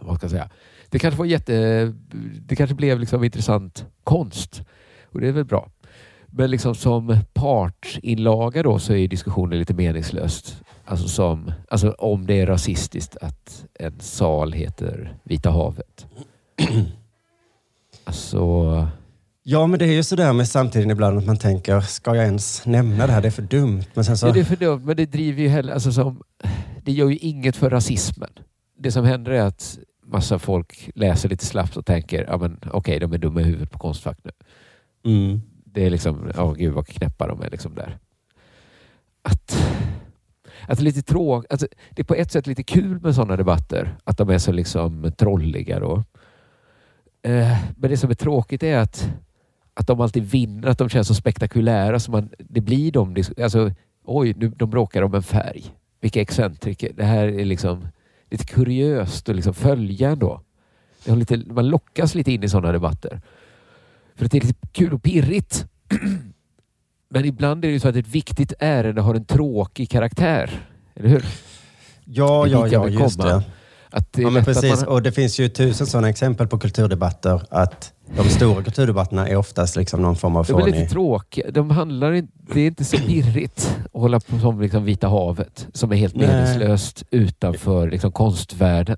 vad 0.00 0.16
ska 0.16 0.24
jag 0.24 0.30
säga. 0.30 0.50
Det 0.88 0.98
kanske 0.98 1.18
var 1.18 1.26
jätte... 1.26 1.84
Det 2.40 2.56
kanske 2.56 2.76
blev 2.76 3.00
liksom 3.00 3.24
intressant 3.24 3.86
konst 4.04 4.62
och 5.04 5.20
det 5.20 5.28
är 5.28 5.32
väl 5.32 5.44
bra. 5.44 5.70
Men 6.26 6.50
liksom 6.50 6.74
som 6.74 7.18
partsinlaga 7.32 8.62
då 8.62 8.78
så 8.78 8.94
är 8.94 9.08
diskussionen 9.08 9.58
lite 9.58 9.74
meningslöst. 9.74 10.62
Alltså, 10.84 11.08
som, 11.08 11.52
alltså 11.70 11.90
om 11.90 12.26
det 12.26 12.40
är 12.40 12.46
rasistiskt 12.46 13.16
att 13.16 13.66
en 13.74 14.00
sal 14.00 14.52
heter 14.52 15.16
Vita 15.24 15.50
havet. 15.50 16.06
Alltså... 18.04 18.88
Ja, 19.50 19.66
men 19.66 19.78
det 19.78 19.84
är 19.84 19.92
ju 19.92 20.02
sådär 20.02 20.32
med 20.32 20.48
samtiden 20.48 20.90
ibland 20.90 21.18
att 21.18 21.26
man 21.26 21.36
tänker, 21.36 21.80
ska 21.80 22.14
jag 22.14 22.24
ens 22.24 22.66
nämna 22.66 23.06
det 23.06 23.12
här? 23.12 23.22
Det 23.22 23.28
är 23.28 23.30
för 23.30 23.42
dumt. 23.42 23.84
Men 23.94 24.04
sen 24.04 24.18
så... 24.18 24.26
Ja, 24.26 24.32
det 24.32 24.40
är 24.40 24.44
för 24.44 24.56
dumt, 24.56 24.82
men 24.84 24.96
det 24.96 25.06
driver 25.06 25.42
ju 25.42 25.48
heller... 25.48 25.72
Alltså 25.72 25.92
som, 25.92 26.22
det 26.84 26.92
gör 26.92 27.08
ju 27.08 27.16
inget 27.16 27.56
för 27.56 27.70
rasismen. 27.70 28.30
Det 28.78 28.92
som 28.92 29.04
händer 29.04 29.32
är 29.32 29.42
att 29.42 29.78
massa 30.06 30.38
folk 30.38 30.90
läser 30.94 31.28
lite 31.28 31.46
slappt 31.46 31.76
och 31.76 31.86
tänker, 31.86 32.24
ja 32.28 32.36
men 32.38 32.60
okej, 32.72 32.98
de 32.98 33.12
är 33.12 33.18
dumma 33.18 33.40
i 33.40 33.44
huvudet 33.44 33.70
på 33.70 33.78
Konstfack 33.78 34.18
nu. 34.22 34.30
Mm. 35.12 35.40
Det 35.64 35.86
är 35.86 35.90
liksom, 35.90 36.30
ja 36.36 36.52
gud 36.52 36.74
vad 36.74 36.86
knäppa 36.86 37.26
de 37.26 37.42
är 37.42 37.50
liksom 37.50 37.74
där. 37.74 37.98
Att, 39.22 39.56
att 40.68 40.78
det 40.78 40.82
är 40.82 40.84
lite 40.84 41.02
tråkigt, 41.02 41.52
alltså, 41.52 41.66
det 41.90 42.02
är 42.02 42.06
på 42.06 42.14
ett 42.14 42.32
sätt 42.32 42.46
lite 42.46 42.62
kul 42.62 43.00
med 43.00 43.14
sådana 43.14 43.36
debatter, 43.36 43.96
att 44.04 44.18
de 44.18 44.30
är 44.30 44.38
så 44.38 44.52
liksom 44.52 45.12
trolliga 45.18 45.80
då. 45.80 46.04
Eh, 47.22 47.56
men 47.76 47.90
det 47.90 47.96
som 47.96 48.10
är 48.10 48.14
tråkigt 48.14 48.62
är 48.62 48.78
att, 48.78 49.10
att 49.80 49.86
de 49.86 50.00
alltid 50.00 50.22
vinner, 50.24 50.68
att 50.68 50.78
de 50.78 50.88
känns 50.88 51.08
så 51.08 51.14
spektakulära. 51.14 52.00
Så 52.00 52.10
man, 52.10 52.28
det 52.38 52.60
blir 52.60 52.92
de, 52.92 53.24
alltså, 53.42 53.70
oj, 54.04 54.34
nu, 54.36 54.48
de 54.48 54.70
bråkar 54.70 55.02
om 55.02 55.14
en 55.14 55.22
färg. 55.22 55.64
Vilka 56.00 56.20
excentriker. 56.20 56.92
Det 56.96 57.04
här 57.04 57.26
är 57.26 57.44
liksom 57.44 57.88
lite 58.30 58.44
kuriöst 58.44 59.28
att 59.28 59.36
liksom 59.36 59.54
följa 59.54 60.10
ändå. 60.10 60.40
Det 61.04 61.10
har 61.10 61.18
lite, 61.18 61.36
man 61.36 61.68
lockas 61.68 62.14
lite 62.14 62.32
in 62.32 62.42
i 62.44 62.48
sådana 62.48 62.72
debatter. 62.72 63.20
För 64.16 64.24
att 64.24 64.30
det 64.30 64.38
är 64.38 64.46
lite 64.46 64.68
kul 64.72 64.92
och 64.94 65.02
pirrigt. 65.02 65.66
Men 67.10 67.24
ibland 67.24 67.64
är 67.64 67.68
det 67.68 67.72
ju 67.72 67.80
så 67.80 67.88
att 67.88 67.96
ett 67.96 68.08
viktigt 68.08 68.52
ärende 68.58 69.00
har 69.00 69.14
en 69.14 69.24
tråkig 69.24 69.90
karaktär. 69.90 70.50
Eller 70.94 71.08
hur? 71.08 71.24
Ja, 72.04 72.46
ja, 72.46 72.66
ja, 72.68 72.88
just 72.88 73.18
det. 73.20 73.42
Att 73.90 74.12
det 74.12 74.22
ja, 74.22 74.30
men 74.30 74.44
precis. 74.44 74.80
man- 74.80 74.88
Och 74.88 75.02
det 75.02 75.12
finns 75.12 75.40
ju 75.40 75.48
tusen 75.48 75.86
sådana 75.86 76.08
exempel 76.08 76.46
på 76.46 76.58
kulturdebatter. 76.58 77.42
Att 77.50 77.92
de 78.16 78.28
stora 78.28 78.62
kulturdebatterna 78.62 79.28
är 79.28 79.36
oftast 79.36 79.76
liksom 79.76 80.02
någon 80.02 80.16
form 80.16 80.36
av 80.36 80.46
De 80.46 80.52
är 80.60 80.64
lite 80.66 80.76
fånig... 80.78 80.90
tråkiga. 80.90 81.50
De 81.50 81.70
handlar 81.70 82.12
inte, 82.12 82.32
det 82.54 82.60
är 82.60 82.66
inte 82.66 82.84
så 82.84 82.96
pirrigt 82.96 83.76
att 83.84 84.00
hålla 84.00 84.20
på 84.20 84.38
som 84.38 84.60
liksom 84.60 84.84
Vita 84.84 85.08
havet 85.08 85.66
som 85.72 85.92
är 85.92 85.96
helt 85.96 86.16
Nej. 86.16 86.26
meningslöst 86.26 87.04
utanför 87.10 87.90
liksom 87.90 88.12
konstvärlden. 88.12 88.96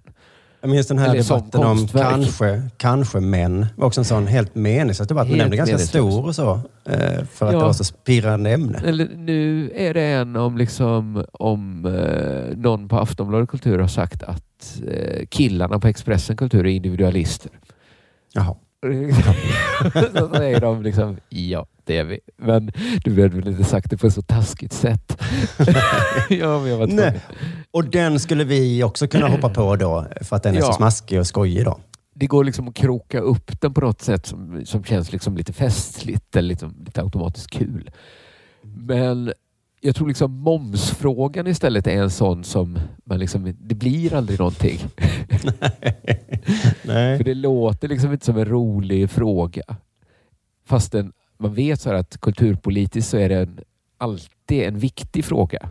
Jag 0.62 0.70
minns 0.70 0.86
den 0.86 0.98
här 0.98 1.08
Eller 1.14 1.22
debatten 1.22 1.64
om 1.64 1.88
kanske, 1.88 2.62
kanske 2.76 3.20
män. 3.20 3.66
var 3.76 3.86
också 3.86 4.00
en 4.00 4.04
sån 4.04 4.26
helt 4.26 4.54
meningslös 4.54 5.08
debatt. 5.08 5.26
Men 5.28 5.30
Helt 5.40 5.50
den 5.50 5.50
blev 5.50 5.66
ganska 5.68 5.86
stor 5.88 6.26
och 6.26 6.34
så. 6.34 6.52
eh, 6.84 7.24
För 7.32 7.46
att 7.46 7.52
Ja. 7.52 7.58
det 7.58 7.64
var 7.64 7.72
så 7.72 7.84
spirrande 7.84 8.50
ämne. 8.50 8.80
Eller 8.84 9.08
nu 9.16 9.70
är 9.74 9.94
det 9.94 10.02
en 10.02 10.36
om, 10.36 10.56
liksom, 10.58 11.24
om 11.32 11.86
eh, 11.86 12.56
någon 12.56 12.88
på 12.88 12.98
Aftonbladet 12.98 13.48
Kultur 13.48 13.78
har 13.78 13.88
sagt 13.88 14.22
att 14.22 14.80
eh, 14.88 15.26
killarna 15.28 15.78
på 15.80 15.88
Expressen 15.88 16.36
Kultur 16.36 16.66
är 16.66 16.70
individualister. 16.70 17.50
Jaha. 18.32 18.54
Så 20.12 20.34
säger 20.34 20.60
de 20.60 20.82
liksom, 20.82 21.16
ja 21.28 21.66
det 21.84 21.96
är 21.96 22.04
vi. 22.04 22.20
Men 22.36 22.72
du 23.04 23.22
hade 23.22 23.36
väl 23.36 23.48
inte 23.48 23.64
sagt 23.64 23.90
det 23.90 23.96
på 23.96 24.06
ett 24.06 24.14
så 24.14 24.22
taskigt 24.22 24.72
sätt. 24.72 25.18
ja, 26.28 26.58
men 26.60 26.70
jag 26.70 26.78
var 26.78 26.86
tvungen. 26.86 26.96
Nej. 26.96 27.20
Och 27.70 27.84
den 27.84 28.20
skulle 28.20 28.44
vi 28.44 28.82
också 28.82 29.08
kunna 29.08 29.28
hoppa 29.28 29.48
på 29.48 29.76
då. 29.76 30.06
För 30.20 30.36
att 30.36 30.42
den 30.42 30.56
är 30.56 30.60
så 30.60 30.66
Ja. 30.66 30.72
smaskig 30.72 31.18
och 31.20 31.26
skojig 31.26 31.64
då. 31.64 31.80
det 32.14 32.26
går 32.26 32.44
liksom 32.44 32.68
att 32.68 32.74
kroka 32.74 33.20
upp 33.20 33.60
den 33.60 33.74
på 33.74 33.80
något 33.80 34.02
sätt 34.02 34.26
som, 34.26 34.62
som 34.66 34.84
känns 34.84 35.12
liksom 35.12 35.36
lite 35.36 35.52
festligt 35.52 36.36
eller 36.36 36.48
liksom 36.48 36.74
lite 36.86 37.02
automatiskt 37.02 37.50
kul. 37.50 37.90
Men 38.62 39.32
jag 39.80 39.94
tror 39.94 40.08
liksom 40.08 40.32
momsfrågan 40.32 41.46
istället 41.46 41.86
är 41.86 42.02
en 42.02 42.10
sån 42.10 42.44
som 42.44 42.78
man 43.04 43.18
liksom, 43.18 43.54
det 43.58 43.74
blir 43.74 44.14
aldrig 44.14 44.38
någonting. 44.38 44.78
Nej. 46.84 47.16
För 47.16 47.24
det 47.24 47.34
låter 47.34 47.88
liksom 47.88 48.12
inte 48.12 48.24
som 48.24 48.36
en 48.36 48.44
rolig 48.44 49.10
fråga. 49.10 49.62
Fastän 50.64 51.12
man 51.38 51.54
vet 51.54 51.80
så 51.80 51.92
att 51.92 52.20
kulturpolitiskt 52.20 53.10
så 53.10 53.16
är 53.16 53.28
det 53.28 53.38
en, 53.38 53.60
alltid 53.98 54.62
en 54.62 54.78
viktig 54.78 55.24
fråga. 55.24 55.70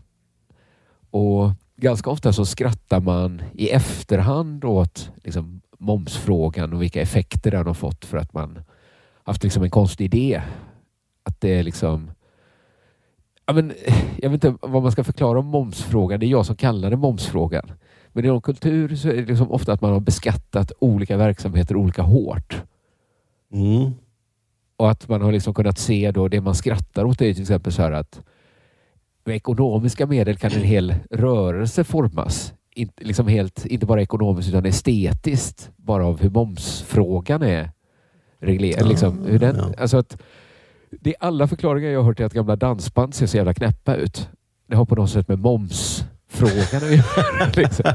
Och 1.12 1.51
ganska 1.76 2.10
ofta 2.10 2.34
så 2.34 2.45
skrattar 2.45 2.99
man 2.99 3.41
i 3.53 3.70
efterhand 3.70 4.66
åt 4.66 5.12
liksom, 5.24 5.62
momsfrågan 5.78 6.74
och 6.74 6.82
vilka 6.82 7.01
effekter 7.01 7.51
den 7.51 7.68
har 7.68 7.74
fått 7.74 8.05
för 8.05 8.18
att 8.18 8.34
man 8.34 8.60
haft 9.24 9.43
liksom 9.43 9.64
en 9.64 9.70
konstig 9.70 10.05
idé. 10.05 10.41
Att 11.24 11.41
det 11.41 11.49
är 11.49 11.64
liksom... 11.64 12.12
Ja, 13.50 13.54
men, 13.54 13.74
jag 14.18 14.30
vet 14.30 14.43
inte 14.43 14.68
vad 14.68 14.84
man 14.84 14.91
ska 14.91 15.04
förklara 15.04 15.39
om 15.39 15.45
momsfrågan. 15.45 16.20
Det 16.20 16.26
är 16.26 16.28
jag 16.28 16.45
som 16.45 16.56
kallar 16.56 16.89
det 16.89 16.97
momsfrågan. 16.97 17.72
Men 18.08 18.26
inom 18.26 18.41
kultur 18.41 18.95
så 18.95 19.10
är 19.10 19.16
det 19.16 19.26
liksom 19.26 19.52
ofta 19.52 19.74
att 19.74 19.82
man 19.82 19.93
har 19.93 20.00
beskattat 20.00 20.72
olika 20.80 21.18
verksamheter 21.18 21.76
olika 21.76 22.02
hårt. 22.02 22.64
Mm. 23.54 23.91
Och 24.78 24.91
att 24.91 25.10
man 25.10 25.22
har 25.22 25.32
liksom 25.32 25.54
kunnat 25.54 25.80
se 25.80 26.12
då 26.12 26.28
det 26.28 26.41
man 26.41 26.56
skrattar 26.56 27.06
åt 27.06 27.22
är 27.22 27.34
till 27.34 27.41
exempel 27.41 27.74
så 27.74 27.82
här 27.82 27.91
att 27.91 28.22
med 29.24 29.36
ekonomiska 29.36 30.06
medel 30.06 30.38
kan 30.38 30.52
en 30.52 30.64
hel 30.64 30.95
rörelse 31.12 31.84
formas. 31.84 32.54
Inte, 32.76 33.04
liksom 33.04 33.28
helt, 33.28 33.66
inte 33.66 33.86
bara 33.86 34.02
ekonomiskt 34.02 34.50
utan 34.50 34.66
estetiskt. 34.66 35.72
Bara 35.76 36.06
av 36.06 36.22
hur 36.22 36.30
momsfrågan 36.30 37.41
är 37.41 37.72
reglerad. 38.39 38.82
Ja, 38.82 38.89
liksom, 38.89 39.26
hur 39.26 39.39
den, 39.39 39.56
ja. 39.56 39.74
alltså 39.78 39.97
att, 39.97 40.18
det 40.92 41.10
är 41.10 41.16
alla 41.20 41.48
förklaringar 41.48 41.90
jag 41.90 42.00
har 42.00 42.06
hört 42.06 42.20
är 42.20 42.26
att 42.26 42.34
gamla 42.34 42.56
dansband 42.56 43.16
ser 43.16 43.26
så 43.28 43.38
jävla 43.38 43.54
knäppa 43.54 43.96
ut. 43.96 44.30
Det 44.68 44.76
har 44.76 44.86
på 44.86 44.96
något 44.96 45.10
sätt 45.10 45.28
med 45.28 45.40
momsfrågan 45.40 46.60
att 46.84 46.92
göra. 46.92 47.52
Liksom. 47.56 47.86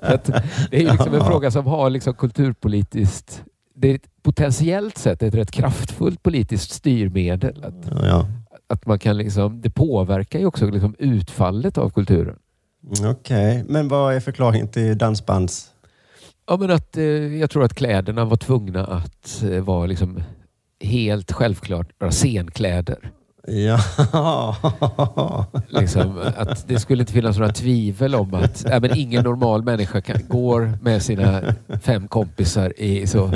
Att 0.00 0.24
det 0.70 0.76
är 0.76 0.80
ju 0.80 0.90
liksom 0.90 1.14
en 1.14 1.24
fråga 1.24 1.50
som 1.50 1.66
har 1.66 1.90
liksom 1.90 2.14
kulturpolitiskt 2.14 3.42
det 3.74 3.90
är 3.90 4.00
potentiellt 4.22 4.98
sett 4.98 5.22
ett 5.22 5.34
rätt 5.34 5.50
kraftfullt 5.50 6.22
politiskt 6.22 6.70
styrmedel. 6.70 7.64
Att, 7.64 7.90
Ja. 8.02 8.26
att 8.68 8.86
man 8.86 8.98
kan 8.98 9.16
liksom, 9.16 9.60
det 9.60 9.70
påverkar 9.70 10.38
ju 10.38 10.46
också 10.46 10.66
liksom 10.70 10.94
utfallet 10.98 11.78
av 11.78 11.90
kulturen. 11.90 12.36
Okej, 13.10 13.64
men 13.68 13.88
vad 13.88 14.14
är 14.14 14.20
förklaringen 14.20 14.68
till 14.68 14.98
dansbands... 14.98 15.66
Ja, 16.46 16.56
men 16.56 16.70
att, 16.70 16.96
eh, 16.96 17.04
jag 17.38 17.50
tror 17.50 17.64
att 17.64 17.74
kläderna 17.74 18.24
var 18.24 18.36
tvungna 18.36 18.84
att 18.84 19.42
eh, 19.42 19.60
vara 19.64 19.86
liksom 19.86 20.22
helt 20.80 21.32
självklart 21.32 22.00
några 22.00 22.12
scenkläder. 22.12 23.10
Ja. 23.46 24.56
Liksom, 25.68 26.20
att 26.36 26.68
det 26.68 26.80
skulle 26.80 27.02
inte 27.02 27.12
finnas 27.12 27.38
några 27.38 27.52
tvivel 27.52 28.14
om 28.14 28.34
att 28.34 28.64
ja, 28.68 28.80
men 28.80 28.96
ingen 28.96 29.24
normal 29.24 29.64
människa 29.64 30.00
kan, 30.00 30.16
går 30.28 30.78
med 30.82 31.02
sina 31.02 31.42
fem 31.82 32.08
kompisar 32.08 32.72
i 32.76 33.06
så 33.06 33.32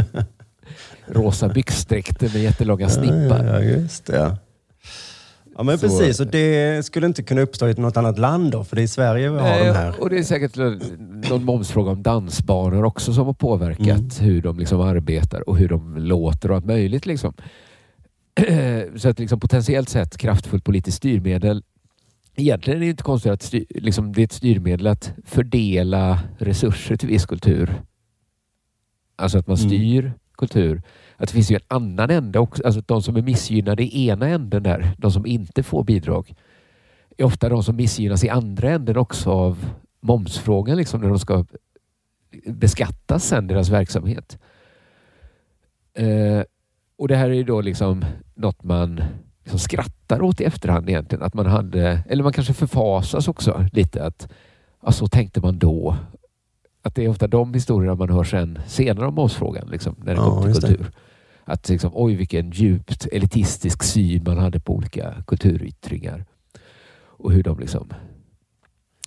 rosa 1.06 1.48
byxdräkter 1.48 2.30
med 2.32 2.42
jättelånga 2.42 2.88
snippar. 2.88 3.44
Ja, 3.44 3.60
just 3.60 4.06
det. 4.06 4.36
Ja, 5.56 5.62
men 5.62 5.78
Så- 5.78 5.86
precis. 5.88 6.20
Och 6.20 6.26
det 6.26 6.86
skulle 6.86 7.06
inte 7.06 7.22
kunna 7.22 7.40
uppstå 7.40 7.68
i 7.68 7.74
något 7.74 7.96
annat 7.96 8.18
land 8.18 8.50
då, 8.52 8.64
för 8.64 8.76
det 8.76 8.82
är 8.82 8.84
i 8.84 8.88
Sverige 8.88 9.30
vi 9.30 9.38
har 9.38 9.42
Nej, 9.48 9.66
de 9.66 9.72
här. 9.72 10.00
Och 10.00 10.10
det 10.10 10.18
är 10.18 10.22
säkert 10.22 10.56
någon 11.30 11.44
momsfråga 11.44 11.90
om 11.90 12.02
dansbanor 12.02 12.84
också 12.84 13.12
som 13.12 13.26
har 13.26 13.34
påverkat 13.34 14.20
hur 14.20 14.42
de 14.42 14.58
liksom 14.58 14.80
arbetar 14.80 15.48
och 15.48 15.56
hur 15.56 15.68
de 15.68 15.96
låter 15.96 16.50
och 16.50 16.56
allt 16.56 16.64
möjligt. 16.66 17.06
Liksom. 17.06 17.34
Så 18.96 19.08
att 19.08 19.18
liksom 19.18 19.40
potentiellt 19.40 19.88
sett 19.88 20.16
kraftfullt 20.16 20.64
politiskt 20.64 20.96
styrmedel. 20.96 21.62
Egentligen 22.36 22.76
är 22.80 22.84
det 22.84 22.90
inte 22.90 23.02
konstigt 23.02 23.32
att 23.32 23.42
styr, 23.42 23.64
liksom, 23.70 24.12
det 24.12 24.22
är 24.22 24.24
ett 24.24 24.32
styrmedel 24.32 24.86
att 24.86 25.12
fördela 25.24 26.18
resurser 26.38 26.96
till 26.96 27.08
viss 27.08 27.26
kultur. 27.26 27.82
Alltså 29.16 29.38
att 29.38 29.46
man 29.46 29.56
Mm. 29.56 29.68
styr 29.68 30.12
kultur. 30.38 30.82
Att 31.16 31.28
det 31.28 31.34
finns 31.34 31.50
ju 31.50 31.54
en 31.54 31.62
annan 31.68 32.10
ände 32.10 32.38
också. 32.38 32.62
Alltså 32.66 32.80
de 32.86 33.02
som 33.02 33.16
är 33.16 33.22
missgynnade 33.22 33.82
i 33.82 34.08
ena 34.08 34.28
änden 34.28 34.62
där, 34.62 34.94
de 34.98 35.10
som 35.10 35.26
inte 35.26 35.62
får 35.62 35.84
bidrag, 35.84 36.34
är 37.16 37.24
ofta 37.24 37.48
de 37.48 37.62
som 37.62 37.76
missgynnas 37.76 38.24
i 38.24 38.28
andra 38.28 38.70
änden 38.70 38.96
också 38.96 39.30
av 39.30 39.70
momsfrågan, 40.00 40.76
liksom, 40.76 41.00
när 41.00 41.08
de 41.08 41.18
ska 41.18 41.44
beskattas 42.46 43.24
sen, 43.24 43.46
deras 43.46 43.68
verksamhet. 43.68 44.38
Eh, 45.94 46.42
och 46.96 47.08
det 47.08 47.16
här 47.16 47.30
är 47.30 47.34
ju 47.34 47.44
då 47.44 47.60
liksom 47.60 48.04
något 48.34 48.62
man 48.62 49.02
liksom 49.42 49.58
skrattar 49.58 50.22
åt 50.22 50.40
i 50.40 50.44
efterhand 50.44 50.88
egentligen. 50.88 51.22
Att 51.24 51.34
man 51.34 51.46
hade, 51.46 52.02
eller 52.08 52.22
man 52.22 52.32
kanske 52.32 52.54
förfasas 52.54 53.28
också 53.28 53.66
lite 53.72 54.04
att 54.04 54.28
ja, 54.82 54.92
så 54.92 55.06
tänkte 55.06 55.40
man 55.40 55.58
då. 55.58 55.96
Att 56.86 56.94
det 56.94 57.04
är 57.04 57.08
ofta 57.08 57.26
de 57.26 57.54
historierna 57.54 57.94
man 57.94 58.10
hör 58.10 58.24
sen 58.24 58.58
senare 58.66 59.06
om 59.06 59.14
momsfrågan, 59.14 59.68
liksom, 59.70 59.94
när 59.98 60.14
det 60.14 60.20
Ja, 60.20 60.24
kommer 60.24 60.40
till 60.42 60.48
just 60.48 60.60
det. 60.60 60.66
kultur. 60.68 60.90
Att 61.44 61.68
liksom, 61.68 61.90
oj 61.94 62.14
vilken 62.14 62.50
djupt 62.50 63.06
elitistisk 63.12 63.82
syn 63.82 64.22
man 64.26 64.38
hade 64.38 64.60
på 64.60 64.74
olika 64.74 65.14
kulturyttringar. 65.26 66.24
Och 67.06 67.32
hur 67.32 67.42
de 67.42 67.58
liksom... 67.58 67.88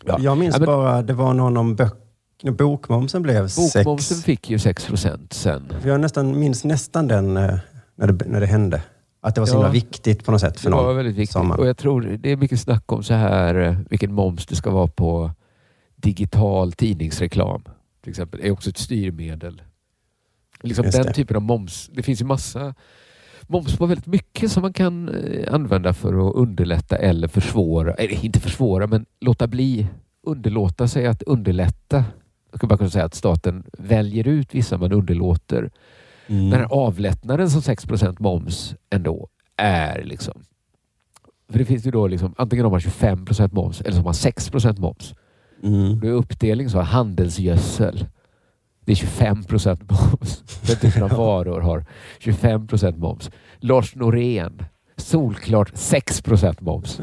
Ja. 0.05 0.17
Jag 0.19 0.37
minns 0.37 0.55
Ja, 0.55 0.59
men- 0.59 0.65
bara, 0.65 1.01
det 1.01 1.13
var 1.13 1.33
någon 1.33 1.57
om 1.57 1.75
böcker. 1.75 2.51
Bokmomsen 2.51 3.21
blev 3.21 3.49
Bokmomsen 3.55 4.15
sex. 4.17 4.23
fick 4.23 4.49
ju 4.49 4.59
6 4.59 4.85
procent 4.85 5.33
sen. 5.33 5.73
Jag 5.85 5.99
nästan, 6.01 6.39
minns 6.39 6.63
nästan 6.63 7.07
den 7.07 7.37
eh, 7.37 7.55
när 7.95 8.07
det, 8.11 8.25
när 8.25 8.39
det 8.39 8.45
hände. 8.45 8.81
Att 9.21 9.35
det 9.35 9.41
var 9.41 9.45
så 9.45 9.53
Ja. 9.53 9.57
himla 9.57 9.71
viktigt 9.71 10.25
på 10.25 10.31
något 10.31 10.41
sätt 10.41 10.59
för 10.59 10.69
Det 10.69 10.75
någon. 10.75 10.85
var 10.85 10.93
väldigt 10.93 11.15
viktigt. 11.15 11.33
sa 11.33 11.43
man. 11.43 11.59
Och 11.59 11.67
jag 11.67 11.77
tror 11.77 12.01
det 12.01 12.31
är 12.31 12.35
mycket 12.37 12.59
snack 12.59 12.91
om 12.91 13.03
så 13.03 13.13
här 13.13 13.55
eh, 13.55 13.75
vilken 13.89 14.13
moms 14.13 14.45
det 14.45 14.55
ska 14.55 14.69
vara 14.69 14.87
på 14.87 15.31
digital 16.01 16.71
tidningsreklam. 16.71 17.63
Till 18.01 18.09
exempel. 18.09 18.39
är 18.43 18.51
också 18.51 18.69
ett 18.69 18.77
styrmedel. 18.77 19.61
Liksom 20.61 20.85
Just 20.85 20.97
den 20.97 21.05
det. 21.05 21.13
typen 21.13 21.35
av 21.35 21.41
moms. 21.41 21.89
Det 21.93 22.03
finns 22.03 22.21
ju 22.21 22.25
massa 22.25 22.75
moms 23.47 23.77
på 23.77 23.85
väldigt 23.85 24.05
mycket 24.05 24.51
som 24.51 24.61
man 24.61 24.73
kan 24.73 25.09
eh, 25.09 25.53
använda 25.53 25.93
för 25.93 26.29
att 26.29 26.35
underlätta 26.35 26.95
eller 26.95 27.27
försvåra. 27.27 27.93
Eller 27.93 28.25
inte 28.25 28.39
försvåra, 28.39 28.87
men 28.87 29.05
låta 29.19 29.47
bli. 29.47 29.87
Underlåta 30.23 30.87
sig 30.87 31.07
att 31.07 31.21
underlätta. 31.21 32.05
Jag 32.51 32.59
skulle 32.59 32.67
bara 32.67 32.77
kunna 32.77 32.89
säga 32.89 33.05
att 33.05 33.15
staten 33.15 33.63
väljer 33.77 34.27
ut 34.27 34.55
vissa 34.55 34.77
man 34.77 34.91
underlåter. 34.91 35.71
Mm. 36.27 36.49
Den 36.49 36.59
här 36.59 36.67
avlättnaden 36.71 37.49
som 37.49 37.61
6% 37.61 38.15
moms 38.19 38.75
ändå 38.89 39.27
är 39.57 40.03
liksom. 40.03 40.43
För 41.49 41.59
det 41.59 41.65
finns 41.65 41.85
ju 41.85 41.91
då 41.91 42.07
liksom 42.07 42.35
antingen 42.37 42.65
har 42.65 42.71
man 42.71 42.79
25 42.79 43.25
moms 43.51 43.81
eller 43.81 43.91
så 43.91 43.97
har 43.97 44.03
man 44.03 44.13
6% 44.13 44.79
moms. 44.79 45.13
Mm. 45.63 45.99
Det 45.99 46.07
är 46.07 46.11
uppdelning 46.11 46.69
så. 46.69 46.81
Handelsgödsel. 46.81 48.05
Det 48.85 48.91
är 48.91 48.95
25% 48.95 49.91
moms. 49.91 50.43
Den 50.67 50.75
typen 50.75 51.03
av 51.03 51.09
varor 51.09 51.61
har 51.61 51.85
25% 52.19 52.97
moms. 52.97 53.31
Lars 53.59 53.95
Norén. 53.95 54.63
Solklart 54.97 55.73
6% 55.73 56.63
moms. 56.63 56.99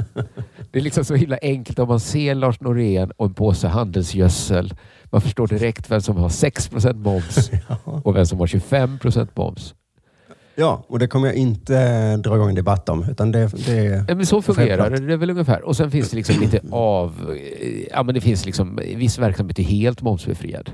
Det 0.72 0.78
är 0.78 0.82
liksom 0.82 1.04
så 1.04 1.14
himla 1.14 1.38
enkelt 1.42 1.78
om 1.78 1.88
man 1.88 2.00
ser 2.00 2.34
Lars 2.34 2.60
Norén 2.60 3.10
och 3.10 3.26
en 3.26 3.34
påse 3.34 3.68
handelsgödsel. 3.68 4.74
Man 5.04 5.20
förstår 5.20 5.46
direkt 5.46 5.90
vem 5.90 6.00
som 6.00 6.16
har 6.16 6.28
6% 6.28 6.94
moms 6.94 7.50
och 7.84 8.16
vem 8.16 8.26
som 8.26 8.38
har 8.38 8.46
25% 8.46 9.28
moms. 9.34 9.74
Ja, 10.56 10.84
och 10.88 10.98
det 10.98 11.06
kommer 11.06 11.26
jag 11.26 11.36
inte 11.36 12.16
dra 12.16 12.34
igång 12.36 12.48
en 12.48 12.54
debatt 12.54 12.88
om. 12.88 13.04
Utan 13.10 13.32
det, 13.32 13.66
det, 13.66 14.04
Ja, 14.08 14.14
men 14.14 14.26
så 14.26 14.42
fungerar 14.42 14.90
det. 14.90 15.06
Det 15.06 15.12
är 15.12 15.16
väl 15.16 15.30
ungefär. 15.30 15.62
Och 15.62 15.76
sen 15.76 15.90
finns 15.90 16.10
det 16.10 16.16
liksom 16.16 16.40
lite 16.40 16.60
av... 16.70 17.36
Ja, 17.90 18.02
men 18.02 18.14
det 18.14 18.20
finns 18.20 18.46
liksom... 18.46 18.80
Viss 18.96 19.18
verksamhet 19.18 19.58
är 19.58 19.62
helt 19.62 20.02
momsbefriad. 20.02 20.70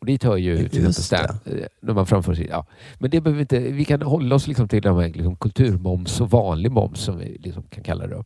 Och 0.00 0.06
dit 0.06 0.24
hör 0.24 0.36
ju 0.36 0.56
till 0.56 0.66
exempel 0.66 0.94
stand, 0.94 1.38
eh, 1.44 1.52
när 1.80 1.94
man 1.94 2.06
framför 2.06 2.34
sig. 2.34 2.46
Ja. 2.50 2.66
Men 2.98 3.10
det 3.10 3.20
behöver 3.20 3.36
vi 3.36 3.42
inte... 3.42 3.58
Vi 3.58 3.84
kan 3.84 4.02
hålla 4.02 4.34
oss 4.34 4.46
liksom 4.46 4.68
till 4.68 4.82
de 4.82 4.96
här 4.96 5.08
liksom 5.08 5.36
kulturmoms 5.36 6.20
och 6.20 6.30
vanlig 6.30 6.72
moms 6.72 7.00
som 7.00 7.18
vi 7.18 7.38
liksom 7.40 7.62
kan 7.62 7.84
kalla 7.84 8.06
det. 8.06 8.24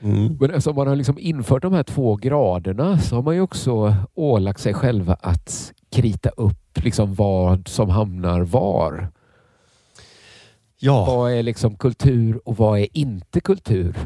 Mm. 0.00 0.36
Men 0.40 0.50
eftersom 0.50 0.74
man 0.74 0.86
har 0.86 0.96
liksom 0.96 1.18
infört 1.18 1.62
de 1.62 1.72
här 1.72 1.82
två 1.82 2.16
graderna 2.16 2.98
så 2.98 3.14
har 3.14 3.22
man 3.22 3.34
ju 3.34 3.40
också 3.40 3.94
ålagt 4.14 4.60
sig 4.60 4.74
själva 4.74 5.16
att 5.20 5.72
krita 5.92 6.28
upp 6.28 6.84
liksom 6.84 7.14
vad 7.14 7.68
som 7.68 7.90
hamnar 7.90 8.40
var. 8.40 9.08
Ja. 10.78 11.04
Vad 11.04 11.32
är 11.32 11.42
liksom 11.42 11.76
kultur 11.76 12.40
och 12.44 12.56
vad 12.56 12.78
är 12.78 12.88
inte 12.92 13.40
kultur? 13.40 13.96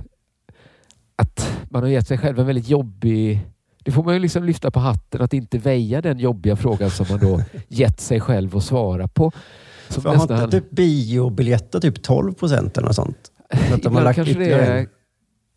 Att 1.16 1.66
man 1.70 1.82
har 1.82 1.88
gett 1.90 2.08
sig 2.08 2.18
själv 2.18 2.38
en 2.38 2.46
väldigt 2.46 2.68
jobbig... 2.68 3.48
Det 3.84 3.92
får 3.92 4.02
man 4.04 4.14
ju 4.14 4.20
liksom 4.20 4.44
lyfta 4.44 4.70
på 4.70 4.80
hatten 4.80 5.22
att 5.22 5.32
inte 5.32 5.58
väja 5.58 6.00
den 6.00 6.18
jobbiga 6.18 6.56
frågan 6.56 6.90
som 6.90 7.06
man 7.10 7.18
då 7.18 7.42
gett 7.68 8.00
sig 8.00 8.20
själv 8.20 8.56
att 8.56 8.64
svara 8.64 9.08
på. 9.08 9.32
Som 9.88 10.02
För 10.02 10.14
har 10.14 10.22
inte 10.22 10.60
typ 10.60 10.70
biobiljetter 10.70 11.80
typ 11.80 12.02
12 12.02 12.32
procent 12.32 12.78
eller 12.78 12.86
något 12.86 12.96
sånt? 12.96 13.32
Så 13.68 13.74
att 13.74 13.82
de 13.82 13.94
har 13.94 14.02
lagt 14.02 14.16
kanske 14.16 14.38
det 14.38 14.52
är, 14.52 14.86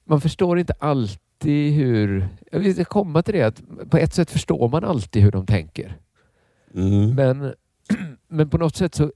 man 0.05 0.21
förstår 0.21 0.59
inte 0.59 0.73
alltid 0.79 1.73
hur... 1.73 2.27
Jag 2.51 2.59
vill 2.59 2.85
komma 2.85 3.23
till 3.23 3.33
det 3.33 3.41
att 3.41 3.61
på 3.89 3.97
ett 3.97 4.13
sätt 4.13 4.31
förstår 4.31 4.69
man 4.69 4.83
alltid 4.83 5.23
hur 5.23 5.31
de 5.31 5.45
tänker. 5.45 5.97
Mm. 6.73 7.15
Men, 7.15 7.53
men 8.27 8.49
på 8.49 8.57
något 8.57 8.75
sätt 8.75 8.95
så, 8.95 9.11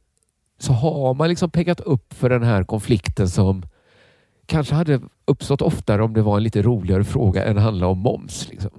så 0.60 0.74
har 0.74 1.14
man 1.14 1.30
liksom 1.30 1.50
pekat 1.50 1.80
upp 1.80 2.14
för 2.14 2.30
den 2.30 2.44
här 2.44 2.64
konflikten 2.64 3.30
som 3.30 3.64
kanske 4.46 4.76
hade 4.76 5.02
uppstått 5.26 5.62
oftare 5.62 6.04
om 6.04 6.14
det 6.14 6.22
var 6.22 6.38
en 6.38 6.44
lite 6.44 6.62
roligare 6.62 7.04
fråga 7.04 7.46
än 7.46 7.58
handla 7.58 7.88
om 7.88 8.00
moms. 8.00 8.50
Liksom. 8.50 8.72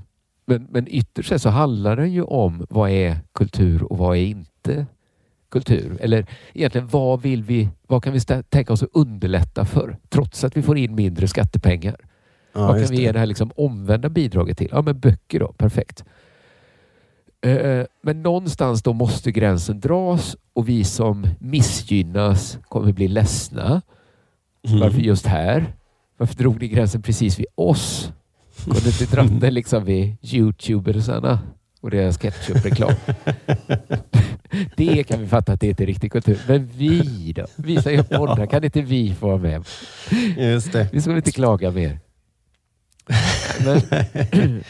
Men, 0.44 0.66
men 0.70 0.86
ytterst 0.88 1.40
så 1.40 1.48
handlar 1.48 1.96
den 1.96 2.12
ju 2.12 2.22
om 2.22 2.66
vad 2.70 2.90
är 2.90 3.16
kultur 3.32 3.82
och 3.82 3.98
vad 3.98 4.16
är 4.16 4.22
inte 4.22 4.86
kultur? 5.50 5.98
Eller 6.00 6.26
egentligen 6.54 6.86
vad 6.86 7.22
vill 7.22 7.42
vi, 7.42 7.68
vad 7.86 8.04
kan 8.04 8.12
vi 8.12 8.20
tänka 8.48 8.72
oss 8.72 8.82
att 8.82 8.88
underlätta 8.92 9.64
för? 9.64 9.98
Trots 10.08 10.44
att 10.44 10.56
vi 10.56 10.62
får 10.62 10.78
in 10.78 10.94
mindre 10.94 11.28
skattepengar. 11.28 11.96
Ja, 12.52 12.66
vad 12.66 12.80
kan 12.80 12.90
vi 12.90 12.96
ge 12.96 13.06
det. 13.06 13.12
det 13.12 13.18
här 13.18 13.26
liksom 13.26 13.52
omvända 13.56 14.08
bidraget 14.08 14.58
till? 14.58 14.68
Ja, 14.72 14.82
men 14.82 15.00
böcker 15.00 15.40
då. 15.40 15.52
Perfekt. 15.52 16.04
Eh, 17.46 17.84
Men 18.02 18.22
någonstans 18.22 18.82
då 18.82 18.92
måste 18.92 19.32
gränsen 19.32 19.80
dras 19.80 20.36
och 20.52 20.68
vi 20.68 20.84
som 20.84 21.26
missgynnas 21.38 22.58
kommer 22.68 22.92
bli 22.92 23.08
ledsna. 23.08 23.82
Mm. 24.68 24.80
Varför 24.80 25.00
just 25.00 25.26
här? 25.26 25.74
Varför 26.16 26.34
drog 26.34 26.60
ni 26.60 26.68
gränsen 26.68 27.02
precis 27.02 27.38
vid 27.38 27.46
oss? 27.54 28.12
Kunde 28.64 28.86
inte 28.86 29.04
dratt 29.04 29.40
den 29.40 29.54
liksom 29.54 29.84
vid 29.84 30.16
youtubersarna 30.22 31.38
och 31.80 31.90
deras 31.90 32.18
ketchup-reklam? 32.18 32.92
det 34.76 35.04
kan 35.04 35.20
vi 35.20 35.26
fatta 35.26 35.52
att 35.52 35.60
det 35.60 35.66
inte 35.66 35.84
är 35.84 35.86
riktig 35.86 36.12
kultur. 36.12 36.38
Men 36.48 36.66
vi 36.66 37.32
då? 37.32 37.46
Vi 37.56 37.82
som 37.82 37.92
gör 37.92 38.02
poddar, 38.02 38.46
kan 38.46 38.64
inte 38.64 38.82
vi 38.82 39.14
få 39.14 39.26
vara 39.26 39.38
med? 39.38 39.64
Just 40.36 40.72
det. 40.72 40.88
Vi 40.92 41.00
ska 41.00 41.10
väl 41.10 41.16
inte 41.18 41.32
klaga 41.32 41.70
mer. 41.70 41.98
Men, 43.64 43.80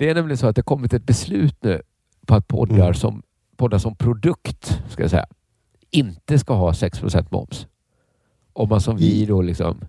det 0.00 0.10
är 0.10 0.14
nämligen 0.14 0.36
så 0.38 0.46
att 0.46 0.56
det 0.56 0.62
kommit 0.62 0.92
ett 0.92 1.06
beslut 1.06 1.56
nu 1.60 1.82
på 2.26 2.34
att 2.34 2.48
poddar, 2.48 2.74
Mm. 2.76 2.94
som, 2.94 3.22
poddar 3.56 3.78
som 3.78 3.96
produkt 3.96 4.82
ska 4.88 5.02
jag 5.02 5.10
säga, 5.10 5.26
inte 5.90 6.38
ska 6.38 6.54
ha 6.54 6.72
6% 6.72 7.26
moms. 7.30 7.66
Om 8.52 8.68
man 8.68 8.80
som 8.80 8.96
vi 8.96 9.26
då 9.26 9.42
liksom 9.42 9.80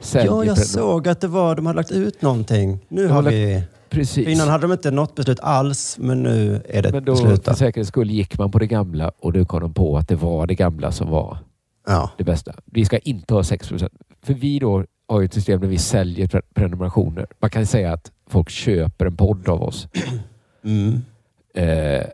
säljer... 0.00 0.32
Ja, 0.32 0.44
jag 0.44 0.58
såg 0.58 1.08
att 1.08 1.20
det 1.20 1.28
var, 1.28 1.54
de 1.56 1.66
hade 1.66 1.76
lagt 1.76 1.90
ut 1.90 2.22
någonting. 2.22 2.78
Nu 2.88 3.08
har 3.08 3.22
lagt- 3.22 3.34
vi... 3.34 3.62
Precis. 3.90 4.28
Innan 4.28 4.48
hade 4.48 4.62
de 4.66 4.72
inte 4.72 4.90
något 4.90 5.14
beslut 5.14 5.40
alls, 5.40 5.96
men 6.00 6.22
nu 6.22 6.62
är 6.68 6.82
det 6.82 6.90
Men 6.92 6.98
ett 6.98 7.06
då 7.06 7.12
beslut. 7.12 7.44
för 7.44 7.54
säkerhets 7.54 7.88
skull 7.88 8.10
gick 8.10 8.38
man 8.38 8.50
på 8.50 8.58
det 8.58 8.66
gamla 8.66 9.12
och 9.18 9.32
då 9.32 9.44
kom 9.44 9.60
de 9.60 9.74
på 9.74 9.96
att 9.98 10.08
det 10.08 10.16
var 10.16 10.46
det 10.46 10.54
gamla 10.54 10.92
som 10.92 11.10
var 11.10 11.38
Ja. 11.86 12.10
det 12.18 12.24
bästa. 12.24 12.54
Vi 12.64 12.84
ska 12.84 12.98
inte 12.98 13.34
ha 13.34 13.42
6% 13.42 13.88
För 14.22 14.34
vi 14.34 14.58
då 14.58 14.84
har 15.08 15.20
ju 15.20 15.24
ett 15.26 15.34
system 15.34 15.60
där 15.60 15.68
vi 15.68 15.78
säljer 15.78 16.26
pre- 16.26 16.42
prenumerationer. 16.54 17.26
Man 17.40 17.50
kan 17.50 17.66
säga 17.66 17.92
att 17.92 18.12
folk 18.30 18.50
köper 18.50 19.06
en 19.06 19.16
podd 19.16 19.48
av 19.48 19.62
oss. 19.62 19.88
Mm. 20.64 21.02
Eh, 21.54 22.06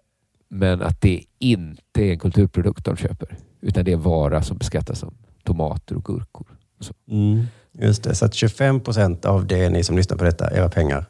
men 0.48 0.82
att 0.82 1.00
det 1.00 1.24
inte 1.38 2.02
är 2.02 2.12
en 2.12 2.18
kulturprodukt 2.18 2.84
de 2.84 2.96
köper. 2.96 3.36
Utan 3.60 3.84
det 3.84 3.92
är 3.92 3.96
vara 3.96 4.42
som 4.42 4.58
beskattas 4.58 4.98
som 4.98 5.14
tomater 5.44 5.96
och 5.96 6.04
gurkor. 6.04 6.46
Så. 6.80 6.94
Mm. 7.10 7.44
Just 7.72 8.02
det, 8.04 8.14
så 8.14 8.24
att 8.24 8.34
25 8.34 8.80
procent 8.80 9.24
av 9.24 9.46
det 9.46 9.68
ni 9.70 9.84
som 9.84 9.96
lyssnar 9.96 10.16
på 10.16 10.24
detta, 10.24 10.56
era 10.56 10.68
pengar, 10.68 11.04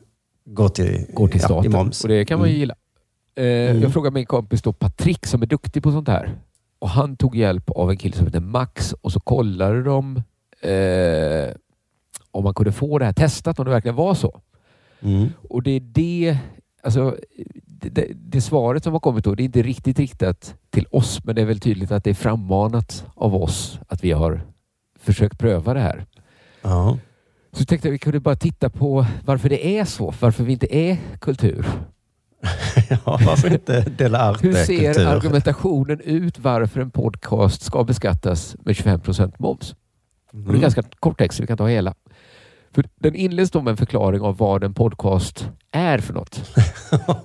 går 0.44 0.68
till, 0.68 1.06
Går 1.14 1.28
till 1.28 1.40
ja, 1.40 1.46
staten. 1.46 1.72
i 1.72 1.74
moms. 1.76 2.02
Och 2.02 2.08
det 2.08 2.24
kan 2.24 2.38
man 2.38 2.48
ju 2.48 2.54
Mm. 2.54 2.60
gilla. 2.60 2.74
Eh, 3.34 3.70
Mm. 3.70 3.82
Jag 3.82 3.92
frågade 3.92 4.14
min 4.14 4.26
kompis 4.26 4.62
då 4.62 4.72
Patrik 4.72 5.26
som 5.26 5.42
är 5.42 5.46
duktig 5.46 5.82
på 5.82 5.92
sånt 5.92 6.08
här. 6.08 6.34
Och 6.78 6.88
han 6.90 7.16
tog 7.16 7.36
hjälp 7.36 7.70
av 7.70 7.90
en 7.90 7.96
kille 7.96 8.16
som 8.16 8.26
heter 8.26 8.40
Max 8.40 8.92
och 8.92 9.12
så 9.12 9.20
kollade 9.20 9.82
de 9.82 10.16
eh, 10.60 12.52
kunde 12.54 12.72
få 12.72 12.98
det 12.98 13.04
här 13.04 13.12
testat 13.12 13.58
om 13.58 13.64
det 13.64 13.70
verkligen 13.70 13.96
var 13.96 14.14
så. 14.14 14.40
Mm. 15.02 15.28
Och 15.48 15.62
det 15.62 15.70
är 15.70 15.80
det, 15.80 16.38
alltså, 16.82 17.16
det, 17.66 18.06
det, 18.14 18.40
svaret 18.40 18.84
som 18.84 18.92
har 18.92 19.00
kommit 19.00 19.24
då, 19.24 19.34
det 19.34 19.42
är 19.42 19.44
inte 19.44 19.62
riktigt 19.62 19.98
riktat 19.98 20.54
till 20.70 20.86
oss, 20.90 21.24
men 21.24 21.34
det 21.34 21.42
är 21.42 21.46
väl 21.46 21.60
tydligt 21.60 21.92
att 21.92 22.04
det 22.04 22.10
är 22.10 22.14
frammanat 22.14 23.04
av 23.14 23.34
oss 23.34 23.78
att 23.88 24.04
vi 24.04 24.10
har 24.12 24.40
försökt 25.00 25.38
pröva 25.38 25.74
det 25.74 25.80
här. 25.80 26.06
Ja. 26.62 26.98
Så 27.52 27.64
tänkte 27.64 27.88
jag 27.88 27.92
vi 27.92 27.98
kunde 27.98 28.20
bara 28.20 28.36
titta 28.36 28.70
på 28.70 29.06
varför 29.24 29.48
det 29.48 29.78
är 29.78 29.84
så, 29.84 30.14
varför 30.20 30.44
vi 30.44 30.52
inte 30.52 30.76
är 30.76 30.98
kultur. 31.20 31.66
ja, 32.90 32.98
varför 33.26 33.52
inte 33.52 33.80
dela 33.80 34.30
art 34.30 34.44
Hur 34.44 34.52
ser 34.52 34.92
kultur? 34.92 35.06
argumentationen 35.06 36.00
ut 36.00 36.38
varför 36.38 36.80
en 36.80 36.90
podcast 36.90 37.62
ska 37.62 37.84
beskattas 37.84 38.56
med 38.64 38.76
25 38.76 39.00
procent 39.00 39.38
moms? 39.38 39.74
Och 40.32 40.38
det 40.38 40.44
är 40.44 40.48
Mm. 40.48 40.60
ganska 40.60 40.82
kort 40.82 41.18
text, 41.18 41.40
vi 41.40 41.46
kan 41.46 41.56
ta 41.58 41.66
hela. 41.68 41.94
För 42.74 42.84
den 43.00 43.14
inleds 43.14 43.50
då 43.50 43.62
med 43.62 43.70
en 43.70 43.76
förklaring 43.76 44.20
av 44.20 44.36
vad 44.36 44.64
en 44.64 44.74
podcast 44.74 45.48
är 45.70 45.98
för 45.98 46.14
något. 46.14 46.54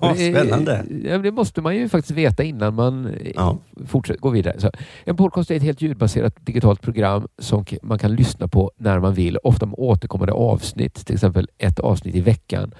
Det 0.00 0.32
Spännande. 0.32 0.84
Ja, 1.04 1.10
men 1.10 1.22
det 1.22 1.32
måste 1.32 1.60
man 1.60 1.76
ju 1.76 1.88
faktiskt 1.88 2.10
veta 2.18 2.42
innan 2.42 2.74
man 2.74 3.06
eh, 3.06 3.54
fortsätter, 3.86 4.20
går 4.20 4.30
vidare. 4.30 4.60
Så, 4.60 4.70
en 5.04 5.16
podcast 5.16 5.50
är 5.50 5.56
ett 5.56 5.62
helt 5.62 5.82
ljudbaserat 5.82 6.34
digitalt 6.40 6.82
program 6.82 7.28
som 7.38 7.64
man 7.82 7.98
kan 7.98 8.14
lyssna 8.14 8.48
på 8.48 8.72
när 8.76 9.00
man 9.00 9.14
vill. 9.14 9.38
Ofta 9.42 9.66
med 9.66 9.74
återkommande 9.78 10.32
avsnitt, 10.32 11.06
till 11.06 11.14
exempel 11.14 11.48
ett 11.58 11.80
avsnitt 11.80 12.14
i 12.14 12.20
veckan. 12.20 12.74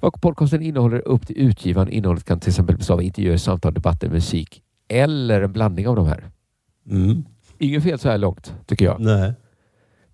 Vad 0.00 0.20
podcasten 0.20 0.62
innehåller 0.62 1.08
upp 1.08 1.26
till 1.26 1.38
utgivaren. 1.38 1.88
Innehållet 1.88 2.24
kan 2.24 2.40
till 2.40 2.50
exempel 2.50 2.76
bestå 2.76 2.92
av 2.92 3.02
intervjuer, 3.02 3.36
samtal, 3.36 3.74
debatter, 3.74 4.08
musik 4.08 4.62
eller 4.88 5.42
en 5.42 5.52
blandning 5.52 5.88
av 5.88 5.96
de 5.96 6.06
här. 6.06 6.24
Mm. 6.90 7.24
Inget 7.58 7.82
fel 7.82 7.98
så 7.98 8.08
här 8.08 8.18
långt, 8.18 8.54
tycker 8.66 8.84
jag. 8.84 9.00
Nej. 9.00 9.34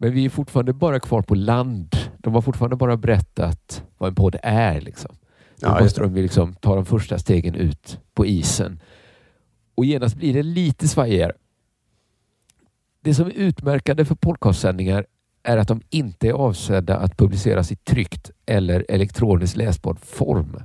Men 0.02 0.12
vi 0.12 0.24
är 0.24 0.30
fortfarande 0.30 0.72
bara 0.72 1.00
kvar 1.00 1.22
på 1.22 1.34
land. 1.34 1.96
De 2.18 2.34
har 2.34 2.40
fortfarande 2.40 2.76
bara 2.76 2.96
berättat 2.96 3.84
vad 3.98 4.08
en 4.08 4.14
podd 4.14 4.36
är. 4.42 4.80
Liksom. 4.80 5.14
Nu 5.62 5.68
Ja, 5.68 5.80
måste 5.80 6.00
de 6.00 6.14
liksom 6.14 6.54
ta 6.54 6.74
de 6.74 6.84
första 6.84 7.18
stegen 7.18 7.54
ut 7.54 8.00
på 8.14 8.26
isen. 8.26 8.80
Och 9.74 9.84
genast 9.84 10.16
blir 10.16 10.34
det 10.34 10.42
lite 10.42 10.88
svajigare. 10.88 11.32
Det 13.00 13.14
som 13.14 13.26
är 13.26 13.30
utmärkande 13.30 14.04
för 14.04 14.14
podcastsändningar 14.14 15.06
är 15.42 15.56
att 15.56 15.68
de 15.68 15.80
inte 15.90 16.28
är 16.28 16.32
avsedda 16.32 16.96
att 16.96 17.16
publiceras 17.16 17.72
i 17.72 17.76
tryckt 17.76 18.30
eller 18.46 18.86
elektroniskt 18.88 19.56
läsbar 19.56 19.94
form. 19.94 20.62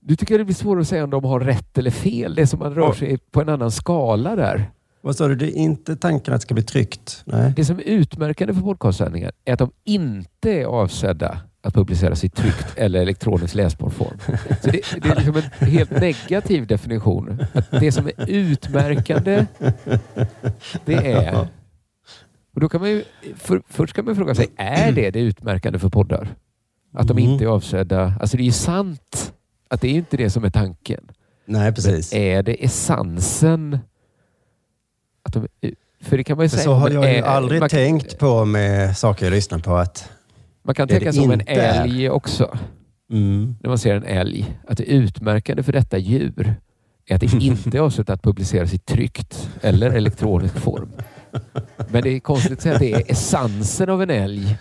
Du 0.00 0.16
tycker 0.16 0.38
det 0.38 0.44
blir 0.44 0.54
svårt 0.54 0.80
att 0.80 0.88
säga 0.88 1.04
om 1.04 1.10
de 1.10 1.24
har 1.24 1.40
rätt 1.40 1.78
eller 1.78 1.90
fel. 1.90 2.34
Det 2.34 2.42
är 2.42 2.46
som 2.46 2.58
man 2.58 2.74
rör 2.74 2.92
sig 2.92 3.18
på 3.18 3.40
en 3.40 3.48
annan 3.48 3.70
skala 3.70 4.36
där. 4.36 4.70
Vad 5.04 5.16
sa 5.16 5.28
du? 5.28 5.34
Det 5.34 5.46
är 5.46 5.56
inte 5.56 5.96
tanken 5.96 6.34
att 6.34 6.40
det 6.40 6.42
ska 6.42 6.54
bli 6.54 6.62
tryckt? 6.62 7.22
Nej. 7.24 7.52
Det 7.56 7.64
som 7.64 7.78
är 7.78 7.82
utmärkande 7.82 8.54
för 8.54 8.60
podcastsändningar 8.60 9.32
är 9.44 9.52
att 9.52 9.58
de 9.58 9.72
inte 9.84 10.52
är 10.52 10.64
avsedda 10.64 11.38
att 11.62 11.74
publiceras 11.74 12.24
i 12.24 12.28
tryckt 12.28 12.66
eller 12.76 13.00
elektroniskt 13.02 13.54
läsbar 13.54 13.90
form. 13.90 14.18
Så 14.62 14.70
det, 14.70 14.80
det 15.02 15.08
är 15.08 15.14
liksom 15.16 15.36
en 15.58 15.66
helt 15.68 15.90
negativ 15.90 16.66
definition. 16.66 17.44
Att 17.52 17.70
det 17.70 17.92
som 17.92 18.06
är 18.06 18.12
utmärkande, 18.30 19.46
det 20.84 21.12
är... 21.12 21.48
Och 22.54 22.60
då 22.60 22.68
kan 22.68 22.80
man 22.80 22.90
ju, 22.90 23.04
för, 23.36 23.62
först 23.68 23.92
kan 23.94 24.04
man 24.04 24.16
fråga 24.16 24.34
sig, 24.34 24.46
är 24.56 24.92
det 24.92 25.10
det 25.10 25.20
utmärkande 25.20 25.78
för 25.78 25.88
poddar? 25.88 26.28
Att 26.94 27.08
de 27.08 27.18
Mm. 27.18 27.30
inte 27.30 27.44
är 27.44 27.48
avsedda... 27.48 28.14
Alltså 28.20 28.36
det 28.36 28.42
är 28.42 28.44
ju 28.44 28.52
sant 28.52 29.32
att 29.70 29.80
det 29.80 29.88
är 29.88 29.94
inte 29.94 30.16
det 30.16 30.30
som 30.30 30.44
är 30.44 30.50
tanken. 30.50 31.10
Nej, 31.46 31.72
precis. 31.72 32.12
Men 32.12 32.22
är 32.22 32.42
det 32.42 32.64
essensen? 32.64 33.78
De, 35.34 35.48
för 36.02 36.16
det 36.16 36.24
kan 36.24 36.36
man 36.36 36.44
ju 36.44 36.48
För 36.48 36.56
säga. 36.56 36.64
så 36.64 36.72
har 36.74 36.90
jag 36.90 37.14
ju 37.14 37.20
aldrig 37.22 37.60
man 37.60 37.68
tänkt 37.68 38.18
på 38.18 38.44
med 38.44 38.96
saker 38.96 39.26
jag 39.26 39.30
lyssnar 39.32 39.58
på. 39.58 39.76
att 39.76 40.10
Man 40.62 40.74
kan 40.74 40.88
tänka 40.88 41.04
det 41.04 41.12
som 41.12 41.30
en 41.30 41.40
inte 41.40 41.52
är. 41.52 41.82
älg 41.82 42.10
också. 42.10 42.58
Mm. 43.12 43.54
När 43.60 43.68
man 43.68 43.78
ser 43.78 43.94
en 43.96 44.04
älg. 44.04 44.58
Att 44.68 44.78
det 44.78 44.84
utmärkande 44.84 45.62
för 45.62 45.72
detta 45.72 45.98
djur 45.98 46.54
är 47.06 47.14
att 47.14 47.20
det 47.20 47.32
inte 47.44 47.78
är 47.78 47.80
avsett 47.80 48.10
att 48.10 48.22
publiceras 48.22 48.74
i 48.74 48.78
tryckt 48.78 49.50
eller 49.62 49.90
elektronisk 49.90 50.58
form. 50.58 50.88
Men 51.88 52.02
det 52.02 52.10
är 52.10 52.20
konstigt 52.20 52.52
att 52.52 52.60
säga 52.62 52.74
att 52.74 52.80
det 52.80 52.92
är 52.92 53.02
essensen 53.10 53.90
av 53.90 54.02
en 54.02 54.10
älg. 54.10 54.56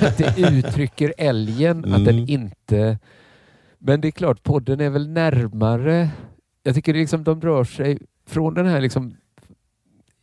Att 0.00 0.18
det 0.18 0.34
uttrycker 0.38 1.14
älgen, 1.18 1.84
att 1.94 2.04
den 2.04 2.14
Mm. 2.18 2.28
inte... 2.28 2.98
Men 3.78 4.00
det 4.00 4.08
är 4.08 4.12
klart, 4.12 4.42
podden 4.42 4.80
är 4.80 4.90
väl 4.90 5.08
närmare... 5.08 6.08
Jag 6.62 6.74
tycker 6.74 6.94
liksom 6.94 7.24
de 7.24 7.40
rör 7.40 7.64
sig 7.64 7.98
från 8.26 8.54
den 8.54 8.66
här 8.66 8.80
liksom 8.80 9.16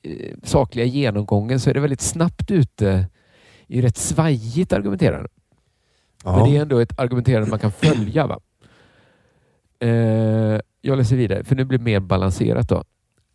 eh, 0.02 0.36
sakliga 0.44 0.86
genomgången 0.86 1.60
så 1.60 1.70
är 1.70 1.74
det 1.74 1.80
väldigt 1.80 2.02
snabbt 2.02 2.52
ute 2.52 3.08
i 3.68 3.82
rätt 3.82 3.98
svajigt 3.98 4.74
argumenterande. 4.74 5.30
Ja. 6.24 6.36
Men 6.36 6.46
det 6.46 6.58
är 6.58 6.62
ändå 6.62 6.80
ett 6.80 7.00
argumenterande 7.00 7.50
man 7.50 7.60
kan 7.60 7.72
följa. 7.72 8.28
Va? 8.28 8.40
Eh, 9.80 10.60
jag 10.82 10.98
läser 10.98 11.16
vidare, 11.16 11.44
för 11.44 11.56
nu 11.56 11.66
blir 11.66 11.78
det 11.78 11.84
mer 11.84 12.00
balanserat. 12.00 12.70
då. 12.70 12.84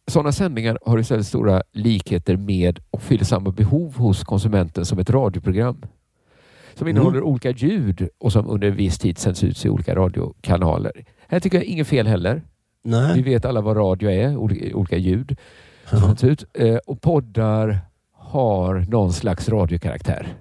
Sådana 0.07 0.33
sändningar 0.33 0.79
har 0.85 0.99
istället 0.99 1.27
stora 1.27 1.62
likheter 1.73 2.37
med 2.37 2.79
och 2.91 3.03
fyller 3.03 3.25
samma 3.25 3.51
behov 3.51 3.97
hos 3.97 4.25
konsumenten 4.25 4.85
som 4.85 4.99
ett 4.99 5.11
radioprogram. 5.11 5.83
Som 6.75 6.89
innehåller 6.89 7.23
olika 7.23 7.51
ljud 7.51 8.09
och 8.19 8.33
som 8.33 8.51
under 8.51 8.69
en 8.69 8.77
viss 8.77 8.99
tid 8.99 9.19
sänds 9.19 9.45
ut 9.45 9.64
i 9.64 9.69
olika 9.69 9.95
radiokanaler. 9.95 11.05
Här 11.29 11.41
tycker 11.41 11.59
jag 11.59 11.64
inget 11.64 11.89
fel 11.89 12.07
heller. 12.07 12.43
Nej. 12.85 13.14
Vi 13.14 13.22
vet 13.22 13.45
alla 13.45 13.61
vad 13.61 13.76
radio 13.76 14.11
är, 14.11 14.37
olika, 14.37 14.97
ljud 14.97 15.37
sänds 15.91 16.24
ut. 16.24 16.45
Eh, 16.55 16.76
och 16.76 17.01
poddar 17.01 17.81
har 18.12 18.74
någon 18.89 19.12
slags 19.12 19.49
radiokaraktär. 19.49 20.35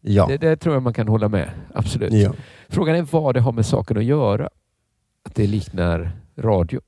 Ja. 0.00 0.26
Det, 0.26 0.36
det 0.36 0.56
tror 0.56 0.74
jag 0.74 0.82
man 0.82 0.92
kan 0.92 1.08
hålla 1.08 1.28
med. 1.28 1.50
Absolut. 1.74 2.12
Ja. 2.12 2.32
Frågan 2.68 2.96
är 2.96 3.02
vad 3.02 3.34
det 3.34 3.40
har 3.40 3.52
med 3.52 3.66
saken 3.66 3.96
att 3.96 4.04
göra. 4.04 4.48
Att 5.24 5.34
det 5.34 5.46
liknar 5.46 6.12
radio. 6.36 6.80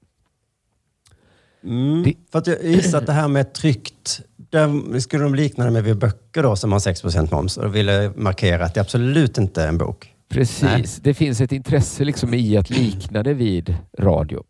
Mm. 1.64 2.14
För 2.32 2.38
att 2.38 2.46
jag 2.46 2.64
gissar 2.64 2.98
att 2.98 3.06
det 3.06 3.12
här 3.12 3.28
med 3.28 3.52
tryckt, 3.52 4.20
där 4.36 4.98
skulle 5.00 5.22
de 5.22 5.34
likna 5.34 5.64
det 5.64 5.70
med 5.70 5.98
böcker 5.98 6.42
då 6.42 6.56
som 6.56 6.72
har 6.72 6.78
6 6.78 7.04
moms. 7.32 7.56
Och 7.56 7.74
ville 7.74 8.12
markera 8.16 8.64
att 8.64 8.74
det 8.74 8.80
är 8.80 8.82
absolut 8.82 9.38
inte 9.38 9.62
är 9.62 9.68
en 9.68 9.78
bok. 9.78 10.14
Precis. 10.32 10.62
Nej. 10.62 10.84
Det 11.00 11.14
finns 11.14 11.40
ett 11.40 11.52
intresse 11.52 12.04
liksom 12.04 12.34
i 12.34 12.56
att 12.56 12.70
likna 12.70 13.22
det 13.22 13.34
vid 13.34 13.76
radio. 13.98 14.44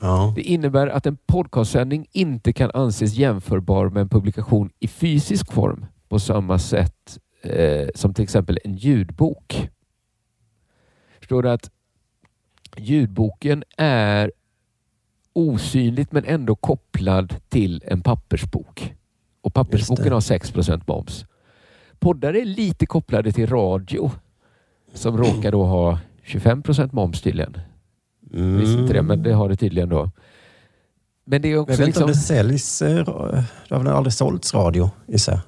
Ja. 0.00 0.32
Det 0.36 0.42
innebär 0.42 0.86
att 0.86 1.06
en 1.06 1.16
podcastsändning 1.26 2.06
inte 2.12 2.52
kan 2.52 2.70
anses 2.74 3.14
jämförbar 3.14 3.88
med 3.88 4.00
en 4.00 4.08
publikation 4.08 4.70
i 4.78 4.88
fysisk 4.88 5.52
form 5.52 5.86
på 6.08 6.18
samma 6.18 6.58
sätt 6.58 7.18
eh, 7.42 7.88
som 7.94 8.14
till 8.14 8.24
exempel 8.24 8.58
en 8.64 8.74
ljudbok. 8.76 9.70
Förstår 11.18 11.42
du 11.42 11.50
att 11.50 11.70
ljudboken 12.76 13.64
är 13.76 14.32
osynligt 15.32 16.12
men 16.12 16.24
ändå 16.24 16.54
kopplad 16.54 17.34
till 17.48 17.82
en 17.86 18.02
pappersbok. 18.02 18.94
Och 19.40 19.54
pappersboken 19.54 20.12
har 20.12 20.20
6% 20.20 20.82
moms. 20.86 21.24
Poddar 21.98 22.34
är 22.34 22.44
lite 22.44 22.86
kopplade 22.86 23.32
till 23.32 23.46
radio 23.46 24.10
som 24.98 25.16
råkar 25.16 25.52
då 25.52 25.64
ha 25.64 25.98
25 26.22 26.62
moms 26.92 27.20
tydligen. 27.20 27.58
Mm. 28.34 28.52
Jag 28.52 28.60
visste 28.60 28.80
inte 28.80 28.92
det, 28.92 29.02
men 29.02 29.22
det 29.22 29.32
har 29.32 29.48
det 29.48 29.56
tydligen 29.56 29.88
då. 29.88 30.10
Men 31.24 31.42
det 31.42 31.48
är 31.48 31.52
Jag 31.52 31.62
också 31.62 31.72
vet 31.72 31.78
inte 31.78 31.86
liksom... 31.86 32.04
om 32.04 32.08
det 32.08 32.14
säljs, 32.14 32.82
eh, 32.82 33.04
det 33.68 33.74
har 33.74 33.78
väl 33.78 33.88
aldrig 33.88 34.12
sålts 34.12 34.54
radio 34.54 34.90
gissar 35.06 35.32
jag. 35.32 35.40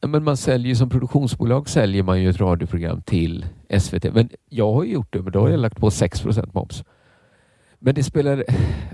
Ja, 0.00 0.08
men 0.08 0.24
man 0.24 0.36
säljer 0.36 0.74
som 0.74 0.90
produktionsbolag 0.90 1.68
säljer 1.68 2.02
man 2.02 2.22
ju 2.22 2.30
ett 2.30 2.40
radioprogram 2.40 3.02
till 3.02 3.46
SVT. 3.80 4.04
Men 4.14 4.28
jag 4.48 4.72
har 4.72 4.84
ju 4.84 4.92
gjort 4.92 5.12
det, 5.12 5.22
men 5.22 5.32
då 5.32 5.40
har 5.40 5.48
jag 5.48 5.60
lagt 5.60 5.78
på 5.78 5.90
6% 5.90 6.48
moms. 6.52 6.84
Men 7.86 7.94
det 7.94 8.02
spelar... 8.02 8.44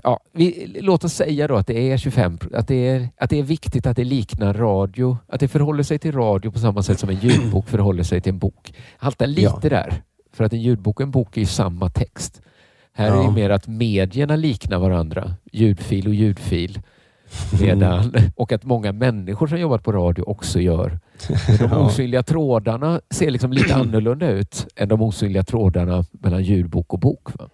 Ja, 0.03 0.19
vi, 0.33 0.77
låt 0.81 1.03
oss 1.03 1.13
säga 1.13 1.47
då 1.47 1.55
att 1.55 1.67
det 1.67 1.91
är 1.91 1.97
25 1.97 2.37
att 2.53 2.67
det 2.67 2.87
är, 2.87 3.09
att 3.17 3.29
det 3.29 3.39
är 3.39 3.43
viktigt 3.43 3.85
att 3.87 3.95
det 3.97 4.03
liknar 4.03 4.53
radio. 4.53 5.17
Att 5.27 5.39
det 5.39 5.47
förhåller 5.47 5.83
sig 5.83 5.99
till 5.99 6.11
radio 6.11 6.51
på 6.51 6.59
samma 6.59 6.83
sätt 6.83 6.99
som 6.99 7.09
en 7.09 7.15
ljudbok 7.15 7.67
förhåller 7.69 8.03
sig 8.03 8.21
till 8.21 8.29
en 8.33 8.39
bok. 8.39 8.73
Haltar 8.97 9.27
lite 9.27 9.41
Ja. 9.61 9.69
där. 9.69 9.93
För 10.33 10.43
att 10.43 10.53
en 10.53 10.61
ljudbok 10.61 10.99
och 10.99 11.03
en 11.03 11.11
bok 11.11 11.37
är 11.37 11.41
ju 11.41 11.45
samma 11.47 11.89
text. 11.89 12.41
Här 12.93 13.11
är 13.11 13.15
Ja. 13.15 13.23
det 13.23 13.31
mer 13.31 13.49
att 13.49 13.67
medierna 13.67 14.35
liknar 14.35 14.79
varandra. 14.79 15.33
Ljudfil 15.51 16.07
och 16.07 16.13
ljudfil. 16.13 16.79
Medan, 17.61 18.13
och 18.35 18.51
att 18.51 18.63
många 18.63 18.91
människor 18.91 19.47
som 19.47 19.59
jobbat 19.59 19.83
på 19.83 19.91
radio 19.91 20.23
också 20.23 20.59
gör. 20.59 20.99
Men 21.47 21.57
De 21.69 21.77
osynliga 21.85 22.23
trådarna 22.23 23.01
ser 23.09 23.31
liksom 23.31 23.53
lite 23.53 23.75
annorlunda 23.75 24.29
ut 24.29 24.67
än 24.75 24.89
de 24.89 25.01
osynliga 25.01 25.43
trådarna 25.43 26.05
mellan 26.11 26.43
ljudbok 26.43 26.93
och 26.93 26.99
bok. 26.99 27.27
Va? 27.39 27.49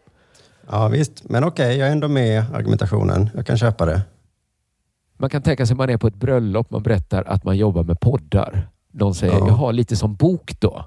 Ja 0.72 0.88
visst, 0.88 1.24
men 1.30 1.44
okej, 1.44 1.78
jag 1.78 1.88
är 1.88 1.92
ändå 1.92 2.08
med 2.08 2.44
argumentationen. 2.56 3.30
Jag 3.36 3.46
kan 3.46 3.58
köpa 3.58 3.86
det. 3.86 4.02
Man 5.18 5.30
kan 5.30 5.42
tänka 5.42 5.66
sig 5.66 5.74
att 5.74 5.78
man 5.78 5.90
är 5.90 5.98
på 5.98 6.08
ett 6.08 6.16
bröllop, 6.16 6.72
man 6.72 6.84
berättar 6.84 7.24
att 7.24 7.44
man 7.44 7.58
jobbar 7.58 7.84
med 7.84 8.00
poddar. 8.00 8.68
Någon 8.92 9.16
säger, 9.16 9.34
Ja. 9.34 9.48
jaha, 9.48 9.72
lite 9.72 9.96
som 9.96 10.16
bok 10.16 10.60
då? 10.60 10.86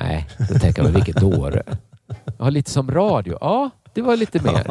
Nej, 0.00 0.28
då 0.48 0.58
tänker 0.58 0.82
man 0.82 0.92
vilket 0.92 1.16
dåre. 1.16 1.62
Ja, 2.38 2.50
lite 2.50 2.70
som 2.70 2.90
radio. 2.90 3.38
Ja, 3.40 3.70
det 3.94 4.02
var 4.02 4.16
lite 4.16 4.42
mer. 4.42 4.66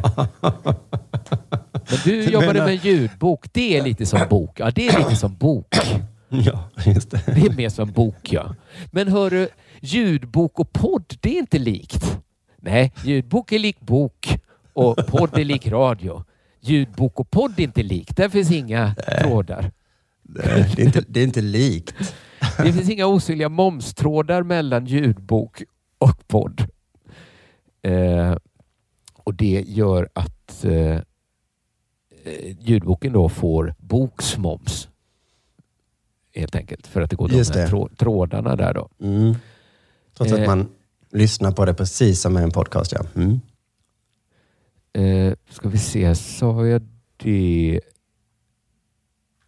Men 1.71 1.99
du 2.03 2.23
jobbade 2.31 2.53
menar- 2.53 2.65
med 2.65 2.85
ljudbok. 2.85 3.45
Det 3.53 3.77
är 3.77 3.83
lite 3.83 4.05
som 4.05 4.19
bok. 4.29 4.59
Ja, 4.59 4.71
det 4.75 4.87
är 4.87 4.97
lite 4.99 5.15
som 5.15 5.35
bok. 5.35 5.75
Ja, 6.29 6.63
just 6.85 7.11
det. 7.11 7.21
Det 7.25 7.41
är 7.45 7.55
mer 7.55 7.69
som 7.69 7.91
bok, 7.91 8.33
ja. 8.33 8.55
Men 8.91 9.07
hörru, 9.07 9.47
ljudbok 9.81 10.59
och 10.59 10.73
podd, 10.73 11.13
det 11.21 11.29
är 11.35 11.39
inte 11.39 11.59
likt. 11.59 12.19
Nej, 12.61 12.93
ljudbok 13.03 13.51
är 13.51 13.59
lik 13.59 13.79
bok 13.79 14.39
och 14.73 14.95
podd 15.07 15.37
är 15.37 15.45
lik 15.45 15.67
radio. 15.67 16.23
Ljudbok 16.59 17.19
och 17.19 17.31
podd 17.31 17.59
är 17.59 17.63
inte 17.63 17.83
likt. 17.83 18.17
Där 18.17 18.29
finns 18.29 18.51
inga 18.51 18.95
trådar. 19.21 19.71
Det 20.23 20.45
är 20.79 20.79
inte, 20.85 21.03
det 21.07 21.19
är 21.19 21.23
inte 21.23 21.41
likt. 21.41 22.13
Det 22.57 22.73
finns 22.73 22.89
inga 22.89 23.05
osynliga 23.07 23.49
momstrådar 23.49 24.43
mellan 24.43 24.85
ljudbok 24.85 25.63
och 25.97 26.27
podd. 26.27 26.67
Eh, 27.81 28.35
och 29.23 29.33
det 29.33 29.63
gör 29.67 30.09
att 30.13 30.65
eh, 30.65 30.73
eh, 30.73 31.01
ljudboken 32.59 33.13
då 33.13 33.29
får 33.29 33.75
boksmoms. 33.77 34.89
Helt 36.35 36.55
enkelt. 36.55 36.87
För 36.87 37.01
att 37.01 37.09
det 37.09 37.15
går 37.15 37.31
Just 37.31 37.53
de 37.53 37.59
här 37.59 37.87
det. 37.89 37.95
trådarna 37.95 38.55
där 38.55 38.73
då. 38.73 38.89
Mm. 39.01 39.35
Trots 40.17 40.31
att 40.33 40.39
Eh. 40.39 40.45
man 40.45 40.69
lyssnar 41.11 41.51
på 41.51 41.65
det 41.65 41.73
precis 41.73 42.21
som 42.21 42.37
en 42.37 42.51
podcast. 42.51 42.91
Ja. 42.91 43.01
Mm. 43.15 43.39
Eh, 44.93 45.33
ska 45.49 45.69
vi 45.69 45.77
se, 45.77 46.15
sa 46.15 46.65
jag 46.65 46.81
det? 47.17 47.79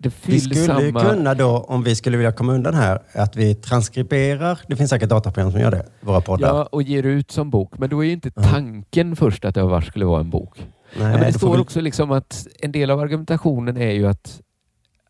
Det 0.02 0.14
Vi 0.26 0.40
skulle 0.40 0.56
samma... 0.56 1.02
kunna 1.02 1.34
då, 1.34 1.58
om 1.58 1.84
vi 1.84 1.96
skulle 1.96 2.18
vilja 2.18 2.32
komma 2.32 2.54
undan 2.54 2.74
här, 2.74 3.02
att 3.14 3.36
vi 3.36 3.56
transkriberar. 3.56 4.60
Det 4.68 4.76
finns 4.76 4.90
säkert 4.90 5.10
dataprogram 5.10 5.52
som 5.52 5.62
gör 5.62 5.72
det, 5.72 5.86
våra 6.02 6.22
poddar. 6.22 6.48
Ja, 6.48 6.64
och 6.72 6.84
ger 6.84 7.04
ut 7.04 7.32
som 7.32 7.50
bok. 7.50 7.78
Men 7.78 7.90
då 7.90 8.04
är 8.04 8.08
ju 8.08 8.14
inte 8.14 8.32
tanken 8.32 9.16
först 9.16 9.46
att 9.46 9.56
det 9.56 9.64
var 9.64 9.82
skulle 9.82 10.06
vara 10.06 10.20
en 10.20 10.30
bok. 10.30 10.58
Nej, 10.98 11.12
ja, 11.12 11.18
men 11.18 11.20
det 11.20 11.34
står 11.34 11.56
vi- 11.56 11.62
också 11.62 11.82
liksom 11.82 12.12
att 12.12 12.48
en 12.62 12.72
del 12.72 12.92
av 12.92 13.00
argumentationen 13.00 13.78
är 13.78 13.92
ju 13.92 14.08
att, 14.08 14.42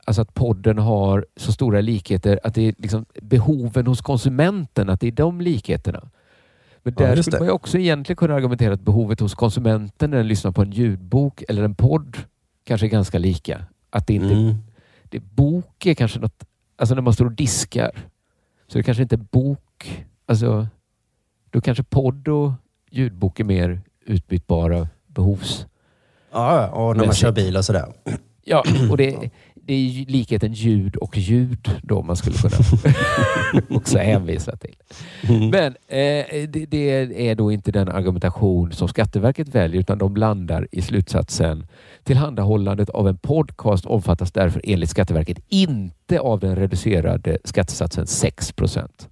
alltså 0.06 0.22
att 0.22 0.34
podden 0.34 0.78
har 0.78 1.26
så 1.38 1.52
stora 1.52 1.82
likheter 1.82 2.39
att 2.43 2.56
det 2.56 2.68
är 2.68 2.74
liksom 2.78 3.06
behoven 3.22 3.88
hos 3.88 4.02
konsumenten, 4.02 4.89
att 4.89 5.00
det 5.00 5.08
är 5.08 5.12
de 5.12 5.41
likheterna. 5.41 6.10
Men 6.84 6.94
Ja, 6.98 7.06
där 7.06 7.16
just 7.16 7.24
skulle 7.24 7.38
det. 7.38 7.42
man 7.42 7.48
ju 7.48 7.52
också 7.54 7.78
egentligen 7.78 8.18
kunna 8.18 8.34
argumentera 8.36 8.74
att 8.74 8.82
behovet 8.82 9.20
hos 9.20 9.36
konsumenten 9.36 10.10
när 10.10 10.18
den 10.18 10.28
lyssnar 10.28 10.52
på 10.52 10.62
en 10.62 10.72
ljudbok 10.72 11.44
eller 11.50 11.64
en 11.64 11.76
podd 11.76 12.18
kanske 12.64 12.88
är 12.88 12.90
ganska 12.90 13.18
lika. 13.20 13.66
Att 13.90 14.08
det 14.08 14.14
inte 14.14 14.34
Mm. 14.34 14.56
det, 15.04 15.20
bok 15.20 15.86
är 15.86 15.94
kanske 15.94 16.20
något, 16.20 16.44
alltså 16.78 16.96
när 16.96 17.02
man 17.02 17.14
står 17.14 17.26
och 17.26 17.32
diskar 17.32 17.92
så 18.68 18.78
är 18.78 18.80
det 18.80 18.84
kanske 18.84 19.04
inte 19.04 19.18
bok, 19.18 20.06
alltså 20.26 20.68
då 21.50 21.62
kanske 21.62 21.84
podd 21.84 22.28
och 22.28 22.52
ljudbok 22.92 23.40
är 23.40 23.44
mer 23.44 23.82
utbytbara 24.06 24.88
behovs... 25.08 25.66
Ja, 26.32 26.68
och 26.70 26.98
när 26.98 27.06
man 27.06 27.16
kör 27.16 27.32
bil 27.32 27.58
och 27.58 27.66
sådär. 27.66 27.94
Ja, 28.44 28.64
och 28.92 28.98
det, 28.98 29.30
ju 29.74 30.05
likheten 30.05 30.53
ljud 30.53 30.95
och 30.95 31.17
ljud 31.17 31.70
då 31.84 32.01
man 32.01 32.15
skulle 32.15 32.36
kunna 32.38 32.57
också 33.78 33.97
hänvisa 33.97 34.55
till. 34.55 34.76
Men 35.51 35.76
eh, 35.88 36.49
det, 36.49 36.65
det 36.65 37.30
är 37.30 37.36
då 37.36 37.51
inte 37.51 37.72
den 37.72 37.89
argumentation 37.89 38.72
som 38.72 38.88
Skatteverket 38.88 39.47
väljer 39.47 39.80
utan 39.80 39.97
de 39.97 40.15
landar 40.15 40.67
i 40.72 40.82
slutsatsen 40.82 41.67
tillhandahållandet 42.03 42.89
av 42.89 43.07
en 43.07 43.17
podcast 43.17 43.86
omfattas 43.86 44.32
därför 44.32 44.61
enligt 44.63 44.89
Skatteverket 44.89 45.39
inte 45.47 46.20
av 46.20 46.39
den 46.39 46.55
reducerade 46.55 47.38
skattesatsen 47.43 48.07
6 48.07 48.51
procent. 48.51 49.09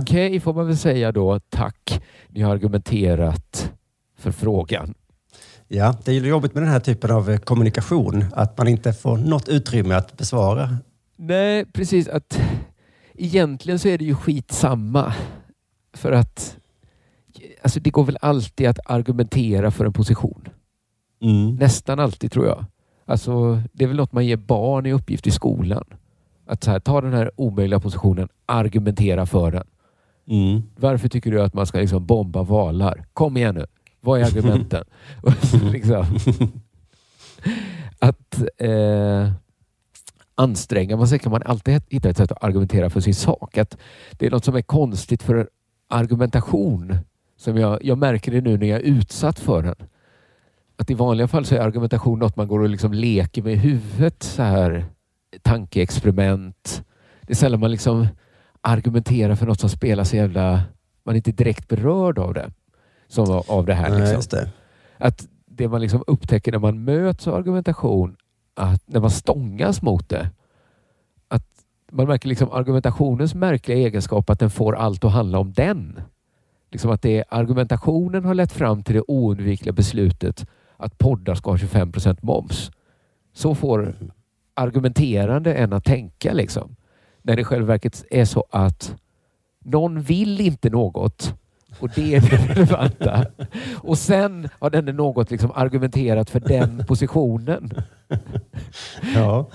Okej, 0.00 0.40
får 0.40 0.54
man 0.54 0.66
väl 0.66 0.76
säga 0.76 1.12
då. 1.12 1.40
Tack. 1.40 2.02
Ni 2.28 2.40
har 2.40 2.54
argumenterat 2.54 3.72
för 4.18 4.30
frågan. 4.30 4.94
Ja, 5.68 5.94
det 6.04 6.10
är 6.10 6.14
ju 6.14 6.28
jobbigt 6.28 6.54
med 6.54 6.62
den 6.62 6.70
här 6.70 6.80
typen 6.80 7.10
av 7.10 7.30
eh, 7.30 7.38
kommunikation. 7.38 8.24
Att 8.32 8.58
man 8.58 8.68
inte 8.68 8.92
får 8.92 9.16
något 9.16 9.48
utrymme 9.48 9.94
att 9.94 10.16
besvara. 10.16 10.76
Nej, 11.16 11.64
precis. 11.64 12.08
Att 12.08 12.40
egentligen 13.14 13.78
så 13.78 13.88
är 13.88 13.98
det 13.98 14.04
ju 14.04 14.14
skitsamma. 14.14 15.14
För 15.94 16.12
att 16.12 16.56
alltså 17.62 17.80
det 17.80 17.90
går 17.90 18.04
väl 18.04 18.18
alltid 18.20 18.66
att 18.66 18.78
argumentera 18.84 19.70
för 19.70 19.84
en 19.84 19.92
position. 19.92 20.48
Mm. 21.22 21.54
Nästan 21.54 22.00
alltid 22.00 22.32
tror 22.32 22.46
jag. 22.46 22.64
Alltså, 23.06 23.62
det 23.72 23.84
är 23.84 23.88
väl 23.88 23.96
något 23.96 24.12
man 24.12 24.26
ger 24.26 24.36
barn 24.36 24.86
i 24.86 24.92
uppgift 24.92 25.26
i 25.26 25.30
skolan. 25.30 25.84
Att 26.46 26.64
så 26.64 26.70
här, 26.70 26.80
ta 26.80 27.00
den 27.00 27.12
här 27.12 27.30
omöjliga 27.36 27.80
positionen, 27.80 28.28
argumentera 28.46 29.26
för 29.26 29.50
den. 29.50 29.66
Mm. 30.28 30.62
Varför 30.76 31.08
tycker 31.08 31.30
du 31.30 31.42
att 31.42 31.54
man 31.54 31.66
ska 31.66 31.78
liksom 31.78 32.06
bomba 32.06 32.42
valar? 32.42 33.04
Kom 33.12 33.36
igen 33.36 33.54
nu. 33.54 33.66
Vad 34.04 34.20
är 34.20 34.24
argumenten? 34.24 34.84
Liksom, 35.72 36.06
att 37.98 38.42
eh, 38.58 39.32
anstränga 40.34 40.96
man 40.96 41.08
sig 41.08 41.18
kan 41.18 41.32
man 41.32 41.42
alltid 41.42 41.82
hitta 41.88 42.08
ett 42.08 42.16
sätt 42.16 42.32
att 42.32 42.44
argumentera 42.44 42.90
för 42.90 43.00
sin 43.00 43.14
sak. 43.14 43.58
Att 43.58 43.78
det 44.12 44.26
är 44.26 44.30
något 44.30 44.44
som 44.44 44.56
är 44.56 44.62
konstigt 44.62 45.22
för 45.22 45.48
argumentation. 45.88 46.98
Som 47.36 47.56
jag, 47.56 47.84
jag 47.84 47.98
märker 47.98 48.32
det 48.32 48.40
nu 48.40 48.58
när 48.58 48.66
jag 48.66 48.80
är 48.80 48.84
utsatt 48.84 49.38
för 49.38 49.62
den. 49.62 49.74
Att 50.76 50.90
i 50.90 50.94
vanliga 50.94 51.28
fall 51.28 51.44
så 51.44 51.54
är 51.54 51.60
argumentation 51.60 52.18
något 52.18 52.36
man 52.36 52.48
går 52.48 52.60
och 52.60 52.68
liksom 52.68 52.92
leker 52.92 53.42
med 53.42 53.52
i 53.52 53.56
huvudet. 53.56 54.22
Så 54.22 54.42
här, 54.42 54.84
tankeexperiment. 55.42 56.84
Det 57.22 57.32
är 57.32 57.36
sällan 57.36 57.60
man 57.60 57.70
liksom 57.70 58.06
argumenterar 58.60 59.34
för 59.34 59.46
något 59.46 59.60
som 59.60 59.70
spelar 59.70 60.04
så 60.04 60.16
jävla... 60.16 60.62
Man 61.04 61.14
är 61.14 61.16
inte 61.16 61.32
direkt 61.32 61.68
berörd 61.68 62.18
av 62.18 62.34
det. 62.34 62.50
Som 63.08 63.30
av- 63.30 63.44
av 63.48 63.66
det 63.66 63.74
här. 63.74 63.90
Nej, 63.90 64.14
Liksom. 64.16 64.38
det. 64.38 64.50
Att 64.98 65.28
det 65.46 65.68
man 65.68 65.80
liksom 65.80 66.04
upptäcker 66.06 66.52
när 66.52 66.58
man 66.58 66.84
möts 66.84 67.28
av 67.28 67.34
argumentation, 67.34 68.16
att 68.54 68.82
när 68.88 69.00
man 69.00 69.10
stångas 69.10 69.82
mot 69.82 70.08
det, 70.08 70.30
att 71.28 71.46
man 71.92 72.06
märker 72.06 72.28
liksom 72.28 72.52
argumentationens 72.52 73.34
märkliga 73.34 73.78
egenskap 73.78 74.30
att 74.30 74.38
den 74.38 74.50
får 74.50 74.76
allt 74.76 75.04
att 75.04 75.12
handla 75.12 75.38
om 75.38 75.52
den. 75.52 76.00
Liksom 76.70 76.90
att 76.90 77.02
det 77.02 77.24
argumentationen 77.28 78.24
har 78.24 78.34
lett 78.34 78.52
fram 78.52 78.82
till 78.82 78.94
det 78.94 79.02
oundvikliga 79.08 79.72
beslutet 79.72 80.46
att 80.76 80.98
poddar 80.98 81.34
ska 81.34 81.50
ha 81.50 81.58
25 81.58 81.92
procent 81.92 82.22
moms. 82.22 82.70
Så 83.32 83.54
får 83.54 83.94
argumenterande 84.54 85.54
en 85.54 85.72
att 85.72 85.84
tänka 85.84 86.32
liksom. 86.32 86.76
När 87.22 87.36
det 87.36 87.42
i 87.42 87.44
själva 87.44 87.66
verket 87.66 88.04
är 88.10 88.24
så 88.24 88.44
att 88.50 88.94
någon 89.64 90.00
vill 90.00 90.40
inte 90.40 90.70
något 90.70 91.34
och 91.80 91.88
det 91.94 92.14
är 92.14 92.20
det 92.20 92.54
relevanta. 92.54 93.26
Och 93.76 93.98
sen 93.98 94.48
har 94.58 94.70
denne 94.70 94.92
något 94.92 95.30
liksom 95.30 95.52
argumenterat 95.54 96.30
för 96.30 96.40
den 96.40 96.84
positionen. 96.88 97.70
Ja, 99.14 99.50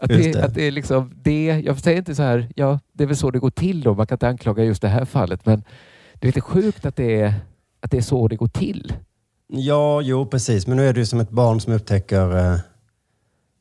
Att 0.00 0.08
det, 0.08 0.32
det. 0.32 0.44
att 0.44 0.54
det 0.54 0.62
är 0.62 0.70
liksom 0.70 1.12
det. 1.22 1.46
Jag 1.64 1.78
säger 1.78 1.98
inte 1.98 2.14
så 2.14 2.22
här, 2.22 2.48
ja, 2.56 2.80
det 2.92 3.02
är 3.04 3.06
väl 3.08 3.16
så 3.16 3.30
det 3.30 3.38
går 3.38 3.50
till 3.50 3.82
då. 3.82 3.94
Man 3.94 4.06
kan 4.06 4.14
inte 4.16 4.28
anklaga 4.28 4.64
just 4.64 4.82
det 4.82 4.88
här 4.88 5.04
fallet, 5.04 5.46
men 5.46 5.64
det 6.14 6.24
är 6.24 6.28
lite 6.28 6.40
sjukt 6.40 6.86
att 6.86 6.96
det 6.96 7.20
är, 7.20 7.34
att 7.80 7.90
det 7.90 7.96
är 7.96 8.02
så 8.02 8.28
det 8.28 8.36
går 8.36 8.48
till. 8.48 8.92
Ja, 9.48 10.00
jo 10.00 10.26
precis. 10.26 10.66
Men 10.66 10.76
nu 10.76 10.88
är 10.88 10.92
du 10.92 11.06
som 11.06 11.20
ett 11.20 11.30
barn 11.30 11.60
som 11.60 11.72
upptäcker 11.72 12.36
eh, 12.38 12.58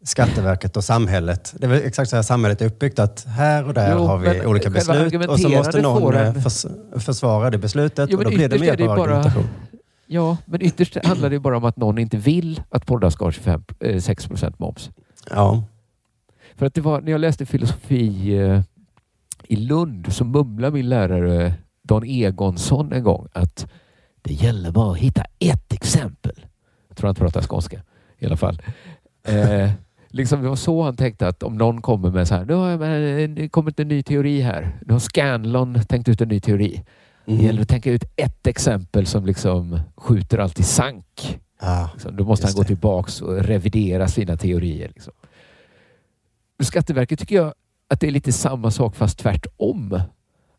Skatteverket 0.05 0.77
och 0.77 0.83
samhället. 0.83 1.53
Det 1.57 1.65
är 1.65 1.69
väl 1.69 1.81
exakt 1.85 2.09
så 2.09 2.15
här 2.15 2.23
samhället 2.23 2.61
är 2.61 2.65
uppbyggt. 2.65 2.99
Att 2.99 3.25
här 3.25 3.67
och 3.67 3.73
där 3.73 3.93
Jo, 3.95 4.05
har 4.05 4.17
vi 4.17 4.45
olika 4.45 4.69
beslut 4.69 5.29
och 5.29 5.39
så 5.39 5.49
måste 5.49 5.81
någon 5.81 6.01
får 6.01 6.15
eh, 6.15 6.27
en- 6.27 6.41
förs 6.41 6.65
försvara 7.05 7.49
det 7.49 7.57
beslutet. 7.57 8.09
Jo, 8.11 8.17
och 8.17 8.23
då 8.23 8.29
blir 8.29 8.49
det 8.49 8.59
mer 8.59 8.77
bara 8.87 9.01
argumentation. 9.03 9.47
Ja, 10.07 10.37
men 10.45 10.61
ytterst 10.61 10.97
handlar 11.05 11.29
det 11.29 11.39
bara 11.39 11.57
om 11.57 11.65
att 11.65 11.77
någon 11.77 11.97
inte 11.97 12.17
vill 12.17 12.61
att 12.69 12.85
poddar 12.85 13.09
ska 13.09 13.25
ha 13.25 13.31
25, 13.31 13.63
eh, 13.79 13.99
6 14.01 14.27
procent 14.27 14.59
moms. 14.59 14.89
Ja. 15.29 15.63
För 16.55 16.65
att 16.65 16.73
det 16.73 16.81
var, 16.81 17.01
när 17.01 17.11
jag 17.11 17.21
läste 17.21 17.45
filosofi 17.45 18.35
eh, 18.37 18.61
i 19.43 19.55
Lund 19.55 20.13
så 20.13 20.25
mumlade 20.25 20.73
min 20.73 20.89
lärare 20.89 21.53
Dan 21.83 22.03
Egonsson 22.05 22.93
en 22.93 23.03
gång 23.03 23.27
att 23.33 23.67
det 24.21 24.33
gäller 24.33 24.71
bara 24.71 24.91
att 24.91 24.97
hitta 24.97 25.23
ett 25.39 25.73
exempel. 25.73 26.45
Jag 26.87 26.97
tror 26.97 27.07
han 27.07 27.15
pratar 27.15 27.41
skånska 27.41 27.81
i 28.19 28.25
alla 28.25 28.37
fall. 28.37 28.61
Eh, 29.27 29.69
liksom 30.15 30.41
det 30.41 30.49
var 30.49 30.55
så 30.55 30.83
han 30.83 30.95
tänkte 30.95 31.27
att 31.27 31.43
om 31.43 31.57
någon 31.57 31.81
kommer 31.81 32.09
med 32.11 32.27
så 32.27 32.35
här, 32.35 32.45
nu 32.45 32.53
har 32.53 33.27
det 33.27 33.49
kommit 33.49 33.79
en 33.79 33.87
ny 33.87 34.03
teori 34.03 34.41
här. 34.41 34.79
Nu 34.85 34.93
har 34.93 34.99
Scanlon 34.99 35.79
tänkt 35.89 36.07
ut 36.07 36.21
en 36.21 36.27
ny 36.27 36.39
teori. 36.39 36.83
Mhm. 37.25 37.37
Det 37.37 37.43
gäller 37.43 37.61
att 37.61 37.69
tänka 37.69 37.91
ut 37.91 38.03
ett 38.15 38.47
exempel 38.47 39.05
som 39.05 39.25
liksom 39.25 39.79
skjuter 39.95 40.37
allt 40.37 40.59
i 40.59 40.63
sank. 40.63 41.39
Ah, 41.59 41.87
Liksom, 41.93 42.15
då 42.15 42.23
måste 42.23 42.47
han 42.47 42.55
gå 42.55 42.63
tillbaks 42.63 43.21
och 43.21 43.35
revidera 43.43 44.07
sina 44.07 44.37
teorier. 44.37 44.87
Liksom. 44.87 45.13
Skatteverket 46.63 47.19
tycker 47.19 47.35
jag 47.35 47.53
att 47.89 47.99
det 47.99 48.07
är 48.07 48.11
lite 48.11 48.31
samma 48.31 48.71
sak 48.71 48.95
fast 48.95 49.19
tvärtom. 49.19 49.99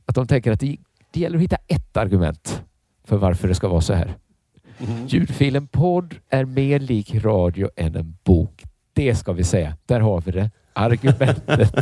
Att 0.06 0.14
de 0.14 0.26
tänker 0.26 0.52
att 0.52 0.60
det, 0.60 0.76
det 1.10 1.20
gäller 1.20 1.36
att 1.36 1.42
hitta 1.42 1.56
ett 1.66 1.96
argument 1.96 2.62
för 3.04 3.16
varför 3.16 3.48
det 3.48 3.54
ska 3.54 3.68
vara 3.68 3.80
så 3.80 3.94
här. 3.94 4.16
Ljudfilen 5.06 5.66
podd 5.66 6.14
är 6.28 6.44
mer 6.44 6.78
lik 6.78 7.14
radio 7.14 7.70
än 7.76 7.96
en 7.96 8.16
bok. 8.24 8.62
Det 8.96 9.14
ska 9.14 9.32
vi 9.32 9.44
säga. 9.44 9.76
Där 9.86 10.00
har 10.00 10.20
vi 10.20 10.30
det. 10.32 10.50
Argumentet. 10.72 11.72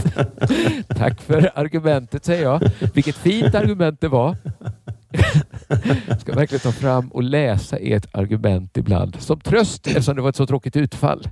Tack 0.97 1.21
för 1.21 1.51
argumentet 1.55 2.25
säger 2.25 2.43
jag. 2.43 2.61
Vilket 2.95 3.17
fint 3.17 3.55
argument 3.55 4.01
det 4.01 4.09
var. 4.09 4.37
Jag 6.09 6.21
ska 6.21 6.33
verkligen 6.33 6.61
ta 6.61 6.73
fram 6.73 7.09
och 7.09 7.23
läsa 7.23 7.77
ert 7.77 8.07
argument 8.15 8.77
ibland. 8.77 9.17
Som 9.21 9.41
tröst 9.41 9.87
eftersom 9.87 10.17
det 10.17 10.23
var 10.23 10.29
ett 10.29 10.37
så 10.37 10.47
tråkigt 10.47 10.77
utfall. 10.77 11.23
Ja, 11.25 11.31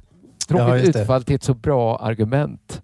Tråkigt 0.49 0.93
det. 0.93 1.01
utfall 1.01 1.25
till 1.25 1.35
ett 1.37 1.43
så 1.43 1.55
bra 1.55 1.97
argument. 1.97 2.83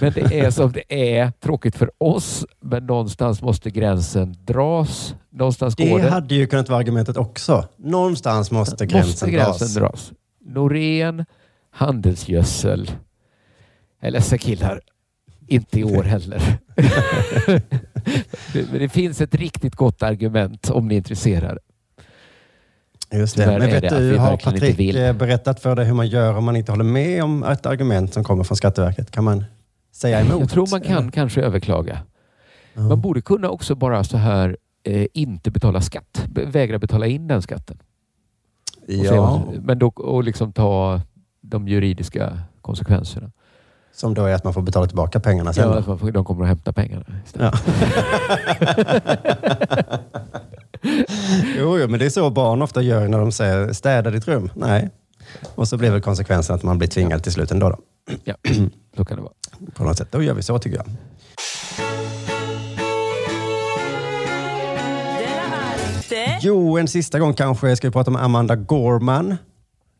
Men 0.00 0.12
det 0.12 0.40
är 0.40 0.50
som 0.50 0.72
det 0.72 1.16
är. 1.18 1.32
Tråkigt 1.40 1.76
för 1.76 1.90
oss, 1.98 2.46
men 2.60 2.86
någonstans 2.86 3.42
måste 3.42 3.70
gränsen 3.70 4.34
dras. 4.44 5.14
Någonstans 5.30 5.76
Det 5.76 5.96
det. 5.96 6.10
hade 6.10 6.34
ju 6.34 6.46
kunnat 6.46 6.68
vara 6.68 6.78
argumentet 6.78 7.16
också. 7.16 7.68
Någonstans 7.76 8.50
måste 8.50 8.86
gränsen, 8.86 9.10
måste 9.10 9.30
gränsen 9.30 9.82
dras. 9.82 9.92
dras. 10.08 10.12
Norén, 10.46 11.24
handelsgödsel. 11.74 12.90
Jag 14.00 14.08
är 14.08 14.12
ledsen 14.12 14.38
killar, 14.38 14.80
inte 15.46 15.80
i 15.80 15.84
år 15.84 16.02
heller. 16.02 16.58
men 18.70 18.78
det 18.78 18.88
finns 18.88 19.20
ett 19.20 19.34
riktigt 19.34 19.74
gott 19.74 20.02
argument 20.02 20.70
om 20.70 20.88
ni 20.88 20.94
är 20.94 20.98
intresserade. 20.98 21.58
Just 23.12 23.36
det. 23.36 23.42
Tyvärr 23.44 23.58
Men 23.58 23.70
vet 23.70 23.82
det 23.90 24.10
du, 24.10 24.16
har 24.18 24.36
Patrik 24.36 24.94
eh, 24.94 25.12
berättat 25.12 25.60
för 25.60 25.76
dig 25.76 25.84
hur 25.84 25.94
man 25.94 26.08
gör 26.08 26.36
om 26.36 26.44
man 26.44 26.56
inte 26.56 26.72
håller 26.72 26.84
med 26.84 27.24
om 27.24 27.44
ett 27.44 27.66
argument 27.66 28.14
som 28.14 28.24
kommer 28.24 28.44
från 28.44 28.56
Skatteverket? 28.56 29.10
Kan 29.10 29.24
man 29.24 29.44
säga 29.92 30.20
emot? 30.20 30.40
Jag 30.40 30.50
tror 30.50 30.66
man 30.70 30.80
kan 30.80 31.10
kanske 31.10 31.42
överklaga. 31.42 31.98
Man 32.74 33.00
borde 33.00 33.20
kunna 33.22 33.48
också 33.50 33.74
bara 33.74 34.04
så 34.04 34.16
här 34.16 34.56
eh, 34.84 35.06
inte 35.12 35.50
betala 35.50 35.80
skatt. 35.80 36.26
Vägra 36.34 36.78
betala 36.78 37.06
in 37.06 37.28
den 37.28 37.42
skatten. 37.42 37.78
Ja, 38.86 39.44
vad- 39.46 39.62
Men 39.64 39.78
då, 39.78 39.86
och 39.88 40.24
liksom 40.24 40.52
ta 40.52 41.00
de 41.44 41.68
juridiska 41.68 42.38
konsekvenserna. 42.60 43.30
som 43.92 44.14
då 44.14 44.24
är 44.24 44.34
att 44.34 44.44
man 44.44 44.54
får 44.54 44.62
betala 44.62 44.86
tillbaka 44.86 45.20
pengarna 45.20 45.52
sen. 45.52 45.70
Ja, 45.86 45.96
då. 46.00 46.10
de 46.10 46.24
kommer 46.24 46.42
att 46.42 46.48
hämta 46.48 46.72
pengarna 46.72 47.04
istället. 47.24 47.54
jo, 51.58 51.78
jo, 51.78 51.88
men 51.88 51.98
det 51.98 52.06
är 52.06 52.10
så 52.10 52.30
barn 52.30 52.62
ofta 52.62 52.82
gör 52.82 53.08
när 53.08 53.18
de 53.18 53.32
säger 53.32 53.72
städa 53.72 54.10
ditt 54.10 54.28
rum. 54.28 54.50
Nej. 54.54 54.90
Och 55.54 55.68
så 55.68 55.76
blir 55.76 55.90
väl 55.90 56.00
konsekvensen 56.00 56.56
att 56.56 56.62
man 56.62 56.78
blir 56.78 56.88
tvingad 56.88 57.22
till 57.22 57.32
slut 57.32 57.50
ändå. 57.50 57.68
Då. 57.68 57.78
Ja, 58.24 58.34
så 58.96 59.04
kan 59.04 59.16
det 59.16 59.22
vara. 59.22 59.32
På 59.74 59.84
något 59.84 59.98
sätt. 59.98 60.08
Då 60.10 60.22
gör 60.22 60.34
vi 60.34 60.42
så 60.42 60.58
tycker 60.58 60.76
jag. 60.76 60.86
Jo, 66.40 66.78
en 66.78 66.88
sista 66.88 67.18
gång 67.18 67.34
kanske 67.34 67.76
ska 67.76 67.88
vi 67.88 67.92
prata 67.92 68.10
om 68.10 68.16
Amanda 68.16 68.56
Gorman. 68.56 69.36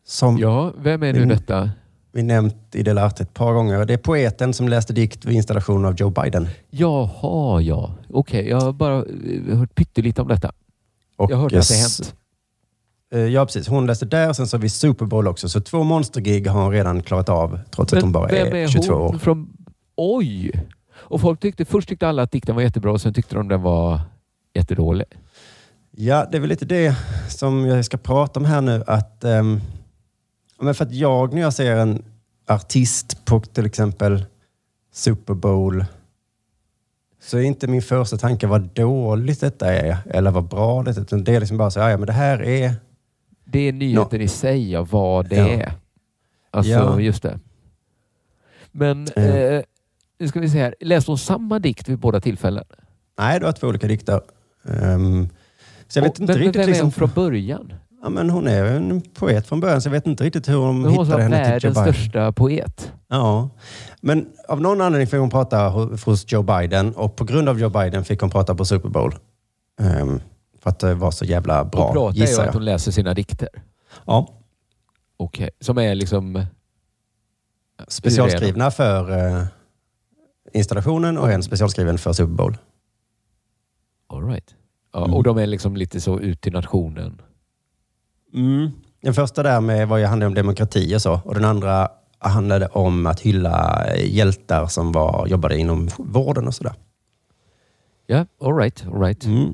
Som 0.07 0.37
Ja, 0.37 0.73
vem 0.77 1.03
är 1.03 1.13
nu 1.13 1.21
Mm. 1.23 1.29
detta? 1.29 1.69
vi 2.11 2.23
nämnt 2.23 2.75
i 2.75 2.83
Dela 2.83 3.05
Arte 3.05 3.23
ett 3.23 3.33
par 3.33 3.53
gånger. 3.53 3.85
Det 3.85 3.93
är 3.93 3.97
poeten 3.97 4.53
som 4.53 4.67
läste 4.69 4.93
dikt 4.93 5.25
vid 5.25 5.35
installationen 5.35 5.85
av 5.85 5.95
Joe 5.97 6.09
Biden. 6.09 6.47
Jaha, 6.69 7.61
ja. 7.61 7.91
Okej, 8.09 8.47
jag 8.49 8.61
har 8.61 8.73
bara 8.73 8.95
eh, 8.97 9.57
hört 9.57 9.75
pyttelite 9.75 10.21
om 10.21 10.27
detta. 10.27 10.51
Och 11.17 11.31
jag 11.31 11.35
har 11.35 11.43
hört 11.43 11.53
att 11.53 11.67
det 11.69 11.75
hänt. 11.75 12.15
Eh, 13.13 13.19
Ja, 13.19 13.45
precis. 13.45 13.67
Hon 13.67 13.85
läste 13.85 14.05
där 14.05 14.29
och 14.29 14.35
sen 14.35 14.47
så 14.47 14.57
har 14.57 14.61
vi 14.61 14.69
Super 14.69 15.05
Bowl 15.05 15.27
också. 15.27 15.49
Så 15.49 15.61
två 15.61 15.83
monstergig 15.83 16.47
har 16.47 16.61
hon 16.63 16.71
redan 16.71 17.01
klarat 17.03 17.29
av 17.29 17.59
trots 17.71 17.93
att 17.93 18.01
hon 18.01 18.11
bara 18.11 18.29
är, 18.29 18.55
är 18.55 18.67
22 18.67 18.93
hon 18.93 19.01
år. 19.15 19.17
från... 19.19 19.49
Oj! 19.97 20.51
Och 20.93 21.21
folk 21.21 21.39
tyckte, 21.39 21.65
först 21.65 21.89
tyckte 21.89 22.07
alla 22.07 22.21
att 22.23 22.31
dikten 22.31 22.55
var 22.55 22.61
jättebra 22.61 22.91
och 22.91 23.01
sen 23.01 23.13
tyckte 23.13 23.35
de 23.35 23.47
den 23.47 23.61
var 23.61 24.01
jättedålig. 24.53 25.05
Ja, 25.91 26.27
det 26.31 26.37
är 26.37 26.41
väl 26.41 26.49
lite 26.49 26.65
det 26.65 26.95
som 27.29 27.65
jag 27.65 27.85
ska 27.85 27.97
prata 27.97 28.39
om 28.39 28.45
här 28.45 28.61
nu. 28.61 28.83
Att, 28.87 29.17
ja, 29.21 29.59
men 30.59 30.75
för 30.75 30.85
att 30.85 30.91
jag, 30.93 31.33
när 31.33 31.41
jag 31.41 31.53
ser 31.53 31.75
en 31.75 32.03
artist 32.47 33.25
på 33.25 33.39
till 33.39 33.65
exempel 33.65 34.25
Super 34.91 35.33
Bowl, 35.33 35.85
så 37.21 37.37
är 37.37 37.41
inte 37.41 37.67
min 37.67 37.81
första 37.81 38.17
tanke 38.17 38.47
vad 38.47 38.61
dåligt 38.61 39.39
detta 39.41 39.73
är 39.73 39.97
eller 40.09 40.31
vad 40.31 40.43
bra 40.47 40.83
det 40.83 40.91
är. 40.91 41.01
Utan 41.01 41.23
det 41.23 41.35
är 41.35 41.39
liksom 41.39 41.57
bara 41.57 41.71
så, 41.71 41.79
ja, 41.79 41.89
ja 41.89 41.97
men 41.97 42.07
det 42.07 42.13
här 42.13 42.41
är... 42.43 42.73
Det 43.45 43.59
är 43.59 43.73
nyheten 43.73 44.21
i 44.21 44.27
sig, 44.27 44.71
ja, 44.71 44.83
vad 44.83 45.29
det 45.29 45.35
Ja. 45.35 45.47
är. 45.47 45.71
Alltså, 46.51 46.71
Ja. 46.71 46.99
just 46.99 47.23
det. 47.23 47.39
Men 48.71 49.07
Eh. 49.15 49.35
eh, 49.35 49.63
nu 50.19 50.27
ska 50.27 50.39
vi 50.39 50.49
se 50.49 50.59
här. 50.61 50.75
Läste 50.79 51.11
hon 51.11 51.17
samma 51.17 51.59
dikt 51.59 51.89
vid 51.89 51.99
båda 51.99 52.21
tillfällen? 52.21 52.63
Nej, 53.17 53.39
det 53.39 53.45
var 53.45 53.51
två 53.51 53.67
olika 53.67 53.87
dikter. 53.87 54.21
Ehm, 54.67 55.29
så 55.87 55.99
jag 55.99 56.03
vet 56.03 56.11
Och- 56.11 56.19
inte 56.19 56.33
men, 56.33 56.41
riktigt... 56.41 56.55
Vem 56.55 56.63
är 56.63 56.67
liksom, 56.67 56.85
hon 56.85 56.91
från 56.91 57.09
början? 57.15 57.73
Ja, 58.05 58.09
men 58.09 58.29
hon 58.29 58.47
är 58.47 58.65
en 58.65 59.01
poet 59.01 59.47
från 59.47 59.59
början, 59.59 59.81
så 59.81 59.87
jag 59.87 59.91
vet 59.91 60.07
inte 60.07 60.23
riktigt 60.23 60.47
hur 60.49 60.53
de 60.53 60.83
hon 60.83 60.89
hittade 60.91 61.09
var 61.11 61.19
henne 61.19 61.59
till 61.59 61.67
Joe 61.69 61.73
världens 61.73 61.75
Biden. 61.77 61.93
största 61.93 62.31
poet. 62.31 62.91
Ja, 63.07 63.49
men 64.01 64.27
av 64.47 64.61
någon 64.61 64.81
anledning 64.81 65.07
fick 65.07 65.19
hon 65.19 65.29
prata 65.29 65.57
ho- 65.69 66.05
hos 66.05 66.31
Joe 66.31 66.43
Biden 66.43 66.93
och 66.95 67.15
på 67.15 67.23
grund 67.23 67.49
av 67.49 67.59
Joe 67.59 67.69
Biden 67.69 68.03
fick 68.03 68.21
hon 68.21 68.29
prata 68.29 68.55
på 68.55 68.65
Super 68.65 68.89
Bowl. 68.89 69.15
Ehm, 69.81 70.21
för 70.61 70.69
att 70.69 70.79
det 70.79 70.93
var 70.95 71.11
så 71.11 71.25
jävla 71.25 71.61
Hon 71.61 71.69
bra, 71.69 71.91
pratar 71.93 72.15
ju 72.15 72.21
gissar 72.21 72.33
om 72.37 72.43
jag. 72.43 72.47
att 72.49 72.53
hon 72.55 72.65
läser 72.65 72.91
sina 72.91 73.13
dikter. 73.13 73.49
Ja, 74.05 74.29
Okej. 75.17 75.49
Som 75.59 75.77
är 75.77 75.95
liksom... 75.95 76.45
specialskrivna 77.87 78.71
för 78.71 79.11
eh, 79.37 79.43
installationen 80.53 81.17
och 81.17 81.31
en 81.31 81.43
specialskriven 81.43 81.97
för 81.97 82.13
Super 82.13 82.33
Bowl. 82.33 82.57
All 84.09 84.27
right. 84.27 84.55
Ja, 84.93 85.03
Mm. 85.05 85.13
Och 85.13 85.23
de 85.23 85.37
är 85.37 85.45
liksom 85.47 85.75
lite 85.75 86.01
så 86.01 86.19
ut 86.19 86.47
i 86.47 86.49
nationen. 86.51 87.21
Mm. 88.35 88.71
Den 89.01 89.13
första 89.13 89.43
där 89.43 89.61
med 89.61 89.87
var 89.87 89.97
ju 89.97 90.05
handlade 90.05 90.27
om 90.27 90.33
demokrati 90.33 90.95
och 90.95 91.01
så 91.01 91.19
och 91.25 91.33
den 91.33 91.45
andra 91.45 91.87
handlade 92.19 92.67
om 92.67 93.05
att 93.05 93.19
hylla 93.19 93.85
hjältar 93.97 94.67
som 94.67 94.91
var, 94.91 95.27
jobbade 95.27 95.57
inom 95.57 95.89
vården 95.97 96.47
och 96.47 96.53
sådär. 96.53 96.73
Ja, 98.07 98.25
all 98.41 98.57
right. 98.57 98.85
All 98.93 99.01
right. 99.01 99.25
Mm. 99.25 99.53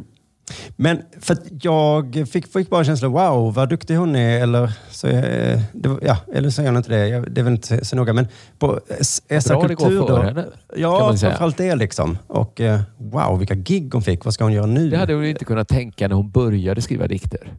Men 0.75 1.01
för 1.19 1.33
att 1.33 1.43
jag 1.63 2.25
fick, 2.31 2.47
fick 2.47 2.69
bara 2.69 2.79
en 2.79 2.85
känsla, 2.85 3.07
wow 3.07 3.53
vad 3.53 3.69
duktig 3.69 3.95
hon 3.95 4.15
är. 4.15 4.41
Eller 4.43 4.71
så, 4.89 5.07
är, 5.07 5.61
det, 5.73 5.89
var- 5.89 5.99
ja, 6.01 6.17
eller 6.33 6.49
så 6.49 6.61
är 6.61 6.65
hon 6.65 6.77
inte 6.77 6.89
det. 6.89 7.07
Jag, 7.07 7.31
det 7.31 7.41
är 7.41 7.43
väl 7.43 7.53
inte 7.53 7.85
så 7.85 7.95
noga. 7.95 8.13
Men 8.13 8.27
på 8.59 8.79
SR 9.01 9.49
Bra 9.49 9.67
det 9.67 9.75
går 9.75 9.85
Kultur 9.85 10.07
för 10.07 10.07
då. 10.07 10.21
henne, 10.21 10.45
Ja, 10.75 11.17
framförallt 11.17 11.57
det 11.57 11.75
liksom. 11.75 12.17
Och 12.27 12.61
eh, 12.61 12.81
wow, 12.97 13.39
vilka 13.39 13.55
gig 13.55 13.89
hon 13.93 14.01
fick. 14.01 14.25
Vad 14.25 14.33
ska 14.33 14.43
hon 14.43 14.53
göra 14.53 14.65
nu? 14.65 14.89
Det 14.89 14.97
hade 14.97 15.13
hon 15.13 15.25
inte 15.25 15.45
kunnat 15.45 15.67
tänka 15.67 16.07
när 16.07 16.15
hon 16.15 16.31
började 16.31 16.81
skriva 16.81 17.07
dikter. 17.07 17.53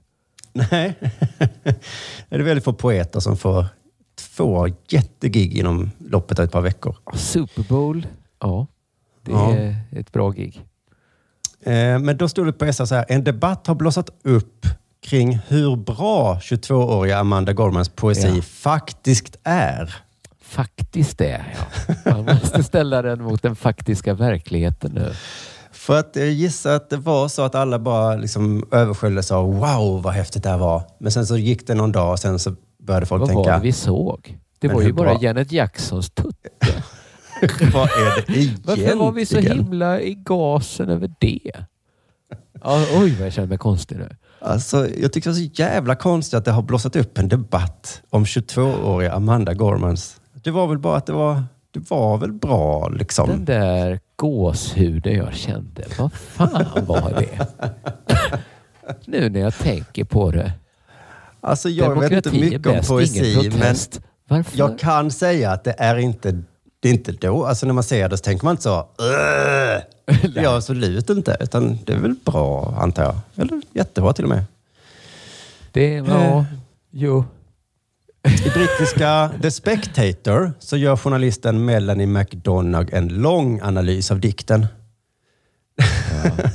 Nej. 0.53 0.95
det 2.29 2.37
är 2.37 2.39
väldigt 2.39 2.65
få 2.65 2.73
poeter 2.73 3.21
som 3.21 3.37
får 3.37 3.67
två 4.37 4.69
jättegig 4.89 5.57
inom 5.59 5.91
loppet 5.99 6.39
av 6.39 6.45
ett 6.45 6.53
par 6.53 6.61
veckor. 6.61 6.97
Super 7.15 7.63
Bowl, 7.63 8.07
ja. 8.41 8.67
Det 9.25 9.33
Ja. 9.33 9.53
är 9.55 9.77
ett 9.93 10.13
bra 10.13 10.31
gig. 10.31 10.61
Eh, 11.65 11.99
Men 11.99 12.17
då 12.17 12.29
stod 12.29 12.47
det 12.47 12.53
på 12.53 12.73
SR 12.73 12.85
så 12.85 12.95
här, 12.95 13.05
en 13.09 13.25
debatt 13.25 13.67
har 13.67 13.75
blossat 13.75 14.11
upp 14.25 14.67
kring 15.07 15.39
hur 15.49 15.77
bra 15.77 16.39
22-åriga 16.41 17.19
Amanda 17.19 17.53
Gormans 17.53 17.89
poesi 17.89 18.33
Ja. 18.37 18.43
faktiskt 18.43 19.37
är. 19.45 19.95
Faktiskt 20.41 21.19
det, 21.19 21.45
ja. 22.05 22.11
Man 22.17 22.25
måste 22.25 22.63
ställa 22.63 23.03
den 23.03 23.23
mot 23.23 23.43
den 23.43 23.57
faktiska 23.57 24.15
verkligheten 24.15 24.93
nu. 24.95 25.13
För 25.83 25.99
att 25.99 26.17
jag 26.17 26.31
gissar 26.31 26.75
att 26.77 26.91
det 26.91 26.97
var 26.97 27.29
så 27.29 27.43
att 27.43 27.55
alla 27.55 27.79
bara 27.79 28.17
liksom 28.17 28.69
översköljdes 28.71 29.31
av 29.31 29.55
wow 29.55 30.03
vad 30.03 30.13
häftigt 30.13 30.43
det 30.43 30.49
här 30.49 30.59
var. 30.59 30.83
Men 30.99 31.13
sen 31.13 31.27
så 31.27 31.37
gick 31.37 31.67
det 31.67 31.75
någon 31.75 31.93
dag 31.93 32.13
och 32.13 32.19
sen 32.19 32.39
så 32.39 32.55
började 32.83 33.07
folk 33.07 33.21
Vad 33.21 33.29
tänka, 33.29 33.51
var 33.51 33.57
det 33.59 33.63
vi 33.63 33.73
såg? 33.73 34.39
Det 34.59 34.69
var 34.69 34.83
ju 34.83 34.93
bara 34.93 35.15
bra- 35.15 35.23
Janet 35.23 35.53
Jacksons 35.53 36.11
tutte. 36.11 36.49
vad 37.73 37.89
är 37.91 38.05
det 38.17 38.33
egentligen? 38.33 38.63
Varför 38.65 38.97
var 38.97 39.13
vi 39.13 39.27
så 39.27 39.39
himla 39.39 40.01
i 40.01 40.15
gasen 40.15 40.89
över 40.89 41.11
det? 41.19 41.65
Ja, 42.65 42.85
oj, 42.97 43.15
vad 43.19 43.27
jag 43.27 43.33
känner 43.33 43.49
mig 43.49 43.59
konstig 43.59 43.97
nu. 43.99 44.17
Alltså, 44.41 44.89
jag 44.89 45.13
tycker 45.13 45.31
det 45.31 45.37
är 45.37 45.47
så 45.47 45.51
jävla 45.55 45.95
konstigt 45.95 46.35
att 46.35 46.45
det 46.45 46.51
har 46.51 46.63
blossat 46.63 46.97
upp 46.97 47.19
en 47.19 47.29
debatt 47.29 48.03
om 48.11 48.25
22-åriga 48.25 49.13
Amanda 49.13 49.55
Gormans. 49.55 50.21
Det 50.43 50.51
var 50.51 50.67
väl 50.67 50.79
bara 50.79 50.97
att 50.97 51.07
det 51.07 51.13
var, 51.13 51.45
det 51.71 51.91
var 51.91 52.19
väl 52.19 52.33
bra 52.33 52.89
liksom. 52.89 53.29
Den 53.29 53.45
där 53.45 54.01
gåshuden 54.23 55.17
jag 55.17 55.35
kände, 55.35 55.85
vad 55.99 56.13
fan 56.13 56.87
var 56.87 57.11
det? 57.11 57.47
nu 59.05 59.29
när 59.29 59.41
jag 59.41 59.55
tänker 59.55 60.05
på 60.05 60.31
det. 60.31 60.53
Alltså 61.41 61.69
jag 61.69 62.01
vet 62.01 62.13
inte 62.13 62.31
Demokrati 62.31 62.51
mycket 62.51 62.67
om 62.67 62.97
poesi, 62.97 63.51
men 63.59 63.77
Varför? 64.29 64.59
jag 64.59 64.79
kan 64.79 65.11
säga 65.11 65.51
att 65.51 65.65
det 65.65 65.75
är 65.79 65.97
inte, 65.97 66.43
det 66.81 66.89
är 66.89 66.93
inte 66.93 67.13
då. 67.13 67.45
Alltså 67.45 67.67
när 67.67 67.73
man 67.73 67.85
ser 67.85 68.09
det 68.09 68.17
så 68.17 68.23
tänker 68.23 68.45
man 68.45 68.53
inte 68.53 68.63
så, 68.63 68.87
det 70.35 70.43
gör 70.43 70.57
absolut 70.57 71.11
inte. 71.11 71.37
Utan 71.41 71.79
det 71.85 71.93
är 71.93 71.99
väl 71.99 72.15
bra, 72.25 72.75
antar 72.79 73.03
jag. 73.03 73.17
Eller 73.37 73.61
jättebra 73.73 74.13
till 74.13 74.25
och 74.25 74.31
med. 74.31 74.45
Det 75.73 76.01
var... 76.01 76.45
Jo. 76.91 77.25
I 78.29 78.51
brittiska 78.51 79.31
The 79.43 79.51
Spectator 79.51 80.53
så 80.59 80.77
gör 80.77 80.97
journalisten 80.97 81.65
Melanie 81.65 82.07
McDonagh 82.07 82.95
en 82.95 83.09
lång 83.09 83.61
analys 83.63 84.11
av 84.11 84.21
dikten. 84.21 84.67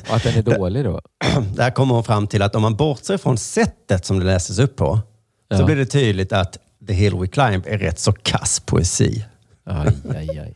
Och 0.09 0.15
att 0.15 0.23
den 0.23 0.33
är 0.37 0.41
dålig 0.57 0.83
då? 0.85 1.01
Där 1.55 1.71
kommer 1.71 1.93
hon 1.95 2.03
fram 2.03 2.27
till 2.27 2.41
att 2.41 2.55
om 2.55 2.61
man 2.61 2.75
bortser 2.75 3.17
från 3.17 3.37
sättet 3.37 4.05
som 4.05 4.19
det 4.19 4.25
läses 4.25 4.59
upp 4.59 4.75
på, 4.75 4.95
så 5.51 5.59
Ja. 5.59 5.65
blir 5.65 5.75
det 5.75 5.85
tydligt 5.85 6.33
att 6.33 6.57
The 6.87 6.93
Hill 6.93 7.15
We 7.15 7.27
Climb 7.27 7.63
är 7.67 7.77
rätt 7.77 7.99
så 7.99 8.11
kass 8.13 8.59
poesi. 8.59 9.25
Aj, 9.65 9.87
aj, 10.15 10.39
aj. 10.39 10.55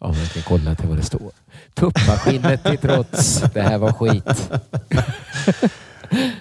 Ja, 0.00 0.08
men 0.08 0.18
jag 0.20 0.28
kan 0.30 0.42
kolla 0.42 0.74
till 0.74 0.88
vad 0.88 0.96
det 0.96 1.02
står. 1.02 1.30
Tuppmaskinnet 1.74 2.64
till 2.64 2.78
trots. 2.78 3.42
Det 3.54 3.62
här 3.62 3.78
var 3.78 3.92
skit. 3.92 4.50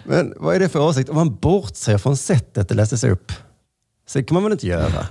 Men 0.03 0.33
vad 0.37 0.55
är 0.55 0.59
det 0.59 0.69
för 0.69 0.79
åsikt? 0.79 1.09
Om 1.09 1.15
man 1.15 1.35
bortser 1.35 1.97
från 1.97 2.17
sättet 2.17 2.69
det 2.69 2.75
läses 2.75 3.03
upp. 3.03 3.31
Så 4.07 4.23
kan 4.23 4.33
man 4.33 4.43
väl 4.43 4.51
inte 4.51 4.67
göra? 4.67 5.07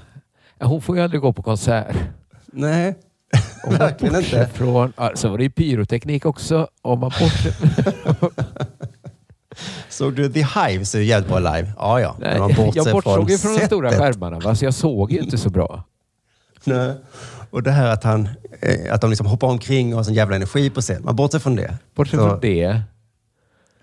Hon 0.60 0.82
får 0.82 0.96
ju 0.96 1.02
aldrig 1.02 1.20
gå 1.20 1.32
på 1.32 1.42
konsert. 1.42 1.96
Nej, 2.46 2.94
Om 3.64 3.74
verkligen 3.74 4.14
bortser 4.14 4.40
inte. 4.42 4.52
Från, 4.54 4.92
ja, 4.96 5.12
så 5.14 5.28
var 5.28 5.38
det 5.38 5.44
ju 5.44 5.50
pyroteknik 5.50 6.26
också. 6.26 6.68
Om 6.82 7.00
man 7.00 7.12
bortser... 7.20 7.54
Såg 9.88 10.14
du 10.14 10.32
The 10.32 10.42
Hives 10.42 10.94
är 10.94 11.00
jävligt 11.00 11.28
bra 11.28 11.38
live? 11.38 11.72
Ja, 11.78 12.00
ja. 12.00 12.16
Nej, 12.20 12.38
bortser 12.38 12.72
jag 12.74 12.92
bortsåg 12.92 13.30
ju 13.30 13.38
från 13.38 13.54
de 13.58 13.66
stora 13.66 13.90
skärmarna, 13.92 14.38
va? 14.38 14.54
så 14.54 14.64
jag 14.64 14.74
såg 14.74 15.12
ju 15.12 15.18
inte 15.18 15.38
så 15.38 15.50
bra. 15.50 15.84
Nej. 16.64 16.94
Och 17.50 17.62
det 17.62 17.70
här 17.70 17.90
att, 17.92 18.04
han, 18.04 18.28
eh, 18.60 18.94
att 18.94 19.00
de 19.00 19.10
liksom 19.10 19.26
hoppar 19.26 19.48
omkring 19.48 19.92
och 19.92 19.96
har 19.96 20.04
sån 20.04 20.14
jävla 20.14 20.36
energi 20.36 20.70
på 20.70 20.80
scen. 20.80 21.04
Man 21.04 21.16
bortser 21.16 21.38
från 21.38 21.56
det. 21.56 21.78
Bortsett 21.94 22.20
Så- 22.20 22.28
från 22.28 22.40
det. 22.40 22.80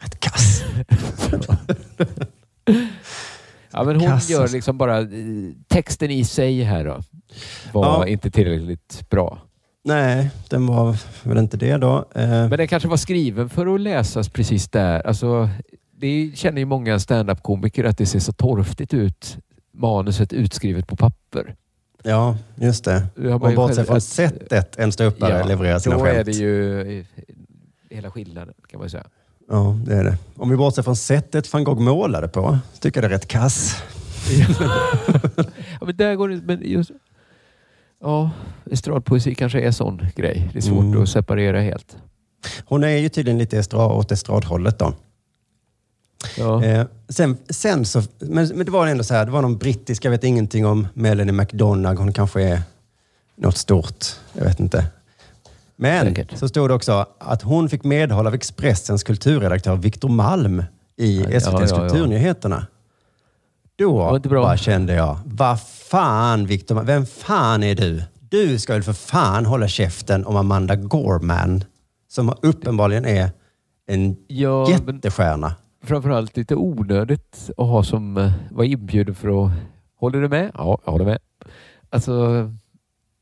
Ett 0.05 0.19
kass. 0.19 0.63
Ja, 3.73 3.83
men 3.83 3.95
hon 3.95 4.09
Kass, 4.09 4.29
gör 4.29 4.47
liksom 4.47 4.77
bara... 4.77 4.99
eh, 4.99 5.07
Texten 5.67 6.11
i 6.11 6.23
sig 6.25 6.61
här 6.63 6.85
då 6.85 7.01
var 7.73 7.85
Ja. 7.85 8.07
inte 8.07 8.31
tillräckligt 8.31 9.09
bra. 9.09 9.41
Nej, 9.85 10.29
den 10.49 10.67
var 10.67 10.97
väl 11.23 11.37
inte 11.37 11.57
det 11.57 11.77
då. 11.77 12.05
Eh, 12.15 12.27
Men 12.29 12.49
den 12.49 12.67
kanske 12.67 12.89
var 12.89 12.97
skriven 12.97 13.49
för 13.49 13.75
att 13.75 13.81
läsas 13.81 14.29
precis 14.29 14.69
där. 14.69 15.07
Alltså, 15.07 15.49
det 15.97 16.31
känner 16.35 16.59
ju 16.59 16.65
många 16.65 16.99
stand-up-komiker 16.99 17.83
att 17.83 17.97
det 17.97 18.05
ser 18.05 18.19
så 18.19 18.33
torftigt 18.33 18.93
ut. 18.93 19.37
Manuset 19.73 20.33
utskrivet 20.33 20.87
på 20.87 20.95
papper. 20.95 21.55
Ja, 22.03 22.37
just 22.55 22.85
det. 22.85 23.07
Och 23.33 23.39
bortsett 23.55 23.87
från 23.87 23.97
att- 23.97 24.03
sättet 24.03 24.77
en 24.79 24.91
ståuppare 24.91 25.43
levererar 25.47 25.79
sina 25.79 25.95
då 25.97 26.03
skämt. 26.03 26.17
är 26.17 26.23
det 26.23 26.31
ju 26.31 26.81
eh, 26.99 27.05
hela 27.89 28.11
skillnaden 28.11 28.53
kan 28.71 28.79
man 28.79 28.89
säga. 28.89 29.03
Ja, 29.53 29.77
det 29.85 29.93
är 29.95 30.03
det. 30.03 30.17
Om 30.37 30.49
vi 30.49 30.55
bortser 30.55 30.81
från 30.83 30.95
sättet 30.95 31.53
van 31.53 31.63
Gogh 31.63 31.81
målade 31.81 32.27
på, 32.27 32.57
så 32.73 32.79
tycker 32.79 33.01
jag 33.01 33.11
det 33.11 33.13
är 33.15 33.17
rätt 33.19 33.27
kass. 33.27 33.75
Ja, 35.79 35.85
men 35.85 35.97
där 35.97 36.15
går 36.15 36.29
det... 36.29 36.41
Men 36.45 36.59
just, 36.61 36.91
ja, 38.01 38.31
estradpoesi 38.71 39.35
kanske 39.35 39.61
är 39.61 39.71
sån 39.71 40.05
grej. 40.15 40.49
Det 40.53 40.59
är 40.59 40.61
svårt 40.61 40.83
Mm. 40.83 41.01
att 41.03 41.09
separera 41.09 41.61
helt. 41.61 41.97
Hon 42.65 42.83
är 42.83 42.97
ju 42.97 43.09
tydligen 43.09 43.37
lite 43.37 43.57
estrad, 43.57 43.91
åt 43.91 44.11
estradhållet 44.11 44.79
då. 44.79 44.93
Ja. 46.37 46.63
Eh, 46.63 46.85
sen, 47.09 47.37
sen 47.49 47.85
så, 47.85 48.01
men, 48.19 48.47
men 48.47 48.65
det 48.65 48.71
var 48.71 48.87
ändå 48.87 49.03
så 49.03 49.13
här, 49.13 49.25
det 49.25 49.31
var 49.31 49.41
någon 49.41 49.57
brittisk, 49.57 50.05
jag 50.05 50.11
vet 50.11 50.23
ingenting 50.23 50.65
om 50.65 50.87
Melanie 50.93 51.33
McDonagh, 51.33 52.01
hon 52.01 52.13
kanske 52.13 52.41
är 52.43 52.61
något 53.35 53.57
stort, 53.57 54.05
jag 54.33 54.45
vet 54.45 54.59
inte. 54.59 54.85
Men 55.75 56.05
Säkert. 56.07 56.37
så 56.37 56.47
stod 56.47 56.69
det 56.69 56.73
också 56.73 57.05
att 57.19 57.41
hon 57.41 57.69
fick 57.69 57.83
medhåll 57.83 58.27
av 58.27 58.33
Expressens 58.33 59.03
kulturredaktör 59.03 59.75
Viktor 59.75 60.09
Malm 60.09 60.63
i 60.97 61.21
Ja, 61.21 61.29
SVTs 61.29 61.71
ja, 61.71 61.83
ja. 61.83 61.89
Kulturnyheterna. 61.89 62.67
Då 63.75 64.19
bara 64.29 64.57
kände 64.57 64.93
jag, 64.93 65.17
vad 65.25 65.61
fan 65.61 66.45
Viktor, 66.45 66.75
Malm, 66.75 66.87
vem 66.87 67.05
fan 67.05 67.63
är 67.63 67.75
du? 67.75 68.03
Du 68.19 68.59
ska 68.59 68.73
väl 68.73 68.83
för 68.83 68.93
fan 68.93 69.45
hålla 69.45 69.67
käften 69.67 70.25
om 70.25 70.35
Amanda 70.35 70.75
Gorman, 70.75 71.63
som 72.07 72.33
uppenbarligen 72.41 73.05
är 73.05 73.29
en 73.87 74.15
Ja, 74.27 74.69
jättestjärna. 74.69 75.55
framförallt 75.83 76.37
lite 76.37 76.55
onödigt 76.55 77.49
att 77.57 77.67
ha 77.67 77.83
som 77.83 78.17
eh, 78.17 78.31
var 78.51 78.63
inbjuden 78.63 79.15
för 79.15 79.45
att... 79.45 79.51
Håller 79.99 80.21
du 80.21 80.29
med? 80.29 80.51
Ja, 80.53 80.77
jag 80.85 80.91
håller 80.91 81.05
med. 81.05 81.19
Alltså, 81.89 82.13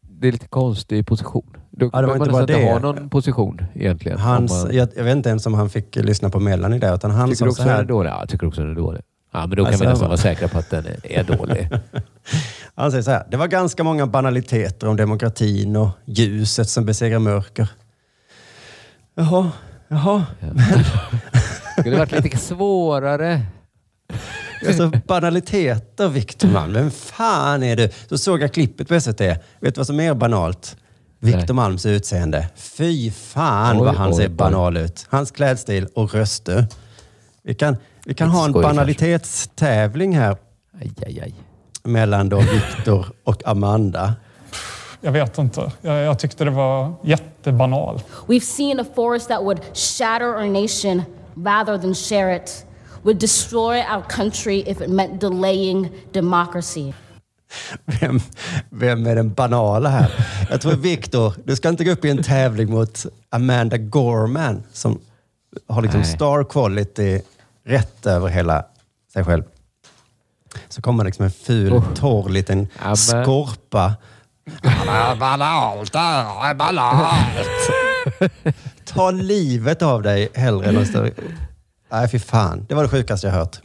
det 0.01 0.27
är 0.27 0.31
lite 0.31 0.47
konstig 0.47 1.07
position. 1.07 1.57
Då 1.71 1.89
Ja, 1.93 2.01
det 2.01 2.07
var 2.07 2.15
inte 2.15 2.29
bara 2.29 2.45
det. 2.45 2.71
ha 2.71 2.79
någon 2.79 3.09
position 3.09 3.61
egentligen. 3.75 4.17
Hans, 4.19 4.51
man, 4.51 4.75
jag, 4.75 4.89
jag 4.95 5.03
vet 5.03 5.15
inte 5.15 5.29
ens 5.29 5.45
om 5.45 5.53
han 5.53 5.69
fick 5.69 5.95
lyssna 5.95 6.29
på 6.29 6.39
Melanie 6.39 6.79
där, 6.79 6.95
utan 6.95 7.11
han 7.11 7.29
tycker 7.29 7.45
du 7.45 7.51
så 7.51 7.53
också 7.53 7.63
den 7.63 7.71
är 7.71 7.75
här. 7.75 7.83
dålig? 7.83 8.09
Ja, 8.09 8.19
jag 8.19 8.29
tycker 8.29 8.47
också 8.47 8.61
den 8.61 8.71
är 8.71 8.75
dålig. 8.75 9.01
Ja, 9.33 9.39
men 9.39 9.49
då 9.49 9.55
kan 9.55 9.65
Alltså, 9.65 9.83
vi 9.83 9.89
nästan 9.89 10.07
vara 10.07 10.17
säkra 10.17 10.47
på 10.47 10.57
att 10.59 10.69
den 10.69 10.85
är, 11.03 11.23
dålig. 11.23 11.69
Han 12.75 12.91
säger 12.91 13.03
så 13.03 13.11
här. 13.11 13.27
Det 13.31 13.37
var 13.37 13.47
ganska 13.47 13.83
många 13.83 14.07
banaliteter 14.07 14.87
om 14.87 14.95
demokratin 14.97 15.75
och 15.75 15.89
ljuset 16.05 16.69
som 16.69 16.85
besegrar 16.85 17.19
mörker. 17.19 17.67
Jaha, 19.15 19.51
jaha. 19.87 20.25
Det 21.75 21.81
skulle 21.81 21.97
varit 21.97 22.11
lite 22.23 22.37
svårare. 22.37 23.41
Alltså 24.67 24.91
banaliteter, 25.07 26.09
Victor 26.09 26.47
Malm. 26.47 26.73
Vem 26.73 26.91
fan 26.91 27.63
är 27.63 27.75
du? 27.75 27.89
Så 28.09 28.17
såg 28.17 28.41
jag 28.41 28.53
klippet 28.53 28.87
på 28.87 28.99
SVT. 29.01 29.21
Vet 29.21 29.39
du 29.59 29.71
vad 29.75 29.87
som 29.87 29.99
är 29.99 30.03
mer 30.03 30.13
banalt? 30.13 30.77
Victor 31.23 31.53
Malms 31.53 31.85
utseende. 31.85 32.47
Fy 32.55 33.11
fan 33.11 33.77
Oj, 33.79 33.85
vad 33.85 33.95
han 33.95 34.09
oj, 34.09 34.15
ser 34.15 34.23
oj. 34.23 34.29
banal 34.29 34.77
ut. 34.77 35.05
Hans 35.09 35.31
klädstil 35.31 35.87
och 35.95 36.13
röster. 36.13 36.65
Vi 37.43 37.53
kan, 37.53 37.77
vi 38.05 38.13
kan 38.13 38.27
Lite 38.27 38.37
ha 38.37 38.45
en 38.45 38.51
skoj, 38.51 38.63
banalitetstävling 38.63 40.15
här 40.17 40.37
Aj, 40.81 40.91
aj, 41.07 41.19
aj. 41.19 41.33
mellan 41.83 42.29
då 42.29 42.39
Victor 42.39 43.05
och 43.23 43.47
Amanda. 43.47 44.13
Jag 45.01 45.11
vet 45.11 45.37
inte. 45.37 45.71
Jag, 45.81 45.97
jag 46.03 46.19
tyckte 46.19 46.43
det 46.43 46.51
var 46.51 46.93
jättebanal. 47.03 48.01
We've 48.27 48.39
seen 48.39 48.79
a 48.79 48.85
force 48.95 49.27
that 49.27 49.41
would 49.43 49.59
shatter 49.77 50.27
our 50.35 50.45
nation 50.61 51.03
rather 51.35 51.77
than 51.77 51.95
share 51.95 52.35
it, 52.35 52.65
would 53.03 53.17
destroy 53.19 53.77
our 53.79 54.01
country 54.09 54.63
if 54.67 54.81
it 54.81 54.89
meant 54.89 55.21
delaying 55.21 55.89
democracy. 56.13 56.93
Vem, 57.85 58.19
vem 58.69 59.05
är 59.07 59.15
den 59.15 59.33
banala 59.33 59.89
här? 59.89 60.25
Jag 60.49 60.61
tror 60.61 60.73
Victor, 60.73 61.33
du 61.45 61.55
ska 61.55 61.69
inte 61.69 61.83
gå 61.83 61.91
upp 61.91 62.05
i 62.05 62.09
en 62.09 62.23
tävling 62.23 62.71
mot 62.71 63.05
Amanda 63.29 63.77
Gorman 63.77 64.63
som 64.73 64.99
har 65.67 65.81
liksom 65.81 66.01
Nej. 66.01 66.09
star 66.15 66.43
quality 66.43 67.21
rätt 67.65 68.05
över 68.05 68.27
hela 68.27 68.65
sig 69.13 69.23
själv. 69.25 69.43
Så 70.69 70.81
kommer 70.81 71.03
liksom 71.03 71.25
en 71.25 71.31
ful, 71.31 71.73
Oh. 71.73 71.93
torr 71.93 72.29
liten 72.29 72.67
men- 72.83 72.97
skorpa. 72.97 73.93
Banalt, 74.63 75.19
banalt. 76.57 77.69
Ta 78.85 79.11
livet 79.11 79.81
av 79.81 80.01
dig 80.01 80.29
hellre 80.33 80.69
än 80.69 80.77
att 80.77 80.87
stå... 80.87 81.07
Nej, 81.91 82.09
fy 82.09 82.19
fan. 82.19 82.65
Det 82.69 82.75
var 82.75 82.83
det 82.83 82.89
sjukaste 82.89 83.27
jag 83.27 83.33
hört. 83.33 83.59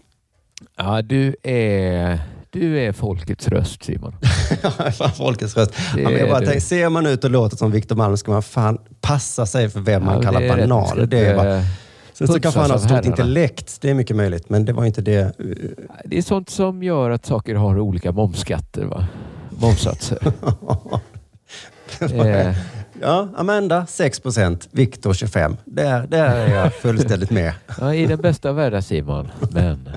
Ja, 0.76 1.03
du 1.03 1.37
är, 1.43 2.20
du 2.61 2.78
är 2.80 2.92
folkets 2.92 3.48
röst 3.48 3.84
Simon. 3.84 4.14
Folkets 5.16 5.57
röst. 5.57 5.72
Det 5.94 6.00
Ja, 6.02 6.11
men 6.11 6.18
jag 6.18 6.28
bara 6.28 6.40
du. 6.40 6.46
tänker, 6.46 6.61
ser 6.61 6.88
man 6.88 7.07
ut 7.07 7.24
och 7.24 7.30
låter 7.30 7.57
som 7.57 7.70
Victor 7.70 7.96
Malm 7.96 8.16
ska 8.16 8.32
man 8.32 8.42
fan 8.42 8.78
passa 9.00 9.46
sig 9.46 9.68
för 9.70 9.80
vem 9.80 10.04
man 10.04 10.14
Ja, 10.14 10.22
kallar 10.22 10.40
det 10.40 10.46
är 10.48 10.57
rätt. 10.57 10.68
banal. 10.68 11.09
Det 11.09 11.26
är 11.26 11.36
bara, 11.36 11.62
sen 12.12 12.26
så 12.26 12.40
kanske 12.40 12.61
han 12.61 12.70
har 12.70 12.78
stort 12.78 12.90
herrarna. 12.90 13.07
intellekt. 13.07 13.78
Det 13.80 13.90
är 13.90 13.94
mycket 13.94 14.16
möjligt, 14.16 14.50
men 14.50 14.64
det 14.64 14.72
var 14.72 14.84
inte 14.84 15.02
det. 15.02 15.32
Det 16.04 16.18
är 16.18 16.22
sånt 16.22 16.50
som 16.50 16.82
gör 16.82 17.11
att 17.11 17.26
saker 17.26 17.54
har 17.54 17.78
olika 17.78 18.12
momsskatter. 18.12 18.84
Va? 18.84 19.07
Momssatser. 19.50 20.18
Eh, 22.00 22.54
Ja, 23.00 23.28
Amanda 23.37 23.87
6 23.87 24.20
procent, 24.20 24.68
Victor 24.70 25.12
25. 25.14 25.57
Där, 25.64 26.07
där 26.07 26.37
är 26.37 26.54
jag 26.54 26.74
fullständigt 26.74 27.30
med. 27.30 27.53
ja, 27.80 27.95
I 27.95 28.07
den 28.07 28.20
bästa 28.20 28.49
av 28.50 28.57
världar 28.57 28.80
Simon. 28.80 29.28
Men 29.50 29.88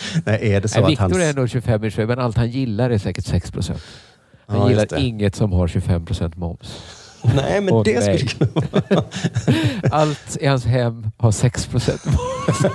Nej, 0.26 0.52
är 0.52 0.60
det 0.60 0.68
så 0.68 0.76
Nej, 0.80 0.84
att 0.84 0.90
Viktor 0.90 1.04
hans... 1.04 1.16
är 1.18 1.34
nog 1.34 1.50
25 1.50 1.84
i 1.84 1.90
men 2.06 2.18
allt 2.18 2.36
han 2.36 2.50
gillar 2.50 2.90
är 2.90 2.98
säkert 2.98 3.24
6 3.24 3.50
procent. 3.50 3.82
Han 4.46 4.58
Ja, 4.58 4.68
gillar 4.70 4.98
inget 4.98 5.36
som 5.36 5.52
har 5.52 5.68
25 5.68 6.06
procent 6.06 6.36
moms. 6.36 6.78
Nej, 7.34 7.60
men 7.60 7.74
Åh, 7.74 7.84
det 7.84 8.00
nej. 8.06 8.18
skulle 8.18 8.50
kunna 8.50 8.70
vara... 8.70 9.04
Allt 10.00 10.36
i 10.40 10.46
hans 10.46 10.64
hem 10.64 11.10
har 11.16 11.30
6 11.30 11.66
procent 11.66 12.04
moms. 12.04 12.74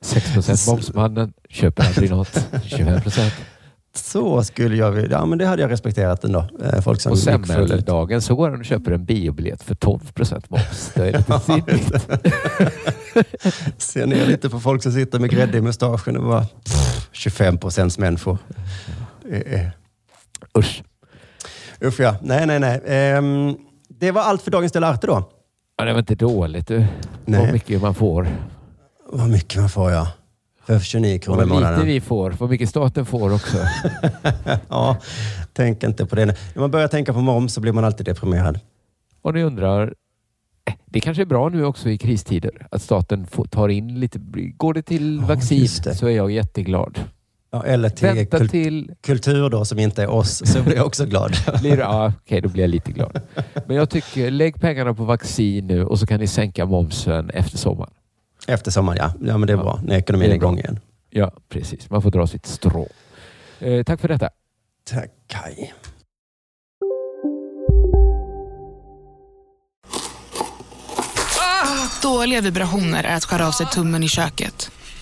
6 0.00 0.32
procent 0.34 0.66
momsmannen 0.68 1.32
köper 1.48 1.84
aldrig 1.86 2.10
något. 2.10 2.46
25 2.64 3.00
procent. 3.00 3.34
Så 3.94 4.44
skulle 4.44 4.76
jag 4.76 4.90
vilja... 4.90 5.18
Ja, 5.18 5.26
men 5.26 5.38
det 5.38 5.46
hade 5.46 5.62
jag 5.62 5.70
respekterat 5.70 6.24
ändå. 6.24 6.44
Eh, 6.64 6.80
Folk 6.80 7.00
som 7.00 7.12
Och 7.12 7.18
full 7.18 7.40
ut. 7.42 7.46
semmeldagen 7.48 8.22
så 8.22 8.34
går 8.34 8.50
han 8.50 8.58
och 8.60 8.64
köper 8.66 8.92
en 8.92 9.04
biobiljett 9.04 9.62
för 9.62 9.74
12 9.74 10.12
procent 10.12 10.50
moms. 10.50 10.90
Det 10.94 11.08
är 11.08 11.12
lite 11.18 11.40
sinnigt. 11.40 12.06
Ser 13.82 14.06
ner 14.06 14.26
lite 14.26 14.50
på 14.50 14.60
folk 14.60 14.82
som 14.82 14.92
sitter 14.92 15.18
med 15.18 15.30
grädde 15.30 15.58
i 15.58 15.60
mustaschen 15.60 16.16
och 16.16 16.24
bara 16.24 16.44
pff, 16.64 17.08
25 17.12 17.58
procents 17.58 17.98
människor. 17.98 18.38
Det 19.22 19.54
är- 19.54 19.70
Usch. 20.58 20.82
Usch 21.84 22.00
ja. 22.00 22.14
Nej, 22.22 22.46
nej, 22.46 22.58
nej. 22.60 22.82
Ehm, 22.86 23.56
det 23.88 24.10
var 24.10 24.22
allt 24.22 24.42
för 24.42 24.50
dagens 24.50 24.72
Dela 24.72 24.88
Arte 24.88 25.06
då. 25.06 25.30
Ja, 25.76 25.84
det 25.84 25.92
var 25.92 25.98
inte 25.98 26.14
dåligt 26.14 26.66
du. 26.68 26.84
Nej. 27.24 27.40
Vad 27.40 27.52
mycket 27.52 27.82
man 27.82 27.94
får. 27.94 28.28
Vad 29.12 29.28
mycket 29.28 29.60
man 29.60 29.68
får 29.70 29.90
ja. 29.90 30.08
För 30.68 30.78
29 30.80 31.14
Och 31.16 31.22
kronor 31.22 31.42
i 31.42 31.48
vad 31.48 31.48
lite 31.58 31.60
månaden. 31.70 31.86
vi 31.86 32.00
får. 32.00 32.30
Vad 32.30 32.50
mycket 32.50 32.68
staten 32.68 33.06
får 33.06 33.34
också. 33.34 33.56
ja, 34.68 34.96
tänk 35.52 35.82
inte 35.82 36.06
på 36.06 36.16
det. 36.16 36.24
När 36.26 36.34
man 36.60 36.70
börjar 36.70 36.88
tänka 36.88 37.12
på 37.12 37.20
moms 37.20 37.54
så 37.54 37.60
blir 37.60 37.72
man 37.72 37.84
alltid 37.84 38.06
deprimerad. 38.06 38.60
Och 39.22 39.34
ni 39.34 39.42
undrar, 39.42 39.94
eh, 40.64 40.74
det 40.86 41.00
kanske 41.00 41.22
är 41.22 41.26
bra 41.26 41.48
nu 41.48 41.64
också 41.64 41.88
i 41.90 41.98
kristider 41.98 42.66
att 42.70 42.82
staten 42.82 43.26
får, 43.26 43.44
tar 43.44 43.68
in 43.68 44.00
lite. 44.00 44.18
Går 44.56 44.74
det 44.74 44.82
till 44.82 45.20
vaccin 45.20 45.68
det. 45.84 45.94
så 45.94 46.06
är 46.06 46.10
jag 46.16 46.30
jätteglad. 46.30 47.00
Ja, 47.50 47.64
eller 47.64 47.88
till, 47.90 48.08
Vänta 48.08 48.38
kul- 48.38 48.48
till- 48.48 48.94
kultur 49.00 49.50
då 49.50 49.64
som 49.64 49.78
inte 49.78 50.02
är 50.02 50.10
oss, 50.10 50.42
så 50.52 50.62
blir 50.62 50.76
jag 50.76 50.86
också 50.86 51.04
glad. 51.06 51.32
Blir, 51.60 51.78
ja, 51.78 52.12
Okej, 52.24 52.40
då 52.40 52.48
blir 52.48 52.62
jag 52.62 52.70
lite 52.70 52.92
glad. 52.92 53.20
Men 53.66 53.76
jag 53.76 53.90
tycker, 53.90 54.30
lägg 54.30 54.60
pengarna 54.60 54.94
på 54.94 55.04
vaccin 55.04 55.66
nu 55.66 55.84
och 55.84 55.98
så 55.98 56.06
kan 56.06 56.20
ni 56.20 56.26
sänka 56.26 56.66
momsen 56.66 57.30
efter 57.30 57.58
sommaren. 57.58 57.90
Efter 58.48 58.70
sommaren, 58.70 58.98
ja. 58.98 59.28
Ja, 59.28 59.38
men 59.38 59.46
det 59.46 59.52
är 59.52 59.56
bra. 59.56 59.80
När 59.82 59.96
ekonomin 59.96 60.30
är 60.30 60.34
igång 60.34 60.58
igen. 60.58 60.80
Ja, 61.10 61.32
precis. 61.48 61.90
Man 61.90 62.02
får 62.02 62.10
dra 62.10 62.26
sitt 62.26 62.46
strå. 62.46 62.88
Eh, 63.58 63.82
tack 63.84 64.00
för 64.00 64.08
detta. 64.08 64.30
Tack 64.90 65.10
Kaj. 65.26 65.74
Dåliga 72.02 72.40
vibrationer 72.40 73.04
är 73.04 73.16
att 73.16 73.24
skära 73.24 73.48
av 73.48 73.52
sig 73.52 73.66
tummen 73.66 74.02
i 74.02 74.08
köket. 74.08 74.70